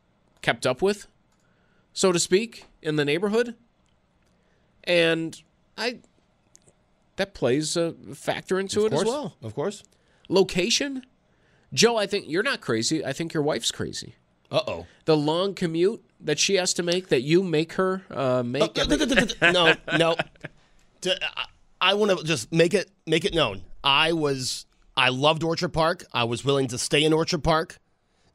kept 0.42 0.66
up 0.66 0.82
with, 0.82 1.06
so 1.94 2.12
to 2.12 2.18
speak, 2.18 2.66
in 2.82 2.96
the 2.96 3.06
neighborhood. 3.06 3.54
And 4.84 5.40
I, 5.78 6.00
that 7.16 7.32
plays 7.32 7.74
a 7.74 7.92
factor 8.14 8.60
into 8.60 8.84
Of 8.84 8.92
it 8.92 8.96
as 8.96 9.04
well. 9.06 9.36
Of 9.42 9.54
course. 9.54 9.82
Location, 10.28 11.06
Joe. 11.72 11.96
I 11.96 12.06
think 12.06 12.26
you're 12.28 12.42
not 12.42 12.60
crazy. 12.60 13.02
I 13.02 13.14
think 13.14 13.32
your 13.32 13.42
wife's 13.42 13.70
crazy. 13.70 14.14
Uh 14.50 14.60
oh. 14.66 14.86
The 15.06 15.16
long 15.16 15.54
commute 15.54 16.04
that 16.20 16.38
she 16.38 16.56
has 16.56 16.74
to 16.74 16.82
make, 16.82 17.08
that 17.08 17.22
you 17.22 17.42
make 17.42 17.72
her 17.74 18.02
uh, 18.10 18.42
make. 18.44 18.76
no, 19.42 19.74
no. 19.98 20.16
To- 21.02 21.38
I- 21.38 21.44
I 21.82 21.94
want 21.94 22.18
to 22.18 22.24
just 22.24 22.52
make 22.52 22.74
it 22.74 22.90
make 23.06 23.24
it 23.24 23.32
known. 23.32 23.62
I 23.82 24.12
was 24.12 24.66
I 24.96 25.08
loved 25.08 25.42
Orchard 25.42 25.70
Park. 25.70 26.04
I 26.12 26.24
was 26.24 26.44
willing 26.44 26.68
to 26.68 26.78
stay 26.78 27.02
in 27.04 27.12
Orchard 27.14 27.42
Park. 27.42 27.78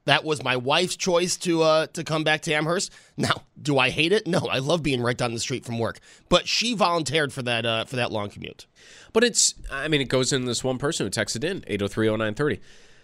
That 0.06 0.24
was 0.24 0.44
my 0.44 0.56
wife's 0.56 0.96
choice 0.96 1.38
to 1.38 1.62
uh, 1.62 1.88
to 1.94 2.04
come 2.04 2.24
back 2.24 2.42
to 2.44 2.54
Amherst. 2.54 2.92
Now, 3.18 3.44
do 3.62 3.78
I 3.78 3.90
hate 3.92 4.12
it? 4.12 4.26
No, 4.28 4.40
I 4.50 4.60
love 4.60 4.82
being 4.84 5.02
right 5.02 5.18
down 5.18 5.34
the 5.34 5.40
street 5.40 5.64
from 5.66 5.78
work. 5.80 6.00
But 6.28 6.48
she 6.48 6.74
volunteered 6.74 7.32
for 7.34 7.44
that 7.44 7.66
uh, 7.68 7.86
for 7.86 7.98
that 7.98 8.12
long 8.12 8.30
commute. 8.30 8.66
But 9.14 9.24
it's, 9.24 9.54
I 9.72 9.88
mean, 9.88 10.02
it 10.02 10.10
goes 10.10 10.34
in 10.34 10.46
this 10.46 10.64
one 10.64 10.78
person 10.80 11.06
who 11.06 11.10
texted 11.12 11.44
in 11.44 11.62
8030930 11.62 12.60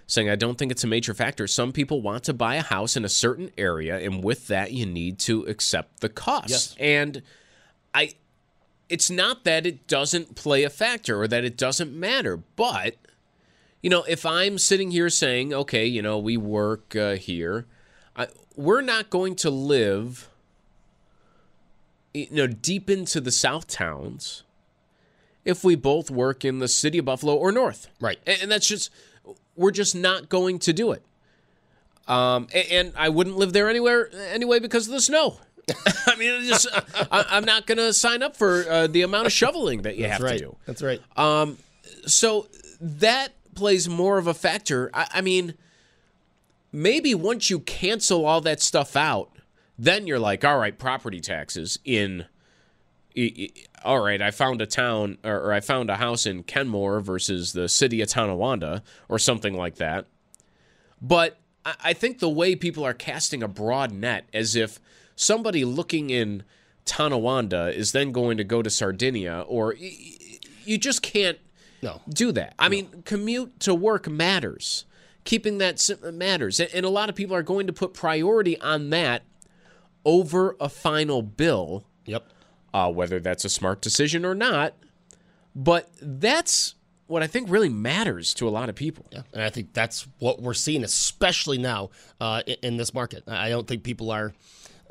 saying, 0.07 0.30
I 0.30 0.36
don't 0.36 0.57
think 0.57 0.72
it's 0.72 0.84
a 0.84 0.88
major 0.88 1.14
factor. 1.14 1.47
Some 1.47 1.72
people 1.72 2.01
want 2.01 2.24
to 2.26 2.34
buy 2.34 2.55
a 2.55 2.62
house 2.62 2.97
in 2.97 3.05
a 3.05 3.09
certain 3.09 3.49
area, 3.57 3.97
and 3.97 4.22
with 4.24 4.47
that, 4.47 4.74
you 4.74 4.86
need 4.86 5.20
to 5.20 5.43
accept 5.43 6.01
the 6.01 6.09
cost. 6.09 6.49
Yes. 6.49 6.76
And 6.80 7.22
I, 7.93 8.14
it's 8.91 9.09
not 9.09 9.45
that 9.45 9.65
it 9.65 9.87
doesn't 9.87 10.35
play 10.35 10.63
a 10.63 10.69
factor 10.69 11.21
or 11.21 11.27
that 11.27 11.45
it 11.45 11.55
doesn't 11.55 11.93
matter, 11.93 12.35
but, 12.35 12.97
you 13.81 13.89
know, 13.89 14.03
if 14.03 14.25
I'm 14.25 14.57
sitting 14.57 14.91
here 14.91 15.09
saying, 15.09 15.53
okay, 15.53 15.85
you 15.85 16.01
know, 16.01 16.19
we 16.19 16.35
work 16.35 16.93
uh, 16.95 17.13
here, 17.15 17.65
I, 18.17 18.27
we're 18.57 18.81
not 18.81 19.09
going 19.09 19.35
to 19.37 19.49
live, 19.49 20.29
you 22.13 22.27
know, 22.31 22.47
deep 22.47 22.89
into 22.89 23.21
the 23.21 23.31
South 23.31 23.67
towns 23.67 24.43
if 25.45 25.63
we 25.63 25.75
both 25.75 26.11
work 26.11 26.43
in 26.43 26.59
the 26.59 26.67
city 26.67 26.97
of 26.97 27.05
Buffalo 27.05 27.35
or 27.35 27.53
North. 27.53 27.87
Right. 28.01 28.19
And, 28.27 28.43
and 28.43 28.51
that's 28.51 28.67
just, 28.67 28.91
we're 29.55 29.71
just 29.71 29.95
not 29.95 30.27
going 30.27 30.59
to 30.59 30.73
do 30.73 30.91
it. 30.91 31.01
Um, 32.07 32.47
a- 32.53 32.73
and, 32.73 32.91
I 32.97 33.07
wouldn't 33.07 33.37
live 33.37 33.53
there 33.53 33.69
anywhere 33.69 34.09
anyway 34.33 34.59
because 34.59 34.87
of 34.87 34.93
the 34.93 35.01
snow. 35.01 35.39
I 36.07 36.15
mean, 36.15 36.41
it's 36.41 36.63
just 36.63 36.67
I, 37.11 37.26
I'm 37.30 37.45
not 37.45 37.65
going 37.65 37.78
to 37.78 37.93
sign 37.93 38.24
up 38.24 38.36
for 38.36 38.65
uh, 38.69 38.88
the 38.88 39.01
amount 39.01 39.28
of 39.28 39.34
shoveling 39.34 39.84
that 39.84 39.95
you 39.95 40.03
That's 40.03 40.13
have 40.13 40.22
right. 40.22 40.39
to 40.39 40.45
do. 40.45 40.55
That's 40.65 40.82
right. 40.82 41.01
Um, 41.17 41.57
so 42.05 42.47
that 42.80 43.30
plays 43.55 43.88
more 43.88 44.17
of 44.17 44.28
a 44.28 44.34
factor. 44.34 44.89
I, 44.93 45.07
I 45.15 45.22
mean, 45.22 45.55
maybe 46.72 47.13
once 47.15 47.49
you 47.49 47.59
cancel 47.59 48.26
all 48.26 48.41
that 48.41 48.61
stuff 48.61 48.95
out, 48.95 49.32
then 49.78 50.07
you're 50.07 50.19
like, 50.19 50.45
all 50.45 50.57
right, 50.57 50.78
property 50.78 51.19
taxes 51.19 51.80
in. 51.84 52.26
All 53.84 53.99
right, 53.99 54.22
I 54.22 54.32
found 54.32 54.61
a 54.61 54.65
town 54.65 55.17
or, 55.22 55.51
I 55.51 55.59
found 55.59 55.89
a 55.89 55.97
house 55.97 56.26
in 56.26 56.43
Kenmore 56.43 57.01
versus 57.01 57.51
the 57.51 57.67
city 57.67 58.01
of 58.01 58.07
Tonawanda 58.07 58.84
or 59.09 59.19
something 59.19 59.53
like 59.53 59.76
that. 59.76 60.05
But 61.01 61.38
I 61.65 61.93
think 61.93 62.19
the 62.19 62.30
way 62.30 62.55
people 62.55 62.86
are 62.86 62.93
casting 62.93 63.43
a 63.43 63.47
broad 63.47 63.91
net 63.91 64.28
as 64.34 64.55
if 64.55 64.80
somebody 65.22 65.63
looking 65.63 66.09
in 66.09 66.43
Tonawanda 66.86 67.67
is 67.76 67.91
then 67.91 68.11
going 68.11 68.38
to 68.38 68.43
go 68.43 68.63
to 68.63 68.69
Sardinia 68.69 69.45
or 69.47 69.76
you 69.76 70.78
just 70.78 71.01
can't 71.01 71.38
no. 71.82 72.01
do 72.09 72.32
that. 72.32 72.55
I 72.57 72.69
mean, 72.69 73.03
commute 73.05 73.59
to 73.61 73.76
work 73.76 74.09
matters. 74.09 74.86
Keeping 75.24 75.59
that 75.59 75.88
matters. 76.13 76.59
And 76.59 76.84
a 76.84 76.89
lot 76.89 77.09
of 77.09 77.15
people 77.15 77.36
are 77.36 77.43
going 77.43 77.67
to 77.67 77.74
put 77.74 77.93
priority 77.93 78.59
on 78.59 78.89
that 78.89 79.22
over 80.03 80.55
a 80.59 80.67
final 80.67 81.22
bill. 81.22 81.86
Yep. 82.05 82.26
Uh, 82.74 82.91
whether 82.91 83.19
that's 83.19 83.45
a 83.45 83.49
smart 83.49 83.82
decision 83.82 84.26
or 84.26 84.34
not. 84.34 84.74
But 85.55 85.91
that's 86.01 86.74
what 87.05 87.22
I 87.22 87.28
think 87.28 87.49
really 87.49 87.69
matters 87.69 88.34
to 88.36 88.47
a 88.47 88.49
lot 88.49 88.69
of 88.69 88.76
people. 88.76 89.05
Yeah, 89.11 89.24
and 89.34 89.43
I 89.43 89.49
think 89.49 89.74
that's 89.74 90.07
what 90.19 90.41
we're 90.41 90.53
seeing, 90.53 90.84
especially 90.84 91.57
now 91.57 91.89
uh, 92.22 92.41
in, 92.47 92.55
in 92.63 92.78
this 92.78 92.93
market. 92.93 93.24
I 93.28 93.49
don't 93.49 93.67
think 93.67 93.84
people 93.84 94.09
are, 94.11 94.34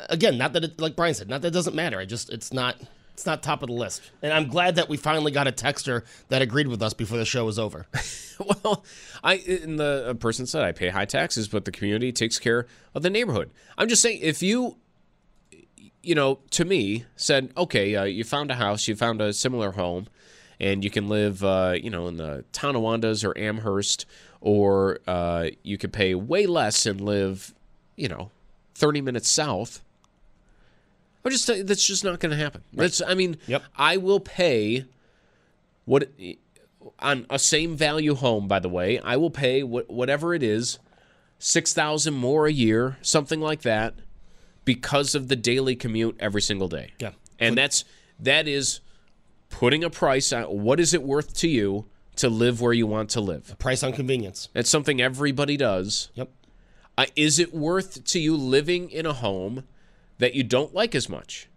again, 0.09 0.39
not 0.39 0.53
that 0.55 0.65
it, 0.65 0.81
like 0.81 0.97
Brian 0.97 1.15
said, 1.15 1.29
not 1.29 1.43
that 1.43 1.49
it 1.49 1.55
doesn't 1.55 1.75
matter. 1.75 1.99
I 1.99 2.05
just 2.05 2.31
it's 2.31 2.53
not 2.53 2.77
it's 3.13 3.27
not 3.27 3.43
top 3.43 3.63
of 3.63 3.69
the 3.69 3.75
list, 3.75 4.03
and 4.23 4.33
I'm 4.33 4.49
glad 4.49 4.77
that 4.77 4.89
we 4.89 4.97
finally 4.97 5.33
got 5.33 5.47
a 5.47 5.53
texter 5.53 6.05
that 6.29 6.43
agreed 6.43 6.69
with 6.69 6.83
us 6.83 6.95
before 6.95 7.19
the 7.19 7.25
show 7.25 7.45
was 7.45 7.59
over. 7.59 7.87
well, 8.65 8.85
I 9.23 9.35
and 9.35 9.79
the 9.79 10.17
person 10.19 10.47
said 10.47 10.65
I 10.65 10.73
pay 10.73 10.89
high 10.89 11.05
taxes, 11.05 11.49
but 11.49 11.65
the 11.65 11.73
community 11.73 12.13
takes 12.13 12.39
care 12.39 12.67
of 12.95 13.03
the 13.03 13.11
neighborhood. 13.11 13.51
I'm 13.77 13.89
just 13.89 14.03
saying, 14.03 14.21
if 14.23 14.43
you, 14.43 14.77
you 16.03 16.15
know, 16.15 16.39
to 16.53 16.65
me 16.65 17.05
said, 17.17 17.53
okay, 17.57 17.95
uh, 17.95 18.05
you 18.05 18.25
found 18.25 18.51
a 18.51 18.55
house, 18.55 18.89
you 18.89 18.97
found 18.97 19.21
a 19.21 19.33
similar 19.33 19.73
home, 19.73 20.07
and 20.59 20.85
you 20.85 20.91
can 20.91 21.09
live, 21.09 21.45
uh, 21.45 21.75
you 21.81 21.91
know, 21.91 22.07
in 22.07 22.17
the 22.17 22.45
Tonawandas 22.53 23.25
or 23.25 23.37
Amherst, 23.37 24.07
or 24.41 25.01
uh, 25.07 25.49
you 25.63 25.79
could 25.79 25.93
pay 25.93 26.15
way 26.15 26.47
less 26.47 26.87
and 26.87 27.01
live, 27.01 27.55
you 27.97 28.09
know, 28.09 28.31
30 28.75 29.03
minutes 29.03 29.29
south. 29.29 29.83
I'm 31.25 31.31
just 31.31 31.45
saying 31.45 31.67
that's 31.67 31.87
just 31.87 32.05
not 32.05 32.19
going 32.21 32.31
to 32.31 32.37
happen. 32.43 32.63
That's 32.73 33.03
I 33.03 33.15
mean, 33.15 33.37
Yep. 33.47 33.63
I 33.77 33.97
will 33.99 34.21
pay 34.21 34.85
what 35.85 36.09
on 36.99 37.27
a 37.29 37.39
same 37.39 37.77
value 37.77 38.15
home. 38.15 38.49
By 38.49 38.59
the 38.59 38.69
way, 38.69 38.99
I 39.01 39.17
will 39.17 39.31
pay 39.31 39.63
what, 39.63 39.91
whatever 39.91 40.35
it 40.35 40.43
is, 40.43 40.79
six 41.39 41.73
thousand 41.73 42.15
more 42.15 42.47
a 42.47 42.53
year, 42.53 42.97
something 43.03 43.41
like 43.41 43.63
that, 43.63 43.95
because 44.65 45.15
of 45.15 45.29
the 45.29 45.37
daily 45.37 45.77
commute 45.77 46.17
every 46.21 46.43
single 46.43 46.69
day. 46.69 46.93
Yeah. 46.99 47.13
and 47.39 47.57
that's 47.57 47.85
that 48.19 48.47
is 48.49 48.81
putting 49.51 49.83
a 49.85 49.91
price 49.91 50.33
on 50.33 50.45
what 50.45 50.79
is 50.81 50.95
it 50.95 51.03
worth 51.03 51.35
to 51.39 51.49
you 51.49 51.87
to 52.17 52.29
live 52.29 52.61
where 52.61 52.73
you 52.73 52.87
want 52.87 53.11
to 53.11 53.21
live. 53.21 53.57
Price 53.59 53.83
on 53.83 53.93
convenience. 53.93 54.49
It's 54.55 54.71
something 54.71 55.01
everybody 55.01 55.57
does. 55.57 56.11
Yep. 56.15 56.31
Uh, 56.99 57.07
is 57.17 57.39
it 57.39 57.55
worth 57.55 58.05
to 58.05 58.21
you 58.21 58.37
living 58.37 58.91
in 58.91 59.07
a 59.07 59.13
home 59.15 59.65
that 60.21 60.35
you 60.35 60.43
don't 60.45 60.73
like 60.75 60.95
as 60.95 61.09
much? 61.09 61.49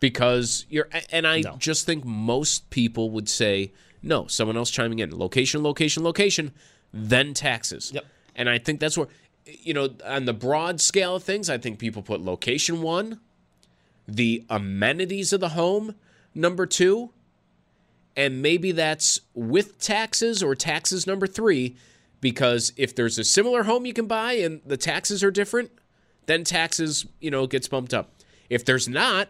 Because 0.00 0.66
you're, 0.68 0.88
and 1.10 1.26
I 1.26 1.40
No. 1.40 1.56
just 1.58 1.86
think 1.86 2.04
most 2.04 2.68
people 2.70 3.10
would 3.10 3.28
say 3.28 3.72
no. 4.02 4.26
Someone 4.26 4.56
else 4.56 4.70
chiming 4.70 4.98
in, 5.00 5.16
location, 5.16 5.62
location, 5.62 6.02
location, 6.02 6.52
then 6.92 7.34
taxes. 7.34 7.92
Yep. 7.94 8.04
And 8.34 8.48
I 8.48 8.58
think 8.58 8.78
that's 8.80 8.96
where, 8.96 9.08
you 9.46 9.74
know, 9.74 9.90
on 10.04 10.26
the 10.26 10.32
broad 10.34 10.80
scale 10.80 11.16
of 11.16 11.24
things, 11.24 11.48
I 11.50 11.58
think 11.58 11.78
people 11.78 12.02
put 12.02 12.20
location 12.20 12.82
one, 12.82 13.20
the 14.06 14.44
amenities 14.50 15.32
of 15.32 15.40
the 15.40 15.50
home 15.50 15.94
number 16.34 16.66
two, 16.66 17.10
and 18.16 18.40
maybe 18.42 18.72
that's 18.72 19.20
with 19.34 19.78
taxes 19.78 20.42
or 20.42 20.54
taxes 20.54 21.06
number 21.06 21.26
three 21.26 21.76
because 22.20 22.72
if 22.76 22.94
there's 22.94 23.18
a 23.18 23.24
similar 23.24 23.64
home 23.64 23.84
you 23.86 23.92
can 23.92 24.06
buy 24.06 24.32
and 24.34 24.60
the 24.64 24.76
taxes 24.76 25.22
are 25.22 25.30
different 25.30 25.70
then 26.26 26.44
taxes 26.44 27.06
you 27.20 27.30
know 27.30 27.46
gets 27.46 27.68
bumped 27.68 27.94
up 27.94 28.10
if 28.50 28.64
there's 28.64 28.88
not 28.88 29.28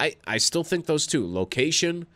i 0.00 0.16
i 0.26 0.38
still 0.38 0.64
think 0.64 0.86
those 0.86 1.06
two 1.06 1.26
location 1.26 2.06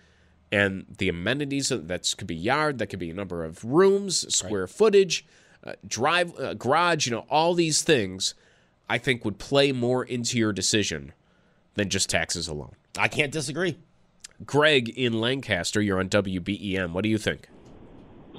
and 0.53 0.84
the 0.98 1.09
amenities 1.09 1.68
that 1.68 2.14
could 2.16 2.26
be 2.26 2.36
yard 2.36 2.78
that 2.78 2.86
could 2.88 2.98
be 2.98 3.11
a 3.11 3.14
number 3.14 3.44
of 3.44 3.64
rooms 3.64 4.32
square 4.34 4.66
footage 4.66 5.24
uh, 5.64 5.72
drive 5.86 6.38
uh, 6.38 6.55
garage 6.55 7.07
you 7.07 7.12
know 7.12 7.26
all 7.28 7.55
these 7.55 7.82
things 7.82 8.34
i 8.88 8.98
think 8.98 9.24
would 9.24 9.38
play 9.38 9.72
more 9.72 10.05
into 10.05 10.38
your 10.38 10.53
decision 10.53 11.12
than 11.74 11.88
just 11.88 12.11
taxes 12.11 12.48
alone 12.48 12.74
I 12.98 13.09
can't 13.09 13.32
disagree. 13.32 13.78
Greg 14.44 14.88
in 14.90 15.20
Lancaster, 15.20 15.80
you're 15.80 16.01
on 16.01 16.09
WBEN. 16.09 16.92
What 16.92 17.03
do 17.03 17.09
you 17.09 17.18
think? 17.18 17.48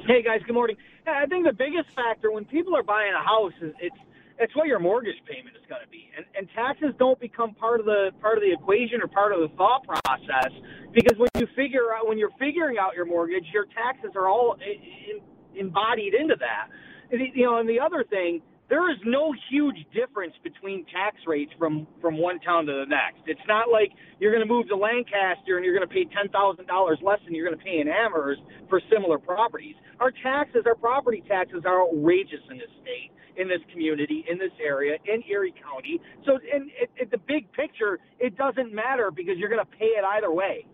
Hey 0.05 0.23
guys, 0.23 0.41
good 0.45 0.53
morning. 0.53 0.77
I 1.05 1.25
think 1.27 1.45
the 1.45 1.53
biggest 1.53 1.89
factor 1.91 2.31
when 2.31 2.45
people 2.45 2.75
are 2.75 2.83
buying 2.83 3.13
a 3.13 3.23
house 3.23 3.53
is 3.61 3.73
it's 3.79 3.95
it's 4.41 4.55
what 4.55 4.67
your 4.67 4.79
mortgage 4.79 5.17
payment 5.29 5.55
is 5.55 5.63
going 5.69 5.81
to 5.81 5.89
be, 5.89 6.09
and 6.17 6.25
and 6.35 6.49
taxes 6.55 6.93
don't 6.99 7.19
become 7.19 7.53
part 7.55 7.79
of 7.79 7.85
the 7.85 8.11
part 8.21 8.37
of 8.37 8.43
the 8.43 8.51
equation 8.51 9.01
or 9.01 9.07
part 9.07 9.33
of 9.33 9.39
the 9.39 9.49
thought 9.55 9.83
process 9.85 10.51
because 10.93 11.17
when 11.17 11.29
you 11.37 11.47
figure 11.55 11.93
out 11.95 12.07
when 12.07 12.17
you're 12.17 12.35
figuring 12.39 12.77
out 12.77 12.95
your 12.95 13.05
mortgage, 13.05 13.45
your 13.53 13.65
taxes 13.77 14.11
are 14.15 14.27
all 14.27 14.57
in, 14.59 15.21
embodied 15.59 16.13
into 16.13 16.35
that. 16.39 16.67
And, 17.11 17.21
You 17.35 17.45
know, 17.45 17.59
and 17.59 17.69
the 17.69 17.79
other 17.79 18.03
thing, 18.09 18.41
there 18.69 18.89
is 18.89 18.97
no 19.05 19.33
huge 19.51 19.75
difference 19.93 20.33
between 20.43 20.85
tax 20.85 21.17
rates 21.27 21.51
from 21.59 21.87
from 21.99 22.17
one 22.17 22.39
town 22.39 22.65
to 22.67 22.73
the 22.73 22.85
next. 22.87 23.27
It's 23.27 23.47
not 23.47 23.69
like 23.69 23.91
you're 24.19 24.31
going 24.31 24.47
to 24.47 24.51
move 24.51 24.67
to 24.69 24.77
Lancaster 24.77 25.57
and 25.57 25.65
you're 25.65 25.75
going 25.75 25.87
to 25.87 25.93
pay 25.93 26.05
ten 26.05 26.31
thousand 26.31 26.67
dollars 26.67 26.99
less 27.03 27.19
than 27.25 27.35
you're 27.35 27.45
going 27.45 27.57
to 27.57 27.63
pay 27.63 27.79
in 27.79 27.87
Amherst 27.87 28.41
for 28.69 28.81
similar 28.91 29.19
properties. 29.19 29.75
Our 29.99 30.11
taxes, 30.23 30.63
our 30.65 30.75
property 30.75 31.23
taxes, 31.27 31.63
are 31.65 31.83
outrageous 31.83 32.41
in 32.49 32.57
this 32.57 32.71
state, 32.81 33.11
in 33.37 33.47
this 33.47 33.61
community, 33.71 34.25
in 34.29 34.37
this 34.37 34.51
area, 34.63 34.97
in 35.05 35.23
Erie 35.29 35.53
County. 35.63 36.01
So, 36.25 36.39
in, 36.53 36.63
in, 36.63 36.87
in 36.99 37.09
the 37.11 37.17
big 37.17 37.51
picture, 37.53 37.99
it 38.19 38.37
doesn't 38.37 38.73
matter 38.73 39.11
because 39.11 39.37
you're 39.37 39.49
going 39.49 39.63
to 39.63 39.77
pay 39.77 39.85
it 39.97 40.03
either 40.03 40.31
way. 40.31 40.65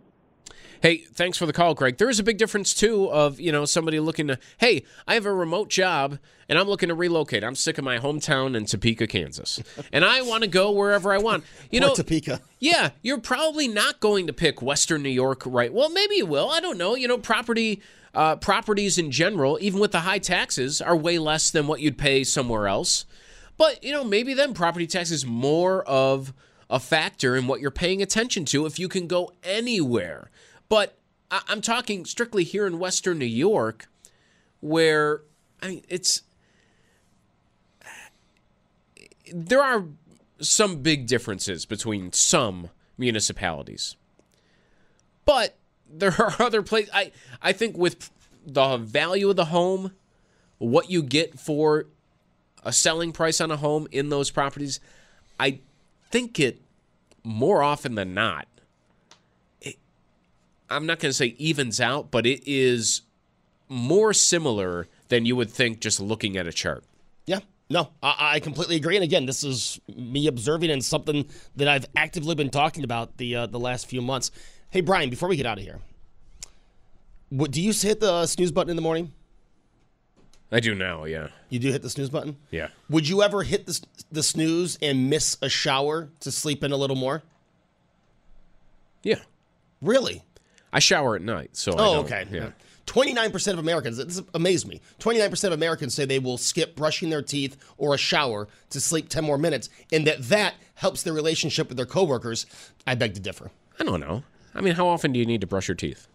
Hey, 0.82 0.98
thanks 0.98 1.38
for 1.38 1.46
the 1.46 1.54
call, 1.54 1.74
Greg. 1.74 1.98
There 1.98 2.10
is 2.10 2.20
a 2.20 2.24
big 2.24 2.38
difference 2.38 2.74
too 2.74 3.10
of 3.12 3.40
you 3.40 3.52
know 3.52 3.66
somebody 3.66 4.00
looking 4.00 4.28
to. 4.28 4.40
Hey, 4.58 4.84
I 5.08 5.16
have 5.16 5.26
a 5.26 5.34
remote 5.34 5.70
job 5.70 6.20
and 6.50 6.58
I'm 6.58 6.68
looking 6.68 6.90
to 6.90 6.96
relocate. 6.96 7.44
I'm 7.44 7.56
sick 7.56 7.78
of 7.78 7.84
my 7.84 8.00
hometown 8.00 8.56
in 8.56 8.66
Topeka, 8.66 9.08
Kansas, 9.08 9.62
and 9.92 10.06
I 10.06 10.22
want 10.22 10.44
to 10.44 10.50
go 10.50 10.72
wherever 10.72 11.14
I 11.14 11.18
want. 11.18 11.44
You 11.72 11.80
know, 11.80 11.94
Topeka. 11.94 12.42
Yeah, 12.60 12.92
you're 13.02 13.20
probably 13.20 13.68
not 13.68 14.00
going 14.00 14.28
to 14.28 14.34
pick 14.34 14.62
Western 14.62 15.04
New 15.04 15.10
York, 15.10 15.44
right? 15.46 15.74
Well, 15.74 15.90
maybe 15.90 16.16
you 16.16 16.26
will. 16.26 16.50
I 16.50 16.60
don't 16.60 16.78
know. 16.78 16.96
You 16.96 17.08
know, 17.08 17.18
property 17.18 17.82
uh, 18.14 18.36
properties 18.38 18.98
in 18.98 19.12
general, 19.12 19.58
even 19.62 19.80
with 19.80 19.92
the 19.92 20.02
high 20.02 20.20
taxes, 20.20 20.82
are 20.82 20.96
way 20.96 21.20
less 21.20 21.52
than 21.52 21.68
what 21.68 21.82
you'd 21.82 21.98
pay 21.98 22.24
somewhere 22.24 22.68
else. 22.68 23.06
But 23.58 23.84
you 23.84 23.92
know, 23.92 24.04
maybe 24.04 24.34
then 24.34 24.54
property 24.54 24.88
tax 24.88 25.12
is 25.12 25.26
more 25.26 25.84
of 25.84 26.34
a 26.70 26.80
factor 26.80 27.36
in 27.36 27.48
what 27.48 27.62
you're 27.62 27.72
paying 27.72 28.02
attention 28.02 28.46
to 28.46 28.66
if 28.66 28.78
you 28.78 28.88
can 28.88 29.08
go 29.08 29.32
anywhere. 29.44 30.30
But 30.70 30.98
I- 31.32 31.44
I'm 31.48 31.62
talking 31.62 32.06
strictly 32.06 32.44
here 32.44 32.68
in 32.68 32.80
Western 32.80 33.20
New 33.20 33.26
York, 33.26 33.88
where 34.60 35.22
I 35.62 35.68
mean 35.68 35.84
it's 35.88 36.22
there 39.34 39.62
are 39.62 39.86
some 40.40 40.82
big 40.82 41.08
differences 41.08 41.66
between 41.66 42.14
some 42.14 42.70
municipalities. 42.98 43.96
But 45.26 45.58
there 45.90 46.16
are 46.20 46.36
other 46.40 46.62
places 46.62 46.92
I 46.94 47.12
I 47.42 47.54
think 47.54 47.78
with 47.78 48.10
the 48.46 48.78
value 48.78 49.30
of 49.30 49.36
the 49.36 49.46
home, 49.46 49.92
what 50.58 50.90
you 50.90 51.04
get 51.04 51.40
for 51.40 51.88
a 52.64 52.72
selling 52.72 53.12
price 53.12 53.40
on 53.42 53.52
a 53.52 53.58
home 53.58 53.88
in 53.92 54.10
those 54.10 54.32
properties, 54.32 54.80
I 55.40 55.60
think 56.10 56.40
it 56.40 56.62
more 57.24 57.62
often 57.62 57.96
than 57.96 58.14
not 58.14 58.48
I'm 60.70 60.86
not 60.86 61.00
going 61.00 61.10
to 61.10 61.14
say 61.14 61.36
evens 61.38 61.80
out, 61.80 62.12
but 62.12 62.26
it 62.26 62.42
is 62.46 63.02
more 63.70 64.14
similar 64.14 64.88
than 65.10 65.26
you 65.26 65.36
would 65.36 65.50
think 65.50 65.80
just 65.80 66.00
looking 66.00 66.38
at 66.38 66.48
a 66.48 66.54
chart. 66.54 66.84
Yeah, 67.26 67.40
no, 67.70 67.90
I, 68.02 68.36
I 68.36 68.40
completely 68.40 68.76
agree. 68.76 68.96
And 68.96 69.04
again, 69.04 69.26
this 69.26 69.44
is 69.44 69.80
me 69.96 70.28
observing 70.28 70.70
and 70.70 70.84
something 70.84 71.26
that 71.56 71.68
I've 71.68 71.86
actively 71.96 72.36
been 72.36 72.50
talking 72.50 72.84
about 72.84 73.18
the 73.18 73.36
uh, 73.36 73.46
the 73.46 73.60
last 73.60 73.88
few 73.88 74.02
months. 74.02 74.32
Hey, 74.70 74.82
Brian, 74.82 75.10
before 75.10 75.30
we 75.30 75.38
get 75.38 75.46
out 75.46 75.58
of 75.58 75.64
here, 75.64 75.80
what, 77.30 77.52
do 77.52 77.62
you 77.62 77.72
hit 77.74 78.00
the 78.00 78.26
snooze 78.26 78.52
button 78.52 78.70
in 78.70 78.76
the 78.76 78.82
morning? 78.82 79.14
I 80.52 80.62
do 80.62 80.74
now, 80.74 81.04
yeah. 81.04 81.28
You 81.50 81.60
do 81.60 81.72
hit 81.72 81.82
the 81.82 81.90
snooze 81.90 82.10
button? 82.10 82.38
Yeah. 82.52 82.70
Would 82.90 83.08
you 83.08 83.22
ever 83.22 83.44
hit 83.44 83.66
the, 83.66 83.82
the 84.12 84.24
snooze 84.24 84.78
and 84.82 85.10
miss 85.10 85.38
a 85.42 85.50
shower 85.50 86.10
to 86.22 86.32
sleep 86.32 86.64
in 86.64 86.72
a 86.72 86.78
little 86.78 86.96
more? 86.96 87.24
Yeah. 89.04 89.20
Really? 89.82 90.24
I 90.78 90.80
shower 90.80 91.16
at 91.16 91.24
night, 91.24 91.58
so 91.58 91.72
I 91.72 91.76
Oh, 91.80 91.96
okay. 92.02 92.28
Yeah. 92.32 92.52
29% 92.86 93.54
of 93.54 93.58
Americans, 93.58 93.98
this 93.98 94.22
amazed 94.36 94.68
me. 94.68 94.80
29% 95.00 95.46
of 95.46 95.54
Americans 95.54 95.96
say 95.96 96.06
they 96.06 96.20
will 96.20 96.38
skip 96.38 96.76
brushing 96.76 97.10
their 97.10 97.24
teeth 97.24 97.58
or 97.80 97.96
a 97.96 97.98
shower 97.98 98.48
to 98.70 98.80
sleep 98.80 99.10
10 99.10 99.24
more 99.26 99.40
minutes, 99.40 99.70
and 99.92 100.06
that 100.06 100.22
that 100.30 100.54
helps 100.76 101.02
their 101.02 101.14
relationship 101.14 101.68
with 101.68 101.78
their 101.78 101.88
coworkers. 101.88 102.46
I 102.86 102.94
beg 102.94 103.16
to 103.16 103.20
differ. 103.20 103.50
I 103.80 103.86
don't 103.86 104.00
know. 104.00 104.22
I 104.54 104.62
mean, 104.62 104.76
how 104.76 104.88
often 104.88 105.12
do 105.12 105.18
you 105.18 105.26
need 105.26 105.42
to 105.42 105.48
brush 105.48 105.68
your 105.68 105.74
teeth? 105.74 106.08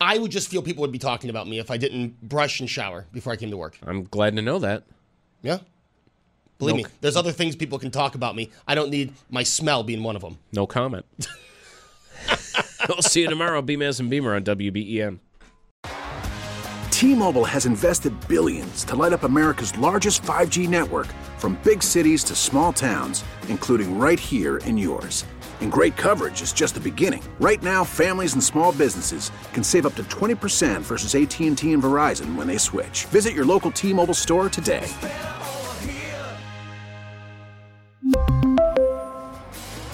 I 0.00 0.18
would 0.18 0.32
just 0.32 0.48
feel 0.50 0.60
people 0.60 0.80
would 0.80 0.90
be 0.90 0.98
talking 0.98 1.30
about 1.30 1.46
me 1.46 1.60
if 1.60 1.70
I 1.70 1.76
didn't 1.76 2.20
brush 2.28 2.58
and 2.58 2.68
shower 2.68 3.06
before 3.12 3.32
I 3.32 3.36
came 3.36 3.52
to 3.52 3.56
work. 3.56 3.78
I'm 3.86 4.02
glad 4.06 4.34
to 4.34 4.42
know 4.42 4.58
that. 4.58 4.82
Yeah. 5.40 5.58
Believe 6.58 6.74
No- 6.74 6.82
me, 6.82 6.88
there's 7.00 7.16
other 7.16 7.30
things 7.30 7.54
people 7.54 7.78
can 7.78 7.92
talk 7.92 8.16
about 8.16 8.34
me. 8.34 8.50
I 8.66 8.74
don't 8.74 8.90
need 8.90 9.12
my 9.30 9.44
smell 9.44 9.84
being 9.84 10.02
one 10.02 10.16
of 10.16 10.22
them. 10.22 10.38
No 10.52 10.66
comment. 10.66 11.06
we'll 12.88 13.02
see 13.02 13.22
you 13.22 13.28
tomorrow, 13.28 13.62
BMAS 13.62 14.00
and 14.00 14.10
Beamer 14.10 14.34
on 14.34 14.44
WBEN. 14.44 15.18
T-Mobile 16.90 17.44
has 17.44 17.66
invested 17.66 18.14
billions 18.26 18.82
to 18.84 18.96
light 18.96 19.12
up 19.12 19.24
America's 19.24 19.76
largest 19.76 20.22
5G 20.22 20.66
network 20.66 21.06
from 21.36 21.60
big 21.62 21.82
cities 21.82 22.24
to 22.24 22.34
small 22.34 22.72
towns, 22.72 23.22
including 23.48 23.98
right 23.98 24.18
here 24.18 24.56
in 24.58 24.78
yours. 24.78 25.26
And 25.60 25.70
great 25.70 25.96
coverage 25.96 26.40
is 26.40 26.54
just 26.54 26.72
the 26.72 26.80
beginning. 26.80 27.22
Right 27.38 27.62
now, 27.62 27.84
families 27.84 28.32
and 28.32 28.42
small 28.42 28.72
businesses 28.72 29.30
can 29.52 29.62
save 29.62 29.84
up 29.84 29.94
to 29.96 30.04
20% 30.04 30.80
versus 30.80 31.14
AT&T 31.14 31.70
and 31.70 31.82
Verizon 31.82 32.34
when 32.34 32.46
they 32.46 32.58
switch. 32.58 33.04
Visit 33.06 33.34
your 33.34 33.44
local 33.44 33.70
T-Mobile 33.70 34.14
store 34.14 34.48
today. 34.48 34.88